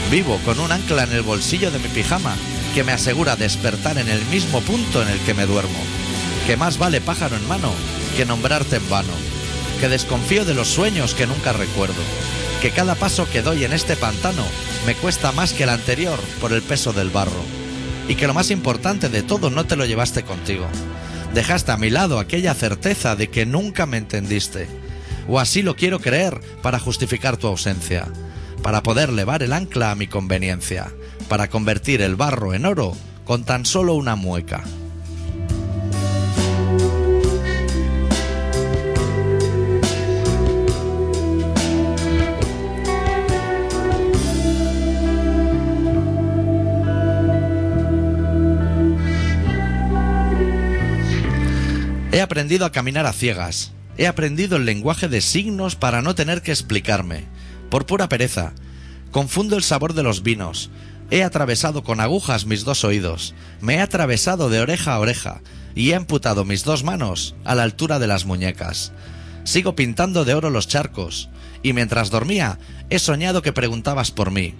Vivo 0.09 0.39
con 0.43 0.59
un 0.59 0.71
ancla 0.71 1.03
en 1.03 1.11
el 1.11 1.21
bolsillo 1.21 1.69
de 1.69 1.77
mi 1.77 1.89
pijama 1.89 2.35
que 2.73 2.83
me 2.83 2.91
asegura 2.91 3.35
despertar 3.35 3.99
en 3.99 4.09
el 4.09 4.25
mismo 4.25 4.61
punto 4.61 5.03
en 5.03 5.09
el 5.09 5.19
que 5.19 5.35
me 5.35 5.45
duermo, 5.45 5.79
que 6.47 6.57
más 6.57 6.79
vale 6.79 7.01
pájaro 7.01 7.35
en 7.35 7.47
mano 7.47 7.71
que 8.17 8.25
nombrarte 8.25 8.77
en 8.77 8.89
vano, 8.89 9.13
que 9.79 9.89
desconfío 9.89 10.43
de 10.43 10.55
los 10.55 10.69
sueños 10.69 11.13
que 11.13 11.27
nunca 11.27 11.53
recuerdo, 11.53 12.01
que 12.63 12.71
cada 12.71 12.95
paso 12.95 13.29
que 13.29 13.43
doy 13.43 13.63
en 13.63 13.73
este 13.73 13.95
pantano 13.95 14.45
me 14.87 14.95
cuesta 14.95 15.31
más 15.33 15.53
que 15.53 15.63
el 15.63 15.69
anterior 15.69 16.19
por 16.39 16.51
el 16.51 16.63
peso 16.63 16.93
del 16.93 17.11
barro 17.11 17.60
y 18.11 18.15
que 18.15 18.27
lo 18.27 18.33
más 18.33 18.51
importante 18.51 19.07
de 19.07 19.23
todo 19.23 19.49
no 19.49 19.63
te 19.63 19.77
lo 19.77 19.85
llevaste 19.85 20.23
contigo. 20.23 20.65
Dejaste 21.33 21.71
a 21.71 21.77
mi 21.77 21.89
lado 21.89 22.19
aquella 22.19 22.53
certeza 22.53 23.15
de 23.15 23.29
que 23.29 23.45
nunca 23.45 23.85
me 23.85 23.95
entendiste. 23.95 24.67
O 25.29 25.39
así 25.39 25.61
lo 25.61 25.77
quiero 25.77 26.01
creer 26.01 26.41
para 26.61 26.77
justificar 26.77 27.37
tu 27.37 27.47
ausencia, 27.47 28.05
para 28.63 28.83
poder 28.83 29.13
levar 29.13 29.43
el 29.43 29.53
ancla 29.53 29.91
a 29.91 29.95
mi 29.95 30.07
conveniencia, 30.07 30.91
para 31.29 31.49
convertir 31.49 32.01
el 32.01 32.17
barro 32.17 32.53
en 32.53 32.65
oro 32.65 32.97
con 33.23 33.45
tan 33.45 33.65
solo 33.65 33.93
una 33.93 34.17
mueca. 34.17 34.61
He 52.13 52.19
aprendido 52.19 52.65
a 52.65 52.73
caminar 52.73 53.05
a 53.05 53.13
ciegas. 53.13 53.71
He 53.97 54.05
aprendido 54.05 54.57
el 54.57 54.65
lenguaje 54.65 55.07
de 55.07 55.21
signos 55.21 55.77
para 55.77 56.01
no 56.01 56.13
tener 56.13 56.41
que 56.41 56.51
explicarme. 56.51 57.23
Por 57.69 57.85
pura 57.85 58.09
pereza. 58.09 58.51
Confundo 59.11 59.55
el 59.55 59.63
sabor 59.63 59.93
de 59.93 60.03
los 60.03 60.21
vinos. 60.21 60.71
He 61.09 61.23
atravesado 61.23 61.83
con 61.83 62.01
agujas 62.01 62.45
mis 62.45 62.65
dos 62.65 62.83
oídos. 62.83 63.33
Me 63.61 63.75
he 63.75 63.79
atravesado 63.79 64.49
de 64.49 64.59
oreja 64.59 64.93
a 64.93 64.99
oreja. 64.99 65.41
Y 65.73 65.91
he 65.91 65.95
amputado 65.95 66.43
mis 66.43 66.65
dos 66.65 66.83
manos 66.83 67.33
a 67.45 67.55
la 67.55 67.63
altura 67.63 67.97
de 67.97 68.07
las 68.07 68.25
muñecas. 68.25 68.91
Sigo 69.45 69.75
pintando 69.75 70.25
de 70.25 70.33
oro 70.33 70.49
los 70.49 70.67
charcos. 70.67 71.29
Y 71.63 71.71
mientras 71.71 72.09
dormía, 72.09 72.59
he 72.89 72.99
soñado 72.99 73.41
que 73.41 73.53
preguntabas 73.53 74.11
por 74.11 74.31
mí. 74.31 74.53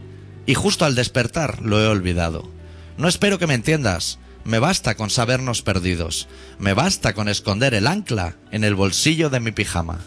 Y 0.46 0.54
justo 0.54 0.86
al 0.86 0.96
despertar 0.96 1.62
lo 1.62 1.82
he 1.82 1.88
olvidado. 1.88 2.50
No 2.98 3.10
espero 3.10 3.40
que 3.40 3.48
me 3.48 3.56
entiendas. 3.56 4.20
Me 4.44 4.60
basta 4.60 4.96
con 4.96 5.10
sabernos 5.10 5.62
perdidos. 5.62 6.28
Me 6.60 6.74
basta 6.74 7.14
con 7.14 7.30
esconder 7.30 7.74
el 7.74 7.88
ancla 7.88 8.36
en 8.52 8.64
el 8.64 8.76
bolsillo 8.76 9.30
de 9.30 9.40
mi 9.40 9.52
pijama. 9.52 10.00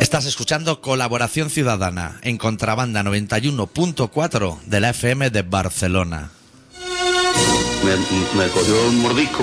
Estás 0.00 0.26
escuchando 0.26 0.82
Colaboración 0.82 1.48
Ciudadana 1.48 2.18
en 2.22 2.36
Contrabanda 2.36 3.02
91.4 3.02 4.60
de 4.66 4.80
la 4.80 4.90
FM 4.90 5.30
de 5.30 5.40
Barcelona. 5.40 6.30
me, 7.82 7.96
me 8.38 8.50
cogió 8.50 8.88
un 8.88 9.00
mordisco 9.00 9.42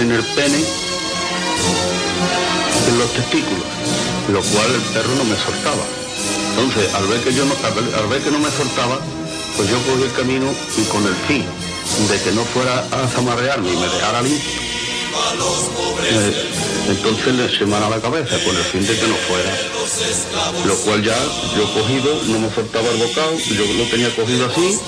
en 0.00 0.10
el 0.10 0.22
pene, 0.22 0.58
en 2.88 2.98
los 2.98 3.10
testículos, 3.12 3.64
lo 4.28 4.40
cual 4.40 4.74
el 4.74 4.82
perro 4.92 5.14
no 5.16 5.24
me 5.24 5.36
soltaba. 5.36 5.84
Entonces, 6.56 6.94
al 6.94 7.06
ver 7.06 7.20
que 7.22 7.34
yo 7.34 7.44
no, 7.44 7.54
al 7.64 8.08
ver, 8.08 8.22
que 8.22 8.30
no 8.30 8.38
me 8.38 8.50
soltaba, 8.50 8.98
pues 9.56 9.68
yo 9.68 9.76
cogí 9.82 10.02
el 10.02 10.12
camino 10.12 10.46
y 10.76 10.82
con 10.84 11.06
el 11.06 11.14
fin 11.26 11.44
de 12.08 12.20
que 12.22 12.32
no 12.32 12.44
fuera 12.44 12.80
a 12.90 13.08
zamarrearme 13.08 13.72
y 13.72 13.76
me 13.76 13.88
dejara 13.88 14.22
limpio, 14.22 14.50
eh, 16.02 16.50
entonces 16.88 17.34
le 17.34 17.58
semana 17.58 17.88
la 17.88 18.00
cabeza 18.00 18.36
con 18.44 18.56
el 18.56 18.64
fin 18.64 18.86
de 18.86 18.98
que 18.98 19.06
no 19.06 19.14
fuera. 19.28 19.50
Lo 20.66 20.76
cual 20.76 21.02
ya 21.02 21.16
yo 21.56 21.72
cogido, 21.72 22.22
no 22.24 22.38
me 22.40 22.54
soltaba 22.54 22.88
el 22.90 22.98
bocado, 22.98 23.36
yo 23.38 23.64
lo 23.74 23.84
tenía 23.90 24.14
cogido 24.14 24.46
así. 24.46 24.78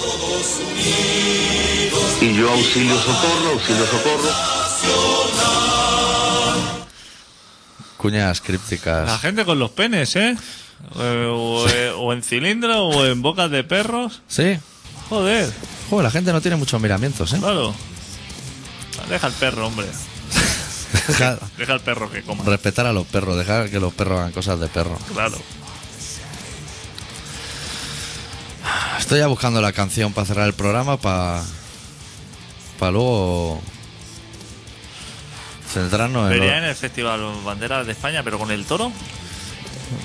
Y 2.21 2.35
yo 2.35 2.51
auxilio 2.51 2.97
socorro, 2.97 3.51
auxilio 3.53 3.87
socorro. 3.87 5.56
Cuñas 8.11 8.39
La 8.41 8.47
crípticas. 8.47 9.21
gente 9.21 9.45
con 9.45 9.59
los 9.59 9.71
penes, 9.71 10.15
¿eh? 10.17 10.37
Eh, 10.99 11.27
O, 11.31 11.67
eh, 11.69 11.91
o 11.97 12.13
en 12.13 12.23
cilindro 12.23 12.85
o 12.87 13.05
en 13.07 13.21
bocas 13.23 13.51
de 13.51 13.65
perros. 13.65 14.23
Sí. 14.29 14.59
Joder, 15.09 15.53
Joder, 15.91 16.05
la 16.05 16.11
gente 16.11 16.33
no 16.33 16.41
tiene 16.41 16.57
muchos 16.57 16.81
miramientos, 16.81 17.33
¿eh? 17.33 17.39
claro. 17.39 17.75
Deja 19.09 19.27
al 19.27 19.33
perro, 19.33 19.67
hombre. 19.69 19.87
Deja- 21.09 21.39
Deja 21.59 21.73
al 21.73 21.81
perro 21.81 22.11
que 22.11 22.23
coma. 22.23 22.45
respetar 22.45 22.87
a 22.87 22.93
los 22.93 23.07
perros, 23.07 23.37
dejar 23.37 23.71
que 23.71 23.79
los 23.81 23.93
perros 23.93 24.19
hagan 24.21 24.33
cosas 24.33 24.59
de 24.61 24.69
perro. 24.69 24.99
Claro. 25.13 25.37
Estoy 28.99 29.19
ya 29.21 29.27
buscando 29.29 29.61
la 29.61 29.73
canción 29.73 30.13
para 30.13 30.27
cerrar 30.27 30.47
el 30.47 30.55
programa 30.55 30.97
para 30.97 31.43
para 32.79 32.93
luego 32.93 33.61
centrarnos 35.81 36.31
en... 36.33 36.39
Vería 36.41 36.59
en 36.59 36.65
el 36.65 36.75
Festival 36.75 37.21
Banderas 37.45 37.87
de 37.87 37.93
España, 37.93 38.23
pero 38.23 38.39
con 38.39 38.51
el 38.51 38.65
toro. 38.65 38.91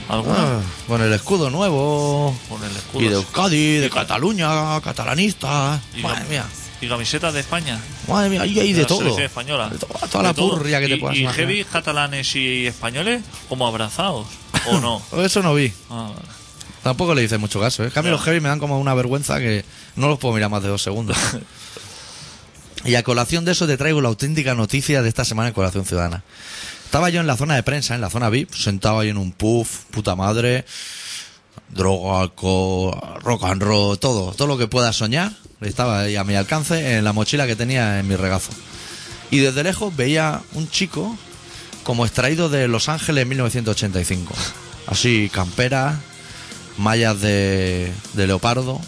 ¿Alguna? 0.09 0.35
Ah, 0.37 0.59
con 0.87 1.01
el 1.01 1.11
escudo 1.13 1.49
nuevo. 1.49 2.37
Con 2.49 2.63
el 2.63 2.71
escudo. 2.75 3.01
Y 3.01 3.07
de 3.07 3.15
Euskadi, 3.15 3.77
de 3.77 3.87
Y 3.87 3.89
Cataluña, 3.89 4.79
catalanista. 4.81 5.79
y 5.95 6.01
Madre 6.01 6.25
mía. 6.29 6.45
Y 6.81 6.87
camisetas 6.87 7.33
de 7.33 7.39
España. 7.39 7.79
Madre 8.07 8.29
mía, 8.29 8.41
ahí 8.41 8.59
hay 8.59 8.73
de 8.73 8.81
la 8.81 8.87
todo. 8.87 9.17
española. 9.19 9.69
De 9.69 9.77
toda, 9.77 10.07
toda 10.07 10.23
la 10.23 10.29
De 10.29 10.35
todo. 10.35 10.49
purria 10.57 10.79
que 10.79 10.87
te 10.87 10.95
Y- 10.95 10.99
puedas 10.99 11.15
Y 11.17 11.21
imaginar. 11.21 11.47
heavy 11.47 11.63
catalanes 11.63 12.35
y 12.35 12.67
españoles 12.67 13.23
como 13.49 13.67
abrazados. 13.67 14.27
¿O 14.67 14.79
no? 14.79 15.01
Eso 15.23 15.41
no 15.41 15.53
vi. 15.53 15.71
Ah, 15.89 16.09
vale. 16.13 16.27
Tampoco 16.83 17.13
le 17.13 17.23
hice 17.23 17.37
mucho 17.37 17.59
caso. 17.59 17.83
¿eh? 17.83 17.87
Es 17.87 17.93
que 17.93 17.99
a 17.99 18.01
mí 18.01 18.09
los 18.09 18.21
heavy 18.21 18.39
me 18.39 18.49
dan 18.49 18.57
como 18.59 18.79
una 18.79 18.93
vergüenza 18.95 19.37
que 19.39 19.63
no 19.95 20.07
los 20.07 20.17
puedo 20.17 20.33
mirar 20.33 20.49
más 20.49 20.63
de 20.63 20.69
dos 20.69 20.81
segundos. 20.81 21.15
y 22.85 22.95
a 22.95 23.03
colación 23.03 23.45
de 23.45 23.51
eso 23.51 23.67
te 23.67 23.77
traigo 23.77 24.01
la 24.01 24.09
auténtica 24.09 24.55
noticia 24.55 25.01
de 25.01 25.09
esta 25.09 25.25
semana 25.25 25.49
en 25.49 25.53
Colación 25.53 25.85
Ciudadana. 25.85 26.23
Estaba 26.85 27.09
yo 27.09 27.21
en 27.21 27.27
la 27.27 27.37
zona 27.37 27.55
de 27.55 27.63
prensa, 27.63 27.95
en 27.95 28.01
la 28.01 28.09
zona 28.09 28.29
VIP, 28.29 28.53
sentado 28.53 28.99
ahí 28.99 29.09
en 29.09 29.17
un 29.17 29.31
puff, 29.31 29.85
puta 29.91 30.15
madre, 30.15 30.65
droga, 31.69 32.21
alcohol, 32.21 32.99
rock 33.21 33.43
and 33.45 33.63
roll, 33.63 33.97
todo, 33.97 34.33
todo 34.33 34.47
lo 34.47 34.57
que 34.57 34.67
pueda 34.67 34.91
soñar, 34.93 35.31
estaba 35.61 36.01
ahí 36.01 36.15
a 36.15 36.23
mi 36.23 36.35
alcance 36.35 36.97
en 36.97 37.03
la 37.03 37.13
mochila 37.13 37.47
que 37.47 37.55
tenía 37.55 37.99
en 37.99 38.07
mi 38.07 38.15
regazo. 38.15 38.51
Y 39.29 39.39
desde 39.39 39.63
lejos 39.63 39.95
veía 39.95 40.41
un 40.53 40.69
chico 40.69 41.17
como 41.83 42.05
extraído 42.05 42.49
de 42.49 42.67
Los 42.67 42.89
Ángeles 42.89 43.23
en 43.23 43.29
1985. 43.29 44.33
Así, 44.87 45.29
campera, 45.33 45.99
mallas 46.77 47.21
de, 47.21 47.93
leopardo, 48.15 48.81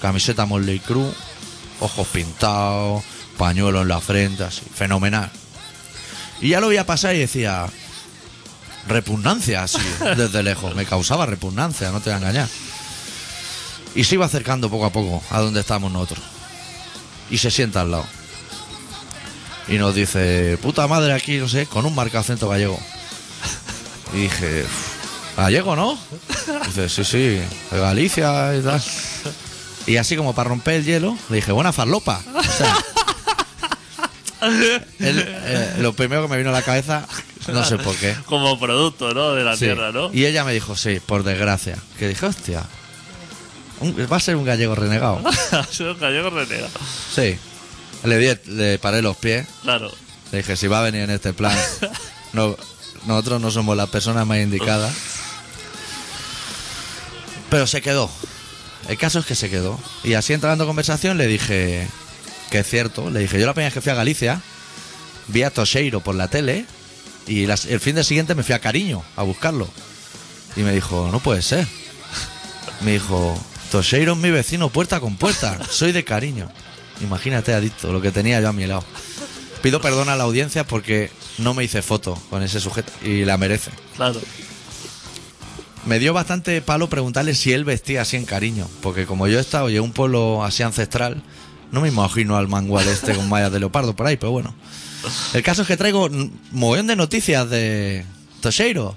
camiseta 0.00 0.46
Motley 0.46 0.78
Crue, 0.78 1.12
ojos 1.82 2.06
pintados, 2.08 3.02
pañuelo 3.36 3.82
en 3.82 3.88
la 3.88 4.00
frente, 4.00 4.44
así, 4.44 4.62
fenomenal. 4.74 5.30
Y 6.40 6.50
ya 6.50 6.60
lo 6.60 6.68
veía 6.68 6.86
pasar 6.86 7.14
y 7.14 7.20
decía, 7.20 7.66
repugnancia, 8.88 9.62
así, 9.62 9.78
desde 10.16 10.42
lejos. 10.42 10.74
Me 10.74 10.86
causaba 10.86 11.26
repugnancia, 11.26 11.90
no 11.90 12.00
te 12.00 12.10
voy 12.10 12.14
a 12.14 12.18
engañar. 12.18 12.48
Y 13.94 14.04
se 14.04 14.14
iba 14.14 14.26
acercando 14.26 14.70
poco 14.70 14.86
a 14.86 14.90
poco 14.90 15.22
a 15.30 15.40
donde 15.40 15.60
estábamos 15.60 15.92
nosotros. 15.92 16.20
Y 17.30 17.38
se 17.38 17.50
sienta 17.50 17.82
al 17.82 17.90
lado. 17.90 18.06
Y 19.68 19.78
nos 19.78 19.94
dice, 19.94 20.58
puta 20.60 20.86
madre 20.88 21.12
aquí, 21.12 21.36
no 21.38 21.48
sé, 21.48 21.66
con 21.66 21.86
un 21.86 21.94
marcado 21.94 22.20
acento 22.20 22.48
gallego. 22.48 22.78
Y 24.12 24.22
dije, 24.22 24.64
"Uf, 24.64 25.36
gallego, 25.36 25.76
¿no? 25.76 25.98
Dice, 26.66 26.88
sí, 26.88 27.04
sí, 27.04 27.18
de 27.70 27.80
Galicia 27.80 28.54
y 28.56 28.62
tal. 28.62 28.82
Y 29.86 29.96
así 29.96 30.16
como 30.16 30.34
para 30.34 30.48
romper 30.50 30.74
el 30.74 30.84
hielo, 30.84 31.16
le 31.28 31.36
dije, 31.36 31.52
buena 31.52 31.72
farlopa. 31.72 32.20
O 32.34 32.42
sea, 32.42 32.76
él, 34.42 34.84
eh, 35.00 35.74
lo 35.78 35.92
primero 35.92 36.22
que 36.22 36.28
me 36.28 36.36
vino 36.38 36.50
a 36.50 36.52
la 36.52 36.62
cabeza, 36.62 37.06
no 37.48 37.64
sé 37.64 37.78
por 37.78 37.94
qué. 37.96 38.14
Como 38.26 38.58
producto, 38.60 39.12
¿no? 39.14 39.32
De 39.32 39.42
la 39.44 39.54
Sí. 39.56 39.64
tierra, 39.66 39.90
¿no? 39.92 40.10
Y 40.12 40.24
ella 40.26 40.44
me 40.44 40.52
dijo, 40.52 40.76
sí, 40.76 41.00
por 41.04 41.24
desgracia. 41.24 41.76
Que 41.98 42.08
dije, 42.08 42.26
hostia, 42.26 42.62
un- 43.80 43.96
va 44.10 44.16
a 44.16 44.20
ser 44.20 44.36
un 44.36 44.44
gallego 44.44 44.74
renegado. 44.74 45.20
Soy 45.70 45.86
un 45.88 45.98
gallego 45.98 46.30
renegado. 46.30 46.70
Sí. 47.14 47.36
Le, 48.04 48.18
di, 48.18 48.36
le 48.52 48.78
paré 48.78 49.02
los 49.02 49.16
pies. 49.16 49.46
Claro. 49.62 49.90
Le 50.30 50.38
dije, 50.38 50.56
si 50.56 50.66
va 50.68 50.78
a 50.80 50.82
venir 50.82 51.02
en 51.02 51.10
este 51.10 51.32
plan, 51.32 51.56
no, 52.32 52.56
nosotros 53.06 53.40
no 53.40 53.50
somos 53.50 53.76
las 53.76 53.88
personas 53.90 54.26
más 54.26 54.38
indicadas. 54.38 54.92
Pero 57.50 57.66
se 57.66 57.82
quedó. 57.82 58.10
El 58.88 58.98
caso 58.98 59.18
es 59.20 59.26
que 59.26 59.34
se 59.34 59.50
quedó. 59.50 59.78
Y 60.04 60.14
así 60.14 60.32
entrando 60.32 60.64
en 60.64 60.68
conversación 60.68 61.18
le 61.18 61.26
dije 61.26 61.86
que 62.50 62.58
es 62.60 62.68
cierto. 62.68 63.10
Le 63.10 63.20
dije, 63.20 63.38
yo 63.40 63.46
la 63.46 63.54
primera 63.54 63.72
que 63.72 63.80
fui 63.80 63.92
a 63.92 63.94
Galicia, 63.94 64.40
vi 65.28 65.42
a 65.42 65.50
Toseiro 65.50 66.00
por 66.00 66.14
la 66.14 66.28
tele 66.28 66.66
y 67.26 67.44
el 67.44 67.80
fin 67.80 67.94
de 67.94 68.04
siguiente 68.04 68.34
me 68.34 68.42
fui 68.42 68.54
a 68.54 68.58
Cariño 68.58 69.02
a 69.16 69.22
buscarlo. 69.22 69.68
Y 70.56 70.60
me 70.60 70.72
dijo, 70.72 71.08
no 71.10 71.20
puede 71.20 71.42
ser. 71.42 71.66
Me 72.82 72.92
dijo, 72.92 73.38
Toseiro 73.70 74.12
es 74.12 74.18
mi 74.18 74.30
vecino 74.30 74.68
puerta 74.68 75.00
con 75.00 75.16
puerta. 75.16 75.58
Soy 75.70 75.92
de 75.92 76.04
Cariño. 76.04 76.50
Imagínate, 77.00 77.54
adicto, 77.54 77.92
lo 77.92 78.02
que 78.02 78.12
tenía 78.12 78.40
yo 78.40 78.48
a 78.48 78.52
mi 78.52 78.66
lado. 78.66 78.84
Pido 79.62 79.80
perdón 79.80 80.08
a 80.08 80.16
la 80.16 80.24
audiencia 80.24 80.64
porque 80.64 81.10
no 81.38 81.54
me 81.54 81.64
hice 81.64 81.82
foto 81.82 82.20
con 82.30 82.42
ese 82.42 82.60
sujeto 82.60 82.92
y 83.02 83.24
la 83.24 83.38
merece. 83.38 83.70
Claro. 83.96 84.20
Me 85.84 85.98
dio 85.98 86.14
bastante 86.14 86.62
palo 86.62 86.88
preguntarle 86.88 87.34
si 87.34 87.52
él 87.52 87.64
vestía 87.64 88.02
así 88.02 88.16
en 88.16 88.24
cariño, 88.24 88.68
porque 88.82 89.04
como 89.04 89.26
yo 89.26 89.38
he 89.38 89.40
estado 89.40 89.68
en 89.68 89.80
un 89.80 89.92
pueblo 89.92 90.44
así 90.44 90.62
ancestral, 90.62 91.22
no 91.72 91.80
me 91.80 91.88
imagino 91.88 92.36
al 92.36 92.46
mangual 92.46 92.86
este 92.86 93.14
con 93.14 93.28
mallas 93.28 93.50
de 93.50 93.58
leopardo 93.58 93.96
por 93.96 94.06
ahí, 94.06 94.16
pero 94.16 94.30
bueno. 94.30 94.54
El 95.32 95.42
caso 95.42 95.62
es 95.62 95.68
que 95.68 95.76
traigo 95.76 96.04
un 96.04 96.38
mogollón 96.52 96.86
de 96.86 96.94
noticias 96.94 97.48
de 97.50 98.04
Toseiro. 98.40 98.96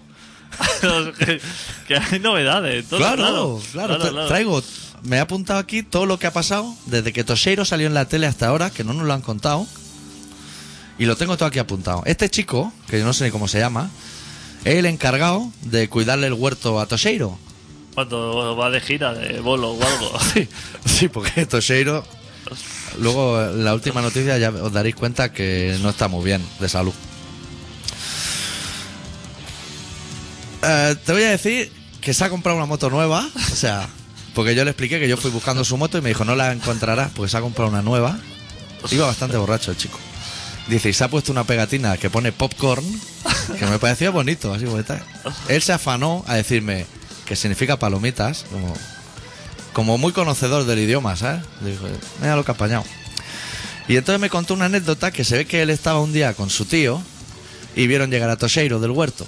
que, 1.88 1.96
hay 1.96 2.20
novedades. 2.20 2.86
todo, 2.88 3.00
claro, 3.00 3.62
claro, 3.72 4.00
claro. 4.00 4.28
traigo, 4.28 4.64
me 5.04 5.18
he 5.18 5.20
apuntado 5.20 5.60
aquí 5.60 5.84
todo 5.84 6.06
lo 6.06 6.20
que 6.20 6.28
ha 6.28 6.34
pasado 6.34 6.74
desde 6.86 7.12
que 7.12 7.24
Toseiro 7.24 7.66
salió 7.66 7.88
en 7.88 7.94
la 7.94 8.06
tele 8.06 8.28
hasta 8.28 8.48
ahora, 8.48 8.70
que 8.70 8.84
no 8.84 8.94
nos 8.94 9.08
lo 9.08 9.14
han 9.14 9.22
contado. 9.22 9.66
Y 10.98 11.06
lo 11.06 11.18
tengo 11.18 11.36
todo 11.36 11.48
aquí 11.48 11.60
apuntado. 11.60 12.04
Este 12.06 12.30
chico, 12.30 12.72
que 12.88 13.00
yo 13.00 13.06
no 13.06 13.14
sé 13.14 13.26
ni 13.26 13.32
cómo 13.32 13.48
se 13.48 13.60
llama, 13.60 13.90
el 14.66 14.86
encargado 14.88 15.52
de 15.62 15.88
cuidarle 15.88 16.28
el 16.28 16.34
huerto 16.34 16.80
a 16.80 16.88
Toseiro. 16.88 17.38
Cuando 17.94 18.58
va 18.58 18.70
de 18.70 18.82
gira, 18.82 19.14
de 19.14 19.40
bolo 19.40 19.72
o 19.72 19.84
algo. 19.84 20.20
Sí, 20.34 20.50
sí, 20.86 21.08
porque 21.08 21.46
Toseiro, 21.46 22.04
luego 23.00 23.42
en 23.42 23.64
la 23.64 23.74
última 23.74 24.02
noticia 24.02 24.38
ya 24.38 24.50
os 24.50 24.74
daréis 24.74 24.96
cuenta 24.96 25.32
que 25.32 25.78
no 25.82 25.90
está 25.90 26.08
muy 26.10 26.26
bien 26.26 26.46
de 26.60 26.68
salud. 26.68 26.94
Eh, 30.64 30.96
te 31.06 31.14
voy 31.14 31.24
a 31.24 31.30
decir 31.30 31.72
que 32.02 32.14
se 32.14 32.26
ha 32.26 32.30
comprado 32.30 32.58
una 32.58 32.66
moto 32.66 32.90
nueva, 32.90 33.30
o 33.36 33.56
sea, 33.56 33.88
porque 34.34 34.56
yo 34.56 34.66
le 34.66 34.72
expliqué 34.72 35.00
que 35.00 35.08
yo 35.08 35.16
fui 35.16 35.32
buscando 35.32 35.64
su 35.64 35.78
moto 35.78 35.98
y 35.98 36.02
me 36.02 36.10
dijo 36.10 36.26
no 36.26 36.36
la 36.36 36.52
encontrarás 36.52 37.12
porque 37.16 37.30
se 37.30 37.38
ha 37.38 37.42
comprado 37.42 37.70
una 37.70 37.82
nueva. 37.82 38.18
Iba 38.92 39.06
bastante 39.06 39.38
borracho 39.38 39.72
el 39.72 39.78
chico. 39.78 40.00
Dice, 40.68 40.90
y 40.90 40.94
se 40.94 41.04
ha 41.04 41.10
puesto 41.10 41.32
una 41.32 41.44
pegatina 41.44 41.98
que 41.98 42.10
pone 42.10 42.32
popcorn, 42.32 42.86
que 43.60 43.66
me 43.68 43.78
parecía 43.78 44.10
bonito, 44.10 44.54
así 44.54 44.66
bonita. 44.66 45.00
Él 45.48 45.62
se 45.62 45.74
afanó 45.74 46.24
a 46.28 46.36
decirme 46.36 46.86
que 47.26 47.36
significa 47.36 47.78
palomitas, 47.78 48.46
como, 48.52 48.74
como 49.74 49.98
muy 49.98 50.12
conocedor 50.12 50.66
del 50.66 50.80
idioma, 50.80 51.16
¿sabes? 51.16 51.44
Dijo, 51.62 51.86
mira 52.20 52.36
lo 52.36 52.44
que 52.44 52.52
ha 52.52 52.56
apañado. 52.56 52.84
Y 53.88 53.98
entonces 53.98 54.20
me 54.20 54.30
contó 54.30 54.56
una 54.56 54.66
anécdota 54.66 55.12
que 55.12 55.24
se 55.24 55.38
ve 55.38 55.46
que 55.46 55.62
él 55.62 55.70
estaba 55.70 56.02
un 56.02 56.14
día 56.14 56.34
con 56.34 56.50
su 56.50 56.66
tío 56.66 57.02
y 57.76 57.86
vieron 57.86 58.10
llegar 58.10 58.30
a 58.32 58.38
Toseiro 58.38 58.80
del 58.80 58.92
huerto. 58.92 59.28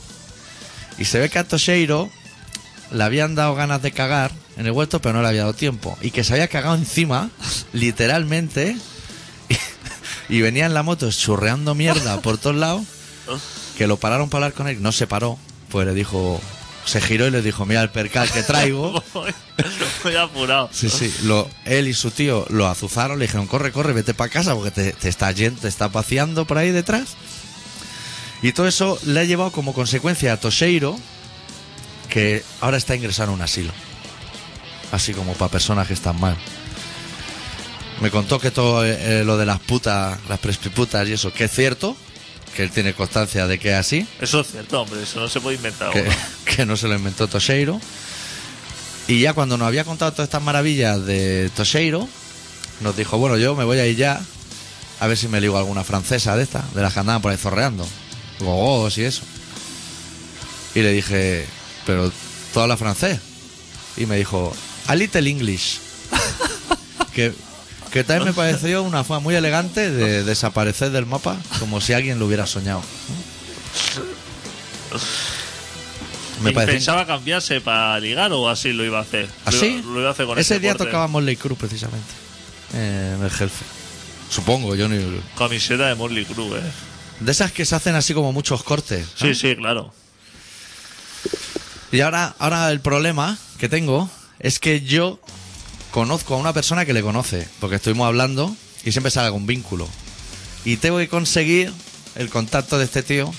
Y 0.98 1.06
se 1.06 1.20
ve 1.20 1.30
que 1.30 1.38
a 1.38 1.48
Toseiro 1.48 2.10
le 2.92 3.04
habían 3.04 3.36
dado 3.36 3.54
ganas 3.54 3.82
de 3.84 3.92
cagar 3.92 4.32
en 4.58 4.66
el 4.66 4.72
huerto, 4.72 5.00
pero 5.02 5.14
no 5.14 5.22
le 5.22 5.28
había 5.28 5.42
dado 5.42 5.54
tiempo. 5.54 5.98
Y 6.02 6.10
que 6.10 6.24
se 6.24 6.34
había 6.34 6.48
cagado 6.48 6.76
encima, 6.76 7.30
literalmente, 7.74 8.76
y, 10.30 10.41
venía 10.41 10.65
en 10.65 10.73
la 10.73 10.84
moto 10.84 11.09
churreando 11.11 11.75
mierda 11.75 12.21
por 12.21 12.38
todos 12.38 12.55
lados, 12.55 12.84
que 13.78 13.88
lo 13.88 13.97
pararon 13.97 14.30
para 14.30 14.45
hablar 14.45 14.57
con 14.57 14.67
él, 14.67 14.82
no 14.82 14.91
se 14.91 15.07
paró, 15.07 15.38
pues 15.69 15.88
le 15.88 15.93
dijo, 15.93 16.41
se 16.86 17.01
giró 17.01 17.28
y 17.28 17.32
le 17.32 17.41
dijo, 17.41 17.65
mira 17.65 17.82
el 17.82 17.89
percal 17.89 18.30
que 18.32 18.43
traigo. 18.43 19.03
Muy 20.03 20.15
apurado. 20.15 20.69
Sí, 20.71 20.89
sí. 20.89 21.13
Lo, 21.23 21.49
él 21.65 21.88
y 21.88 21.93
su 21.93 22.11
tío 22.11 22.45
lo 22.49 22.67
azuzaron, 22.67 23.19
le 23.19 23.25
dijeron, 23.25 23.47
corre, 23.47 23.71
corre, 23.71 23.93
vete 23.93 24.13
para 24.13 24.32
casa 24.32 24.55
porque 24.55 24.71
te, 24.71 24.93
te 24.93 25.09
está 25.09 25.32
yendo, 25.32 25.61
te 25.61 25.67
está 25.67 25.89
paseando 25.89 26.45
por 26.45 26.57
ahí 26.57 26.71
detrás. 26.71 27.17
Y 28.41 28.51
todo 28.51 28.67
eso 28.67 28.99
le 29.03 29.19
ha 29.19 29.23
llevado 29.23 29.51
como 29.51 29.73
consecuencia 29.73 30.34
a 30.34 30.38
Toseiro, 30.38 30.97
que 32.09 32.43
ahora 32.61 32.78
está 32.78 32.95
ingresado 32.95 33.30
en 33.30 33.36
un 33.36 33.41
asilo. 33.41 33.73
Así 34.91 35.13
como 35.13 35.34
para 35.34 35.51
personas 35.51 35.88
que 35.88 35.93
están 35.93 36.19
mal. 36.19 36.38
Me 38.02 38.12
contó 38.12 38.39
que 38.39 38.52
todo 38.52 38.86
eh, 38.86 39.24
lo 39.24 39.38
de 39.38 39.45
las 39.45 39.60
putas, 39.60 40.20
las 40.30 40.39
prescriputas 40.39 41.08
y 41.08 41.14
eso, 41.14 41.34
que 41.34 41.45
es 41.45 41.52
cierto, 41.52 41.98
que 42.56 42.64
él 42.64 42.72
tiene 42.72 42.93
constancia 42.93 43.48
de 43.48 43.60
que 43.60 43.70
es 43.70 43.76
así 43.76 44.08
Eso 44.20 44.41
es 44.41 44.48
cierto, 44.48 44.82
hombre. 44.82 45.04
Eso 45.04 45.20
no 45.20 45.28
se 45.28 45.41
puede 45.41 45.58
inventar. 45.58 45.91
que, 45.91 46.02
uno. 46.02 46.12
que 46.45 46.66
no 46.66 46.78
se 46.78 46.88
lo 46.88 46.95
inventó 46.95 47.28
Toseiro. 47.28 47.80
Y 49.08 49.22
ya 49.22 49.34
cuando 49.34 49.58
nos 49.58 49.68
había 49.68 49.84
contado 49.84 50.12
todas 50.12 50.28
estas 50.28 50.41
maravillas 50.41 51.06
de 51.06 51.50
Toseiro, 51.56 52.08
nos 52.82 52.95
dijo, 52.98 53.18
bueno, 53.18 53.38
yo 53.38 53.56
me 53.56 53.64
voy 53.64 53.80
a 53.80 53.88
ir 53.88 53.95
ya 53.95 54.22
a 55.00 55.08
ver 55.08 55.18
si 55.18 55.28
me 55.28 55.39
ligo 55.39 55.58
alguna 55.58 55.84
francesa 55.84 56.36
de 56.36 56.43
esta, 56.43 56.64
de 56.74 56.82
las 56.82 56.93
que 56.93 57.00
andaban 57.00 57.22
por 57.22 57.32
ahí 57.32 57.38
zorreando, 57.38 57.88
gogos 58.39 58.98
y 58.98 59.04
eso. 59.04 59.22
Y 60.76 60.82
le 60.82 60.91
dije, 60.91 61.45
pero 61.86 62.12
¿tú 62.54 62.60
hablas 62.60 62.80
francés? 62.80 63.20
Y 63.95 64.06
me 64.06 64.18
dijo, 64.18 64.54
a 64.88 64.95
little 64.95 65.30
English. 65.30 65.80
que, 67.14 67.34
que 67.98 68.04
también 68.04 68.26
me 68.30 68.34
pareció 68.34 68.84
una 68.84 69.04
forma 69.04 69.22
muy 69.22 69.36
elegante 69.36 69.89
de 69.91 70.24
desaparecer 70.24 70.91
del 70.91 71.06
mapa, 71.06 71.38
como 71.60 71.82
si 71.82 71.93
alguien 71.93 72.20
lo 72.20 72.26
hubiera 72.28 72.45
soñado. 72.45 72.82
Me 76.41 76.52
¿Y 76.52 76.54
parece 76.54 76.74
¿Pensaba 76.74 77.06
cambiarse 77.08 77.62
para 77.62 78.00
ligar 78.00 78.32
o 78.32 78.48
así 78.48 78.72
lo 78.72 78.86
iba 78.86 79.00
a 79.00 79.02
hacer? 79.02 79.28
¿Así? 79.45 79.82
Lo, 79.84 79.93
lo 79.95 80.00
iba 80.02 80.10
a 80.10 80.12
hacer 80.12 80.26
con 80.28 80.38
Ese 80.38 80.56
ese 80.56 80.60
día 80.62 80.74
corte. 80.74 80.86
tocaba 80.86 81.08
Motley 81.08 81.36
Crue 81.36 81.56
precisamente. 81.58 82.08
eh, 82.74 83.16
en 83.18 83.24
el 83.24 83.32
Jefe. 83.32 83.66
Supongo, 84.30 84.76
yo 84.76 84.88
ni. 84.88 85.20
Camiseta 85.38 85.88
de 85.88 85.95
Morley 85.95 86.26
Crue, 86.26 86.60
eh. 86.60 86.62
De 87.22 87.32
esas 87.32 87.52
que 87.52 87.66
se 87.66 87.76
hacen 87.76 87.95
así 87.95 88.14
como 88.14 88.32
muchos 88.34 88.62
cortes. 88.64 89.08
Sí, 89.16 89.34
sí, 89.34 89.56
claro. 89.56 89.91
Y 91.91 92.02
ahora, 92.02 92.36
ahora 92.38 92.70
el 92.72 92.82
problema 92.82 93.38
que 93.58 93.68
tengo 93.70 94.08
es 94.39 94.60
que 94.60 94.82
yo 94.82 95.20
conozco 95.98 96.36
a 96.36 96.38
una 96.38 96.54
persona 96.54 96.86
que 96.86 96.93
le 96.93 97.02
conoce, 97.02 97.48
porque 97.60 97.78
estuvimos 97.78 98.06
hablando 98.06 98.56
y 98.86 98.91
siempre 98.91 99.10
sale 99.10 99.26
algún 99.26 99.48
vínculo. 99.48 99.88
Y 100.64 100.78
tengo 100.78 101.00
que 101.00 101.08
conseguir 101.08 101.74
el 102.14 102.30
contacto 102.30 102.78
de 102.78 102.86
este 102.86 103.02
tío 103.02 103.34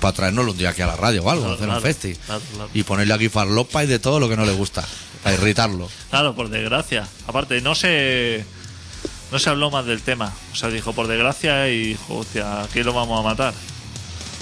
para 0.00 0.12
traernoslo 0.12 0.52
un 0.52 0.58
día 0.58 0.70
aquí 0.70 0.82
a 0.82 0.86
la 0.86 0.94
radio 0.94 1.24
o 1.24 1.30
algo, 1.30 1.42
Claro, 1.42 1.54
hacer 1.56 1.66
claro, 1.66 1.80
un 1.80 1.82
festi. 1.84 2.14
claro. 2.24 2.70
Y 2.72 2.84
ponerle 2.84 3.14
aquí 3.14 3.28
farlopa 3.28 3.82
y 3.82 3.88
de 3.88 3.98
todo 3.98 4.20
lo 4.20 4.28
que 4.28 4.36
no 4.36 4.44
le 4.44 4.52
gusta, 4.52 4.84
para 5.24 5.34
irritarlo. 5.34 5.88
Claro, 6.10 6.36
por 6.36 6.50
desgracia. 6.50 7.08
Aparte, 7.26 7.60
no 7.62 7.74
se. 7.74 8.44
No 9.32 9.40
se 9.40 9.50
habló 9.50 9.68
más 9.72 9.84
del 9.84 10.02
tema. 10.02 10.32
O 10.52 10.54
sea, 10.56 10.68
dijo 10.68 10.92
por 10.92 11.08
desgracia 11.08 11.68
y 11.68 11.88
dijo, 11.88 12.18
hostia, 12.18 12.62
aquí 12.62 12.84
lo 12.84 12.92
vamos 12.92 13.18
a 13.18 13.22
matar. 13.28 13.54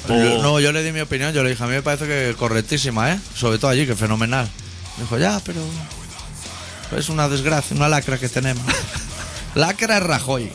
O- 0.08 0.12
Yo- 0.12 0.42
no, 0.42 0.60
yo 0.60 0.72
le 0.72 0.82
di 0.82 0.92
mi 0.92 1.00
opinión, 1.00 1.32
yo 1.32 1.42
le 1.42 1.48
dije, 1.50 1.62
a 1.64 1.66
mí 1.68 1.72
me 1.72 1.82
parece 1.82 2.06
que 2.06 2.34
correctísima, 2.36 3.12
¿eh? 3.12 3.18
Sobre 3.34 3.56
todo 3.58 3.70
allí, 3.70 3.86
que 3.86 3.94
fenomenal. 3.96 4.46
Dijo, 4.98 5.16
ya, 5.16 5.40
pero 5.42 5.60
es 6.96 7.08
una 7.08 7.28
desgracia, 7.28 7.76
una 7.76 7.88
lacra 7.88 8.18
que 8.18 8.28
tenemos. 8.28 8.64
Lacra 9.54 9.96
es 9.98 10.02
Rajoy, 10.04 10.52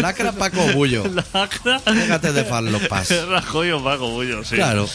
lacra 0.00 0.32
Paco 0.32 0.60
Bullo. 0.74 1.04
Lacra. 1.34 1.80
Déjate 1.86 2.32
de 2.32 2.44
farlopas. 2.44 3.08
Rajoy 3.28 3.70
o 3.72 3.84
Paco 3.84 4.08
Bullo, 4.10 4.42
sí. 4.44 4.54
Claro, 4.54 4.88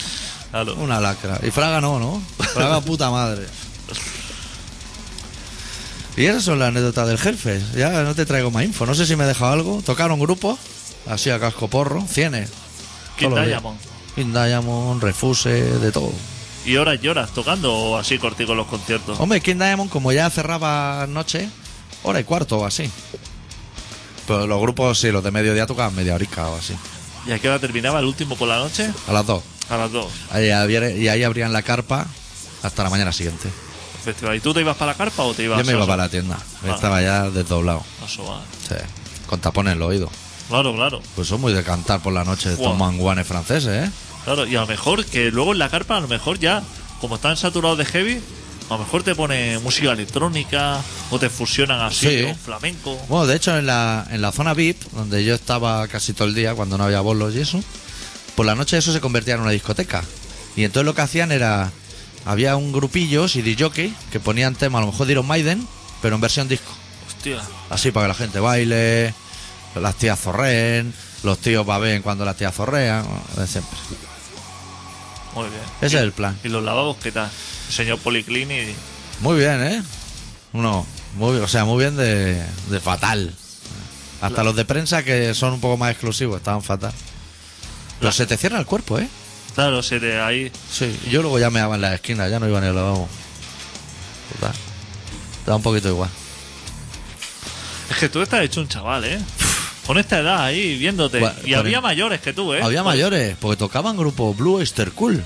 Claro. 0.52 0.76
una 0.76 1.00
lacra. 1.00 1.40
Y 1.44 1.52
Fraga 1.52 1.80
no, 1.82 2.00
¿no? 2.00 2.22
Fraga 2.54 2.82
puta 2.82 3.10
madre. 3.12 3.46
Y 6.16 6.26
esas 6.26 6.44
son 6.44 6.60
las 6.60 6.68
anécdotas 6.70 7.08
del 7.08 7.18
jefe. 7.18 7.60
Ya 7.76 8.04
no 8.04 8.14
te 8.14 8.26
traigo 8.26 8.52
más 8.52 8.64
info. 8.64 8.86
No 8.86 8.94
sé 8.94 9.06
si 9.06 9.16
me 9.16 9.24
he 9.24 9.28
dejado 9.28 9.52
algo. 9.54 9.82
Tocaron 9.84 10.20
grupos, 10.20 10.60
así 11.08 11.30
a 11.32 11.40
casco 11.40 11.68
porro, 11.68 12.06
cienes. 12.08 12.50
Los. 13.20 13.46
Diamond. 13.46 13.80
King 14.16 14.32
Diamond, 14.34 15.02
Refuse, 15.02 15.50
de 15.80 15.92
todo. 15.92 16.12
¿Y 16.66 16.78
horas 16.78 16.98
y 17.02 17.08
horas 17.08 17.32
tocando 17.32 17.74
o 17.74 17.98
así 17.98 18.18
cortico 18.18 18.56
los 18.56 18.68
conciertos? 18.68 19.20
Hombre, 19.20 19.42
King 19.42 19.56
Diamond, 19.58 19.90
como 19.90 20.12
ya 20.12 20.30
cerraba 20.30 21.06
noche, 21.08 21.50
hora 22.04 22.20
y 22.20 22.24
cuarto 22.24 22.60
o 22.60 22.66
así. 22.66 22.90
Pero 24.28 24.48
los 24.48 24.62
grupos, 24.62 25.00
sí, 25.00 25.12
los 25.12 25.24
de 25.24 25.32
mediodía 25.32 25.66
tocaban 25.66 25.94
media 25.96 26.16
horica 26.16 26.48
o 26.48 26.56
así. 26.58 26.74
¿Y 27.28 27.32
a 27.32 27.40
qué 27.40 27.50
hora 27.50 27.60
terminaba 27.60 28.00
el 28.00 28.06
último 28.06 28.36
por 28.36 28.48
la 28.48 28.58
noche? 28.58 28.90
A 29.08 29.14
las 29.14 29.26
dos. 29.26 29.44
A 29.70 29.78
las 29.78 29.92
dos. 29.92 30.08
Ahí 30.32 30.48
abri- 30.48 30.98
y 30.98 31.08
ahí 31.10 31.24
abrían 31.24 31.52
la 31.52 31.62
carpa 31.62 32.06
hasta 32.64 32.84
la 32.84 32.90
mañana 32.90 33.12
siguiente. 33.12 33.50
Festival. 34.04 34.36
¿Y 34.36 34.40
tú 34.40 34.54
te 34.54 34.62
ibas 34.62 34.76
para 34.78 34.92
la 34.94 34.98
carpa 34.98 35.24
o 35.24 35.34
te 35.34 35.44
ibas 35.44 35.60
Yo 35.60 35.66
me 35.66 35.72
iba 35.74 35.86
para 35.86 36.04
la 36.04 36.10
tienda. 36.10 36.38
Ah. 36.66 36.74
Estaba 36.76 37.02
ya 37.02 37.30
desdoblado. 37.30 37.84
a 38.04 38.08
sobar? 38.08 38.42
Sí. 38.68 38.76
Con 39.28 39.40
tapones 39.40 39.74
en 39.74 39.80
los 39.80 39.90
oídos. 39.90 40.10
Claro, 40.50 40.74
claro. 40.76 41.02
Pues 41.16 41.28
son 41.28 41.40
muy 41.42 41.54
de 41.54 41.64
cantar 41.64 42.02
por 42.02 42.14
la 42.14 42.24
noche 42.26 42.52
estos 42.54 42.78
manguanes 42.78 43.26
franceses, 43.26 43.86
¿eh? 43.88 43.92
Claro, 44.26 44.46
y 44.48 44.56
a 44.56 44.62
lo 44.62 44.68
mejor 44.68 45.06
que 45.06 45.32
luego 45.32 45.52
en 45.54 45.60
la 45.60 45.70
carpa, 45.70 45.98
a 45.98 46.02
lo 46.02 46.08
mejor 46.08 46.40
ya, 46.40 46.64
como 47.02 47.16
están 47.16 47.36
saturados 47.38 47.78
de 47.78 47.86
heavy, 47.86 48.22
a 48.70 48.74
lo 48.74 48.80
mejor 48.80 49.04
te 49.04 49.14
pone 49.16 49.60
música 49.60 49.92
electrónica 49.92 50.80
o 51.12 51.20
te 51.20 51.30
fusionan 51.30 51.82
así 51.82 52.08
Sí. 52.08 52.24
con 52.26 52.36
flamenco. 52.38 52.96
Bueno, 53.10 53.28
de 53.28 53.36
hecho, 53.36 53.58
en 53.58 53.66
la, 53.66 54.08
en 54.10 54.22
la 54.22 54.32
zona 54.32 54.54
VIP, 54.54 54.82
donde 54.94 55.24
yo 55.26 55.36
estaba 55.36 55.88
casi 55.90 56.14
todo 56.14 56.28
el 56.28 56.34
día 56.36 56.56
cuando 56.56 56.78
no 56.78 56.86
había 56.86 57.02
bolos 57.02 57.36
y 57.36 57.42
eso, 57.42 57.62
por 58.36 58.46
la 58.46 58.56
noche 58.56 58.78
eso 58.78 58.94
se 58.94 59.02
convertía 59.02 59.36
en 59.36 59.42
una 59.42 59.52
discoteca. 59.52 60.04
Y 60.56 60.64
entonces 60.64 60.86
lo 60.86 60.96
que 60.96 61.02
hacían 61.02 61.32
era. 61.32 61.72
Había 62.26 62.56
un 62.56 62.72
grupillo, 62.72 63.28
CD 63.28 63.58
Jockey, 63.60 63.94
que 64.12 64.20
ponían 64.22 64.56
tema 64.56 64.78
a 64.78 64.82
lo 64.82 64.88
mejor 64.92 65.08
de 65.08 65.12
Iron 65.12 65.28
Maiden, 65.28 65.68
pero 66.02 66.16
en 66.16 66.22
versión 66.22 66.48
disco. 66.48 66.72
Hostia. 67.06 67.42
Así 67.70 67.92
para 67.92 68.06
que 68.06 68.08
la 68.08 68.14
gente 68.14 68.40
baile, 68.40 69.14
las 69.76 69.96
tías 69.96 70.18
zorreen, 70.22 70.94
los 71.24 71.38
tíos 71.40 71.66
baben 71.66 72.02
cuando 72.02 72.24
las 72.24 72.38
tías 72.38 72.56
zorrean, 72.56 73.06
de 73.36 73.46
siempre. 73.46 73.78
Muy 75.36 75.50
bien. 75.50 75.62
Ese 75.82 75.98
es 75.98 76.04
el 76.04 76.12
plan. 76.12 76.38
¿Y 76.44 76.50
los 76.50 76.64
lavabos 76.64 76.98
qué 76.98 77.12
tal? 77.12 77.30
Señor 77.70 78.00
Policlini. 78.00 78.74
Muy 79.20 79.38
bien, 79.38 79.64
¿eh? 79.64 79.84
No, 80.54 80.86
muy, 81.16 81.38
o 81.38 81.48
sea, 81.48 81.66
muy 81.66 81.80
bien 81.84 81.96
de, 81.96 82.44
de 82.70 82.80
fatal. 82.80 83.34
Hasta 84.22 84.44
los 84.44 84.56
de 84.56 84.64
prensa 84.64 85.04
que 85.04 85.34
son 85.34 85.54
un 85.54 85.60
poco 85.62 85.76
más 85.78 85.92
exclusivos 85.92 86.38
estaban 86.38 86.62
fatal. 86.62 86.94
Pero 88.00 88.12
se 88.12 88.26
te 88.26 88.38
cierra 88.38 88.60
el 88.60 88.66
cuerpo, 88.66 89.00
¿eh? 89.00 89.08
Claro, 89.56 89.84
se 89.84 90.00
te 90.00 90.20
ahí. 90.20 90.52
Sí, 90.72 90.98
yo 91.10 91.22
luego 91.22 91.40
ya 91.40 91.50
me 91.50 91.60
daba 91.60 91.76
en 91.76 91.82
la 91.82 91.94
esquina, 91.94 92.28
ya 92.28 92.40
no 92.40 92.48
iba 92.48 92.60
ni 92.62 92.68
al 92.68 92.76
lavabo. 92.76 93.08
Total. 94.34 94.54
Da 95.46 95.56
un 95.56 95.62
poquito 95.62 95.90
igual. 95.90 96.10
Es 97.90 97.98
que 97.98 98.10
tú 98.10 98.22
estás 98.22 98.42
hecho 98.44 98.62
un 98.62 98.68
chaval, 98.68 99.04
¿eh? 99.06 99.20
Con 99.86 99.98
esta 99.98 100.20
edad 100.20 100.44
ahí, 100.46 100.78
viéndote. 100.78 101.20
Bueno, 101.20 101.36
y 101.46 101.54
había 101.54 101.82
mayores 101.82 102.22
que 102.22 102.32
tú, 102.34 102.54
¿eh? 102.54 102.62
Había 102.64 102.84
mayores, 102.84 103.36
porque 103.40 103.58
tocaban 103.58 103.98
grupo 103.98 104.34
Blue 104.34 104.56
Oyster 104.56 104.92
Cool. 104.92 105.24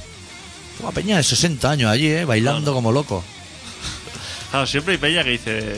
Una 0.80 0.92
peña 0.92 1.18
de 1.18 1.24
60 1.24 1.70
años 1.70 1.92
allí, 1.92 2.08
¿eh? 2.08 2.26
Bailando 2.26 2.74
como 2.74 2.92
locos. 2.92 3.24
Claro, 4.52 4.66
siempre 4.66 4.94
hay 4.94 4.98
peña 4.98 5.24
que 5.24 5.32
dice. 5.32 5.76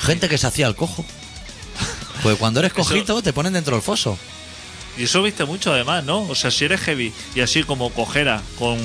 Gente 0.00 0.28
que 0.28 0.38
se 0.38 0.46
hacía 0.46 0.66
el 0.66 0.74
cojo. 0.76 1.04
Pues 2.22 2.36
cuando 2.36 2.60
eres 2.60 2.72
Eso- 2.76 2.82
cojito 2.82 3.22
te 3.22 3.32
ponen 3.32 3.52
dentro 3.52 3.74
del 3.74 3.82
foso. 3.82 4.18
Y 4.98 5.02
eso 5.04 5.22
viste 5.22 5.44
mucho 5.44 5.72
además, 5.72 6.04
¿no? 6.04 6.22
O 6.22 6.34
sea, 6.34 6.50
si 6.50 6.64
eres 6.64 6.80
heavy 6.80 7.12
y 7.34 7.40
así 7.40 7.62
como 7.64 7.90
cojera 7.90 8.40
con, 8.58 8.78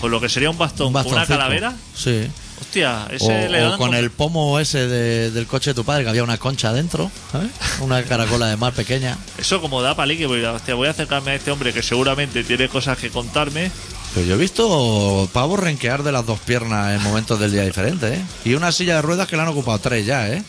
con 0.00 0.10
lo 0.10 0.20
que 0.20 0.28
sería 0.28 0.50
un 0.50 0.58
bastón, 0.58 0.88
Un 0.88 0.92
con 1.04 1.12
una 1.12 1.24
calavera, 1.26 1.74
Sí. 1.96 2.26
Hostia, 2.62 3.06
O, 3.10 3.12
ese 3.14 3.48
le 3.48 3.62
o 3.64 3.70
dan 3.70 3.78
con 3.78 3.94
el 3.94 4.10
pomo 4.10 4.58
ese 4.58 4.86
de- 4.88 5.30
del 5.30 5.46
coche 5.46 5.70
de 5.70 5.74
tu 5.74 5.84
padre, 5.84 6.02
que 6.04 6.08
había 6.10 6.24
una 6.24 6.38
concha 6.38 6.72
dentro, 6.72 7.10
¿sabes? 7.30 7.50
Una 7.80 8.02
caracola 8.04 8.46
de 8.46 8.56
mar 8.56 8.72
pequeña. 8.72 9.18
Eso 9.38 9.60
como 9.60 9.82
da 9.82 9.94
palique, 9.94 10.26
porque 10.26 10.46
hostia, 10.46 10.74
voy 10.74 10.88
a 10.88 10.92
acercarme 10.92 11.32
a 11.32 11.34
este 11.34 11.50
hombre 11.50 11.72
que 11.72 11.82
seguramente 11.82 12.42
tiene 12.44 12.68
cosas 12.68 12.96
que 12.98 13.10
contarme. 13.10 13.70
Pero 14.14 14.26
yo 14.26 14.34
he 14.34 14.38
visto 14.38 15.28
pavos 15.32 15.58
renquear 15.60 16.02
de 16.02 16.12
las 16.12 16.26
dos 16.26 16.38
piernas 16.40 16.94
en 16.96 17.02
momentos 17.02 17.38
del 17.40 17.52
día 17.52 17.62
diferentes, 17.64 18.18
¿eh? 18.18 18.22
Y 18.44 18.54
una 18.54 18.70
silla 18.72 18.96
de 18.96 19.02
ruedas 19.02 19.26
que 19.28 19.36
le 19.36 19.42
han 19.42 19.48
ocupado 19.48 19.78
tres 19.78 20.04
ya, 20.06 20.28
¿eh? 20.28 20.42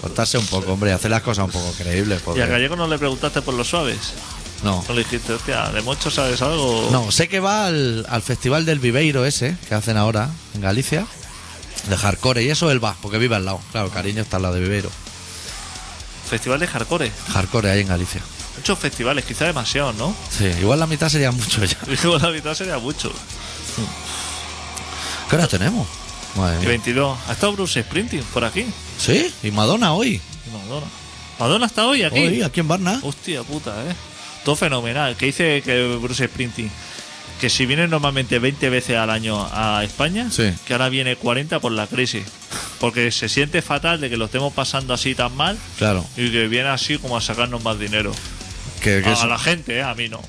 Contarse 0.00 0.38
un 0.38 0.46
poco, 0.46 0.72
hombre, 0.72 0.92
hacer 0.92 1.10
las 1.10 1.22
cosas 1.22 1.44
un 1.46 1.50
poco 1.50 1.72
creíbles. 1.76 2.20
Y 2.36 2.40
a 2.40 2.46
Gallego 2.46 2.76
no 2.76 2.86
le 2.86 2.98
preguntaste 2.98 3.42
por 3.42 3.54
los 3.54 3.66
suaves. 3.68 3.98
No, 4.62 4.84
No 4.88 4.94
le 4.94 5.04
dijiste, 5.04 5.32
hostia, 5.32 5.70
de 5.70 5.80
mocho 5.82 6.10
sabes 6.10 6.42
algo. 6.42 6.88
no, 6.90 7.12
sé 7.12 7.28
que 7.28 7.38
va 7.38 7.66
al, 7.66 8.04
al 8.08 8.22
festival 8.22 8.64
del 8.66 8.80
Viveiro 8.80 9.24
ese, 9.24 9.56
que 9.68 9.74
hacen 9.76 9.96
ahora 9.96 10.30
en 10.54 10.60
Galicia, 10.60 11.06
de 11.86 11.96
hardcore, 11.96 12.42
y 12.42 12.50
eso 12.50 12.70
él 12.70 12.82
va, 12.82 12.96
porque 13.00 13.18
vive 13.18 13.36
al 13.36 13.44
lado. 13.44 13.60
Claro, 13.72 13.90
cariño 13.90 14.22
está 14.22 14.36
al 14.36 14.42
lado 14.42 14.54
de 14.54 14.60
Viveiro. 14.60 14.90
Festival 16.28 16.60
de 16.60 16.66
hardcore. 16.66 17.12
Hardcore 17.32 17.70
ahí 17.70 17.80
en 17.80 17.88
Galicia. 17.88 18.20
Muchos 18.56 18.78
festivales, 18.78 19.24
quizá 19.24 19.46
demasiados, 19.46 19.94
¿no? 19.94 20.14
Sí, 20.36 20.46
igual 20.60 20.80
la 20.80 20.86
mitad 20.86 21.08
sería 21.08 21.30
mucho 21.30 21.64
ya. 21.64 21.78
Digo, 21.86 22.18
la 22.18 22.30
mitad 22.30 22.54
sería 22.54 22.78
mucho. 22.78 23.12
¿Qué 25.30 25.36
hora 25.36 25.46
tenemos? 25.46 25.86
Madre 26.36 26.58
mía. 26.58 26.68
22. 26.68 27.18
¿Ha 27.28 27.32
estado 27.32 27.52
Bruce 27.52 27.82
Sprinting 27.82 28.22
por 28.34 28.44
aquí? 28.44 28.66
Sí, 28.98 29.32
y 29.42 29.50
Madonna 29.50 29.92
hoy. 29.92 30.20
Y 30.46 30.50
Madonna. 30.50 30.86
¿Madonna 31.38 31.66
está 31.66 31.86
hoy 31.86 32.02
aquí? 32.02 32.18
Hoy, 32.18 32.42
aquí 32.42 32.60
en 32.60 32.68
Barna. 32.68 33.00
Hostia 33.02 33.42
puta, 33.42 33.70
eh. 33.88 33.94
Todo 34.44 34.56
fenomenal. 34.56 35.16
Que 35.16 35.26
dice 35.26 35.62
que 35.62 35.96
Bruce 36.00 36.26
Sprinting 36.26 36.70
que 37.40 37.48
si 37.50 37.66
viene 37.66 37.86
normalmente 37.88 38.38
20 38.38 38.68
veces 38.70 38.96
al 38.96 39.10
año 39.10 39.48
a 39.52 39.82
España, 39.84 40.28
Sí. 40.30 40.52
que 40.66 40.72
ahora 40.72 40.88
viene 40.88 41.16
40 41.16 41.60
por 41.60 41.72
la 41.72 41.86
crisis. 41.86 42.24
Porque 42.80 43.10
se 43.10 43.28
siente 43.28 43.60
fatal 43.62 44.00
de 44.00 44.08
que 44.10 44.16
lo 44.16 44.26
estemos 44.26 44.52
pasando 44.52 44.94
así 44.94 45.14
tan 45.14 45.34
mal 45.36 45.58
Claro. 45.78 46.04
y 46.16 46.30
que 46.30 46.46
viene 46.48 46.68
así 46.68 46.98
como 46.98 47.16
a 47.16 47.20
sacarnos 47.20 47.62
más 47.62 47.78
dinero. 47.78 48.12
Que, 48.82 49.02
que 49.02 49.08
a, 49.08 49.12
eso, 49.12 49.26
la 49.26 49.38
gente, 49.38 49.76
eh, 49.78 49.82
a 49.82 49.94
mí 49.94 50.08
no. 50.08 50.20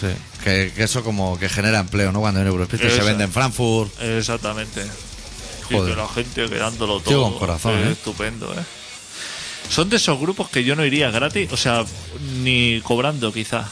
sí, 0.00 0.06
que, 0.44 0.72
que 0.76 0.82
eso 0.82 1.02
como 1.02 1.38
que 1.38 1.48
genera 1.48 1.78
empleo, 1.80 2.12
¿no? 2.12 2.20
Cuando 2.20 2.40
en 2.40 2.46
Eurosplit 2.46 2.82
se 2.90 3.02
vende 3.02 3.24
en 3.24 3.32
Frankfurt. 3.32 3.90
Exactamente. 4.02 4.86
Y 5.70 5.74
Joder. 5.74 5.94
que 5.94 6.00
la 6.00 6.08
gente 6.08 6.48
quedándolo 6.48 7.00
todo. 7.00 7.22
con 7.30 7.38
corazón, 7.38 7.78
Es 7.78 7.86
¿eh? 7.88 7.92
Estupendo, 7.92 8.52
¿eh? 8.52 8.62
Son 9.70 9.88
de 9.88 9.96
esos 9.96 10.18
grupos 10.20 10.48
que 10.48 10.62
yo 10.62 10.76
no 10.76 10.84
iría 10.84 11.10
gratis, 11.10 11.50
o 11.52 11.56
sea, 11.56 11.84
ni 12.42 12.80
cobrando 12.82 13.32
quizá. 13.32 13.68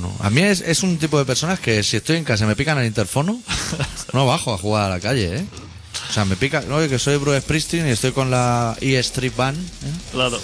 No. 0.00 0.14
A 0.20 0.30
mí 0.30 0.40
es, 0.42 0.60
es 0.62 0.82
un 0.82 0.96
tipo 0.98 1.18
de 1.18 1.24
personas 1.24 1.60
que 1.60 1.82
si 1.82 1.96
estoy 1.98 2.16
en 2.16 2.24
casa 2.24 2.44
y 2.44 2.46
me 2.48 2.56
pican 2.56 2.78
el 2.78 2.86
interfono, 2.86 3.40
no 4.12 4.26
bajo 4.26 4.54
a 4.54 4.58
jugar 4.58 4.84
a 4.86 4.88
la 4.88 5.00
calle, 5.00 5.36
¿eh? 5.38 5.44
O 6.08 6.12
sea, 6.12 6.24
me 6.24 6.36
pica, 6.36 6.62
no, 6.62 6.78
que 6.88 6.98
soy 6.98 7.16
Bruce 7.16 7.40
Springsteen 7.42 7.86
y 7.86 7.90
estoy 7.90 8.12
con 8.12 8.30
la 8.30 8.76
E 8.80 8.98
Street 8.98 9.32
Band. 9.36 9.58
¿eh? 9.58 9.90
Claro. 10.12 10.40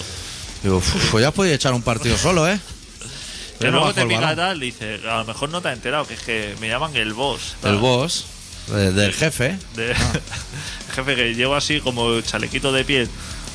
Digo, 0.63 0.77
"Uf, 0.77 1.11
pues 1.11 1.21
ya 1.23 1.31
podía 1.31 1.53
echar 1.55 1.73
un 1.73 1.81
partido 1.81 2.17
solo, 2.17 2.47
¿eh? 2.47 2.59
Que 2.99 3.65
Pero 3.65 3.71
luego 3.73 3.93
te 3.93 4.05
pica 4.05 4.35
tal, 4.35 4.59
dice, 4.59 4.99
a 5.09 5.17
lo 5.19 5.25
mejor 5.25 5.49
no 5.49 5.61
te 5.61 5.67
has 5.69 5.75
enterado, 5.75 6.05
que 6.07 6.13
es 6.13 6.21
que 6.21 6.55
me 6.61 6.69
llaman 6.69 6.95
el 6.95 7.13
boss. 7.13 7.55
El 7.63 7.77
boss 7.77 8.25
de- 8.67 8.91
del 8.91 9.13
jefe. 9.13 9.57
De- 9.75 9.91
el 9.91 9.95
jefe 10.95 11.15
que 11.15 11.33
llevo 11.35 11.55
así 11.55 11.81
como 11.81 12.21
chalequito 12.21 12.71
de 12.71 12.85
piel, 12.85 13.09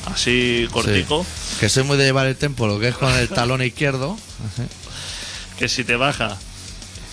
así 0.05 0.67
cortico, 0.71 1.23
Sí. 1.23 1.55
Que 1.59 1.69
soy 1.69 1.83
muy 1.83 1.97
de 1.97 2.03
llevar 2.05 2.27
el 2.27 2.35
tempo, 2.35 2.67
lo 2.67 2.79
que 2.79 2.89
es 2.89 2.95
con 2.95 3.11
el 3.13 3.29
talón 3.29 3.61
izquierdo. 3.63 4.17
Que 5.57 5.67
si 5.69 5.83
te 5.83 5.95
baja 5.95 6.37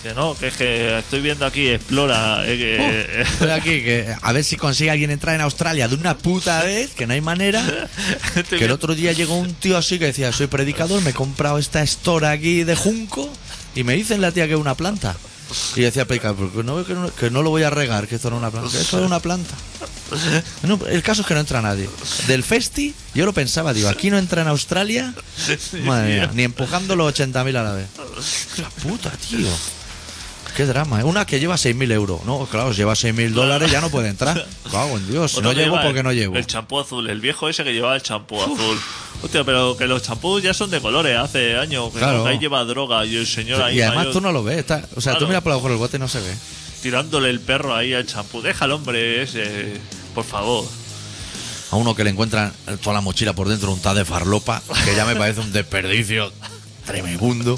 Que 0.03 0.13
no, 0.13 0.35
que 0.37 0.47
es 0.47 0.55
que 0.55 0.97
estoy 0.99 1.21
viendo 1.21 1.45
aquí, 1.45 1.69
explora. 1.69 2.43
eh, 2.45 2.57
que- 2.57 3.21
Estoy 3.33 3.49
aquí, 3.51 3.81
que 3.83 4.13
a 4.21 4.31
ver 4.33 4.43
si 4.43 4.57
consigue 4.57 4.91
alguien 4.91 5.11
entrar 5.11 5.33
en 5.35 5.39
Australia 5.41 5.87
de 5.87 5.95
una 5.95 6.17
puta 6.17 6.61
vez, 6.63 6.91
que 6.91 7.07
no 7.07 7.13
hay 7.13 7.21
manera. 7.21 7.63
Que 8.49 8.65
el 8.65 8.71
otro 8.71 8.95
día 8.95 9.13
llegó 9.13 9.37
un 9.37 9.53
tío 9.53 9.77
así 9.77 9.97
que 9.99 10.05
decía, 10.07 10.31
soy 10.33 10.47
predicador, 10.47 11.01
me 11.01 11.11
he 11.11 11.13
comprado 11.13 11.57
esta 11.57 11.81
store 11.83 12.27
aquí 12.27 12.63
de 12.65 12.75
junco 12.75 13.31
y 13.75 13.83
me 13.85 13.93
dicen 13.93 14.19
la 14.19 14.31
tía 14.33 14.45
que 14.47 14.53
es 14.55 14.59
una 14.59 14.75
planta. 14.75 15.15
Y 15.75 15.81
decía 15.81 16.03
el 16.03 16.07
predicador, 16.07 16.49
"Pero 16.49 16.51
que 16.51 16.63
no, 16.63 16.85
que, 16.85 16.93
no, 16.93 17.15
que 17.15 17.29
no 17.29 17.41
lo 17.41 17.49
voy 17.49 17.63
a 17.63 17.69
regar, 17.69 18.07
que 18.07 18.15
esto 18.15 18.29
no 18.29 18.37
es 18.37 18.41
una 18.41 18.51
planta. 18.51 18.71
Que 18.71 18.81
esto 18.81 18.99
es 18.99 19.05
una 19.05 19.19
planta. 19.19 19.53
No, 20.63 20.79
el 20.87 21.01
caso 21.01 21.21
es 21.21 21.27
que 21.27 21.33
no 21.33 21.39
entra 21.39 21.61
nadie. 21.61 21.89
Del 22.27 22.43
festi, 22.43 22.93
yo 23.15 23.25
lo 23.25 23.33
pensaba, 23.33 23.73
digo, 23.73 23.89
aquí 23.89 24.09
no 24.11 24.17
entra 24.17 24.41
en 24.43 24.47
Australia, 24.47 25.13
madre 25.85 26.13
mía, 26.15 26.31
ni 26.33 26.43
empujando 26.43 26.95
los 26.95 27.13
80.000 27.13 27.55
a 27.57 27.63
la 27.63 27.71
vez. 27.73 27.87
La 28.57 28.69
puta, 28.69 29.11
tío. 29.11 29.47
Qué 30.55 30.65
drama, 30.65 31.01
¿eh? 31.01 31.03
Una 31.03 31.25
que 31.25 31.39
lleva 31.39 31.55
6.000 31.55 31.91
euros. 31.91 32.23
No, 32.25 32.45
claro, 32.45 32.71
si 32.71 32.77
lleva 32.77 32.93
6.000 32.93 33.31
dólares 33.31 33.71
ya 33.71 33.81
no 33.81 33.89
puede 33.89 34.09
entrar. 34.09 34.45
Cago 34.71 34.97
en 34.97 35.09
Dios, 35.09 35.31
si 35.31 35.41
no 35.41 35.51
llevo, 35.51 35.75
lleva 35.77 35.81
¿por 35.83 35.93
qué 35.93 35.99
el- 35.99 36.05
no 36.05 36.11
llevo? 36.13 36.35
El 36.35 36.45
champú 36.45 36.79
azul, 36.79 37.09
el 37.09 37.19
viejo 37.21 37.49
ese 37.49 37.63
que 37.63 37.73
llevaba 37.73 37.95
el 37.95 38.03
champú 38.03 38.39
azul. 38.41 38.79
Hostia, 39.23 39.43
pero 39.43 39.75
que 39.77 39.87
los 39.87 40.03
champús 40.03 40.43
ya 40.43 40.53
son 40.53 40.69
de 40.69 40.79
colores 40.81 41.17
hace 41.17 41.55
años. 41.57 41.91
Que 41.91 41.99
Claro. 41.99 42.25
ahí 42.27 42.37
lleva 42.37 42.63
droga 42.65 43.05
y 43.05 43.15
el 43.15 43.25
señor 43.25 43.61
ahí 43.63 43.77
Y 43.77 43.81
además 43.81 43.97
mayor 43.99 44.13
tú 44.13 44.21
no 44.21 44.31
lo 44.31 44.43
ves. 44.43 44.57
está- 44.59 44.85
o 44.95 45.01
sea, 45.01 45.13
tú 45.13 45.19
Claro. 45.19 45.27
miras 45.29 45.43
por 45.43 45.51
abajo 45.53 45.69
del 45.69 45.77
bote 45.77 45.97
y 45.97 45.99
no 45.99 46.07
se 46.07 46.19
ve. 46.19 46.33
tirándole 46.83 47.29
el 47.29 47.39
perro 47.39 47.73
ahí 47.73 47.93
al 47.93 48.05
champú. 48.05 48.41
Deja 48.41 48.65
al 48.65 48.73
hombre 48.73 49.23
ese, 49.23 49.79
por 50.13 50.25
favor. 50.25 50.65
A 51.71 51.77
uno 51.77 51.95
que 51.95 52.03
le 52.03 52.09
encuentran 52.09 52.51
toda 52.83 52.93
la 52.93 52.99
mochila 53.01 53.31
por 53.33 53.47
dentro 53.47 53.71
untada 53.71 53.95
de 53.95 54.05
farlopa, 54.05 54.61
que 54.83 54.93
ya 54.93 55.05
me 55.05 55.15
parece 55.15 55.39
un 55.39 55.51
desperdicio 55.53 56.31
tremendo. 56.85 57.57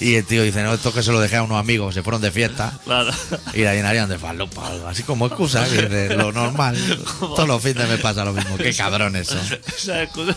Y 0.00 0.16
el 0.16 0.24
tío 0.24 0.42
dice, 0.42 0.62
no, 0.62 0.74
esto 0.74 0.92
que 0.92 1.02
se 1.02 1.12
lo 1.12 1.20
dejé 1.20 1.36
a 1.36 1.42
unos 1.44 1.58
amigos, 1.58 1.94
se 1.94 2.02
fueron 2.02 2.20
de 2.20 2.30
fiesta 2.32 2.78
Claro. 2.84 3.10
y 3.54 3.62
la 3.62 3.74
llenarían 3.74 4.08
de 4.08 4.18
farlopa 4.18 4.60
o 4.62 4.66
algo. 4.66 4.88
Así 4.88 5.02
como 5.04 5.26
excusa, 5.26 5.64
que 5.68 6.14
lo 6.16 6.32
normal. 6.32 6.76
Todos 7.20 7.46
los 7.48 7.62
fines 7.62 7.88
me 7.88 7.96
pasa 7.98 8.24
lo 8.24 8.32
mismo. 8.32 8.56
Qué 8.58 8.74
cabrones 8.74 9.28
son. 9.28 9.38
Esa 9.76 10.02
excusa, 10.02 10.36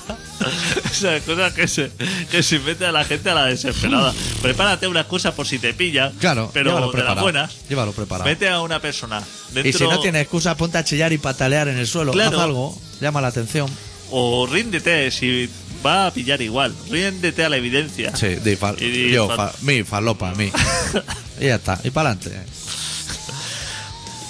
esa 0.92 1.16
excusa 1.18 1.54
que 1.54 1.68
se, 1.68 1.92
que 2.32 2.44
se 2.44 2.60
mete 2.60 2.86
a 2.86 2.92
la 2.92 3.04
gente 3.04 3.30
a 3.30 3.34
la 3.36 3.46
desesperada. 3.46 4.14
Prepárate 4.42 4.88
una 4.88 5.02
excusa 5.02 5.34
por 5.36 5.48
si 5.48 5.58
te 5.60 5.74
pilla, 5.74 6.12
Claro, 6.20 6.50
pero 6.54 6.76
de 6.76 6.82
las 6.82 6.90
preparado. 6.92 7.22
buenas. 7.22 7.56
Llévalo 7.68 7.92
preparado. 7.94 8.30
Mete 8.30 8.48
a 8.50 8.62
una 8.62 8.80
persona 8.80 9.22
dentro 9.54 9.70
Y 9.70 9.74
si 9.74 9.84
no 9.86 10.00
tienes 10.00 10.22
excusa, 10.22 10.56
ponte 10.56 10.78
a 10.78 10.84
chillar 10.84 11.12
y 11.14 11.18
patalear 11.18 11.68
en 11.68 11.78
el 11.78 11.88
suelo. 11.88 12.12
Claro. 12.12 12.38
Haz 12.38 12.44
algo, 12.44 12.80
llama 13.02 13.22
la 13.22 13.30
atención. 13.30 13.68
o 14.12 14.48
ríndete 14.48 15.12
si 15.12 15.50
va 15.86 16.08
a 16.08 16.12
pillar 16.14 16.42
igual. 16.42 16.74
Ríndete 16.90 17.44
a 17.46 17.50
la 17.50 17.58
evidencia. 17.58 18.16
Sí, 18.16 18.36
di 18.36 18.56
fal- 18.56 18.76
Y 18.82 18.90
di 18.90 19.12
yo, 19.12 19.28
fal- 19.28 19.52
fa- 19.52 19.54
mi, 19.62 19.84
falopa, 19.84 20.34
mi. 20.36 20.52
y 21.40 21.46
ya 21.46 21.56
está, 21.56 21.80
y 21.84 21.90
para 21.92 22.12
adelante. 22.12 22.38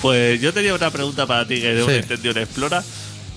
Pues 0.02 0.40
yo 0.42 0.54
tenía 0.54 0.74
una 0.76 0.92
pregunta 0.92 1.26
para 1.26 1.48
ti 1.48 1.56
que 1.62 1.84
Sí. 1.84 1.92
he 1.92 1.98
entendido 1.98 2.32
en 2.32 2.38
Explora. 2.44 2.84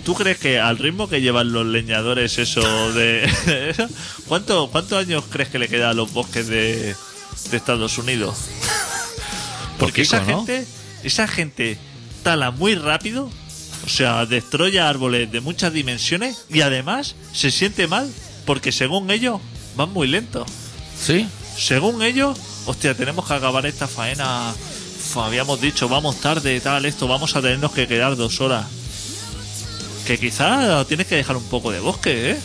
¿Tú 0.04 0.14
crees 0.14 0.38
que 0.38 0.58
al 0.58 0.78
ritmo 0.78 1.08
que 1.08 1.20
llevan 1.20 1.52
los 1.52 1.66
leñadores 1.66 2.38
eso 2.38 2.92
de... 2.92 3.30
¿cuánto, 4.28 4.70
¿Cuántos 4.70 4.98
años 4.98 5.24
crees 5.30 5.50
que 5.50 5.58
le 5.58 5.68
queda 5.68 5.90
a 5.90 5.94
los 5.94 6.12
bosques 6.12 6.46
de, 6.48 6.94
de 7.50 7.56
Estados 7.56 7.98
Unidos? 7.98 8.36
Porque 9.78 10.02
esa 10.02 10.20
¿no? 10.20 10.26
gente, 10.46 10.66
esa 11.02 11.26
gente 11.28 11.78
tala 12.22 12.50
muy 12.50 12.74
rápido, 12.74 13.30
sea, 13.90 14.26
destruye 14.26 14.80
árboles 14.80 15.30
de 15.30 15.40
muchas 15.40 15.72
dimensiones 15.72 16.44
y 16.48 16.60
además 16.62 17.14
se 17.32 17.50
siente 17.50 17.86
mal 17.86 18.10
porque 18.46 18.72
según 18.72 19.10
ellos 19.10 19.40
van 19.76 19.92
muy 19.92 20.08
lentos. 20.08 20.48
¿Sí? 20.98 21.28
Según 21.56 22.02
ellos, 22.02 22.38
hostia, 22.66 22.94
tenemos 22.94 23.26
que 23.26 23.34
acabar 23.34 23.66
esta 23.66 23.86
faena. 23.86 24.52
Habíamos 25.16 25.60
dicho, 25.60 25.88
vamos 25.88 26.20
tarde, 26.20 26.60
tal, 26.60 26.84
esto, 26.84 27.08
vamos 27.08 27.34
a 27.36 27.42
tenernos 27.42 27.72
que 27.72 27.86
quedar 27.86 28.16
dos 28.16 28.40
horas. 28.40 28.66
Que 30.06 30.18
quizás 30.18 30.86
tienes 30.86 31.06
que 31.06 31.16
dejar 31.16 31.36
un 31.36 31.44
poco 31.44 31.70
de 31.70 31.80
bosque, 31.80 32.32
¿eh? 32.32 32.40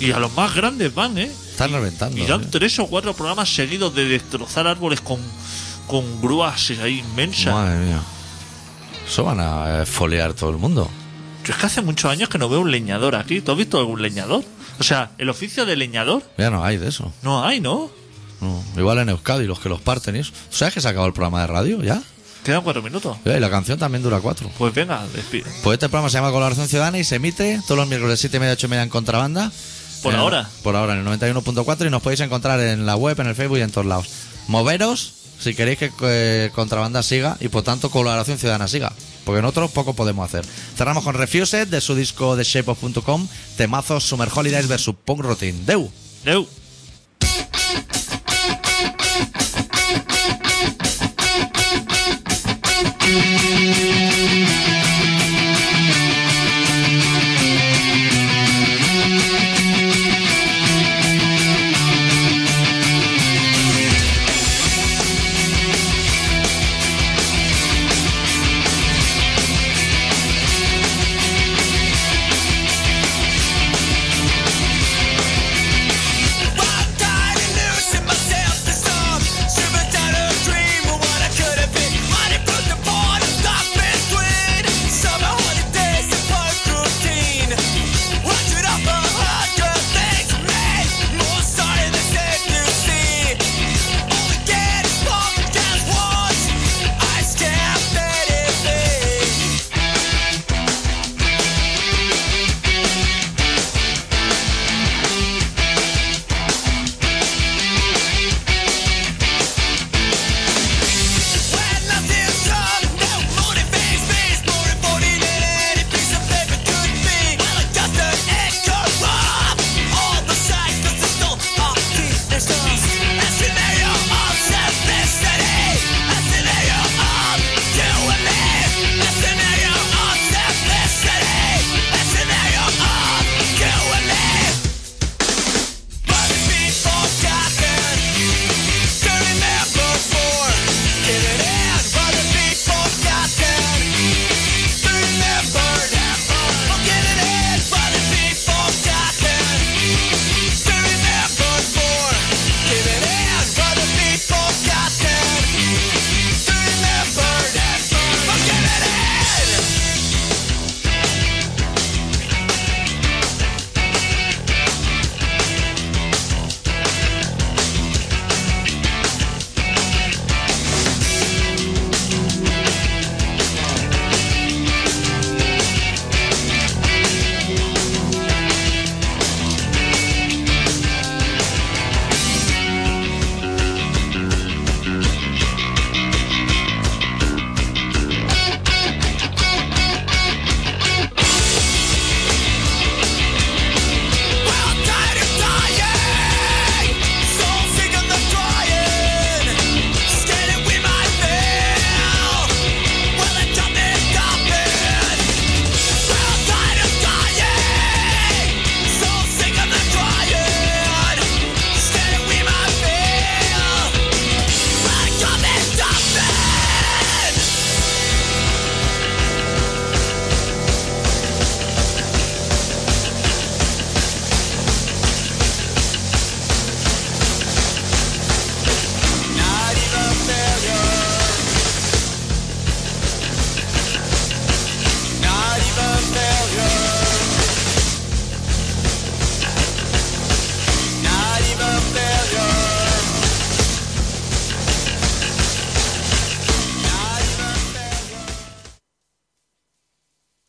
Y 0.00 0.12
a 0.12 0.18
los 0.18 0.32
más 0.34 0.54
grandes 0.54 0.94
van, 0.94 1.16
¿eh? 1.18 1.30
Están 1.50 1.72
reventando. 1.72 2.18
Y 2.18 2.26
dan 2.26 2.42
¿eh? 2.42 2.48
tres 2.50 2.78
o 2.78 2.86
cuatro 2.86 3.14
programas 3.14 3.54
seguidos 3.54 3.94
de 3.94 4.06
destrozar 4.06 4.66
árboles 4.66 5.00
con, 5.00 5.20
con 5.86 6.20
grúas 6.20 6.70
ahí 6.82 7.00
inmensas. 7.00 7.52
Madre 7.52 7.78
mía. 7.84 8.00
Eso 9.06 9.24
van 9.24 9.40
a 9.40 9.82
eh, 9.82 9.86
foliar 9.86 10.32
todo 10.34 10.50
el 10.50 10.56
mundo. 10.56 10.90
Yo 11.44 11.52
es 11.52 11.58
que 11.58 11.66
hace 11.66 11.82
muchos 11.82 12.10
años 12.10 12.28
que 12.28 12.38
no 12.38 12.48
veo 12.48 12.60
un 12.60 12.70
leñador 12.70 13.14
aquí. 13.16 13.40
¿Tú 13.40 13.52
has 13.52 13.58
visto 13.58 13.78
algún 13.78 14.00
leñador? 14.00 14.44
O 14.78 14.82
sea, 14.84 15.10
el 15.18 15.28
oficio 15.28 15.66
de 15.66 15.76
leñador 15.76 16.22
Ya 16.38 16.50
no 16.50 16.64
hay 16.64 16.76
de 16.78 16.88
eso. 16.88 17.12
no 17.22 17.44
hay, 17.44 17.60
¿no? 17.60 17.90
No. 18.40 18.62
Igual 18.76 18.98
en 18.98 19.08
Euskadi, 19.10 19.46
los 19.46 19.60
que 19.60 19.68
los 19.68 19.80
parten 19.80 20.16
y 20.16 20.20
eso. 20.20 20.32
¿Tú 20.32 20.56
sabes 20.56 20.74
que 20.74 20.80
se 20.80 20.88
acabó 20.88 21.06
el 21.06 21.12
programa 21.12 21.42
de 21.42 21.46
radio 21.46 21.82
ya? 21.82 22.02
Quedan 22.44 22.62
cuatro 22.62 22.82
minutos. 22.82 23.16
Ya, 23.24 23.36
Y 23.36 23.40
la 23.40 23.50
canción 23.50 23.78
también 23.78 24.02
dura 24.02 24.18
cuatro. 24.20 24.50
Pues 24.58 24.74
venga, 24.74 25.04
despide. 25.14 25.44
Pues 25.62 25.74
este 25.76 25.88
programa 25.88 26.10
se 26.10 26.14
llama 26.18 26.32
Colaboración 26.32 26.66
Ciudadana 26.66 26.98
y 26.98 27.04
se 27.04 27.16
emite 27.16 27.60
todos 27.66 27.78
los 27.78 27.86
miércoles 27.88 28.14
de 28.14 28.16
7 28.16 28.36
y 28.36 28.40
media, 28.40 28.52
8 28.54 28.66
y 28.66 28.70
media 28.70 28.82
en 28.82 28.88
contrabanda. 28.88 29.52
Por 30.02 30.16
ahora. 30.16 30.48
Por 30.64 30.74
ahora, 30.74 30.94
en 30.94 31.06
el 31.06 31.18
91.4 31.20 31.86
y 31.86 31.90
nos 31.90 32.02
podéis 32.02 32.18
encontrar 32.20 32.58
en 32.58 32.84
la 32.84 32.96
web, 32.96 33.20
en 33.20 33.28
el 33.28 33.36
Facebook 33.36 33.58
y 33.58 33.60
en 33.60 33.70
todos 33.70 33.86
lados. 33.86 34.08
Moveros 34.48 35.14
si 35.42 35.54
queréis 35.54 35.78
que 35.78 36.50
contrabanda 36.54 37.02
siga 37.02 37.36
y 37.40 37.48
por 37.48 37.62
tanto 37.62 37.90
Colaboración 37.90 38.38
Ciudadana 38.38 38.68
siga. 38.68 38.92
Porque 39.24 39.42
nosotros 39.42 39.70
poco 39.70 39.94
podemos 39.94 40.24
hacer. 40.24 40.44
Cerramos 40.76 41.04
con 41.04 41.14
Refused 41.14 41.68
de 41.68 41.80
su 41.80 41.94
disco 41.94 42.36
de 42.36 42.44
shapeof.com, 42.44 43.28
temazos 43.56 44.04
Summer 44.04 44.28
Holidays 44.34 44.68
versus 44.68 44.94
Punk 45.04 45.20
Routine. 45.20 45.64
Deu. 45.64 45.90
Deu. 46.24 46.61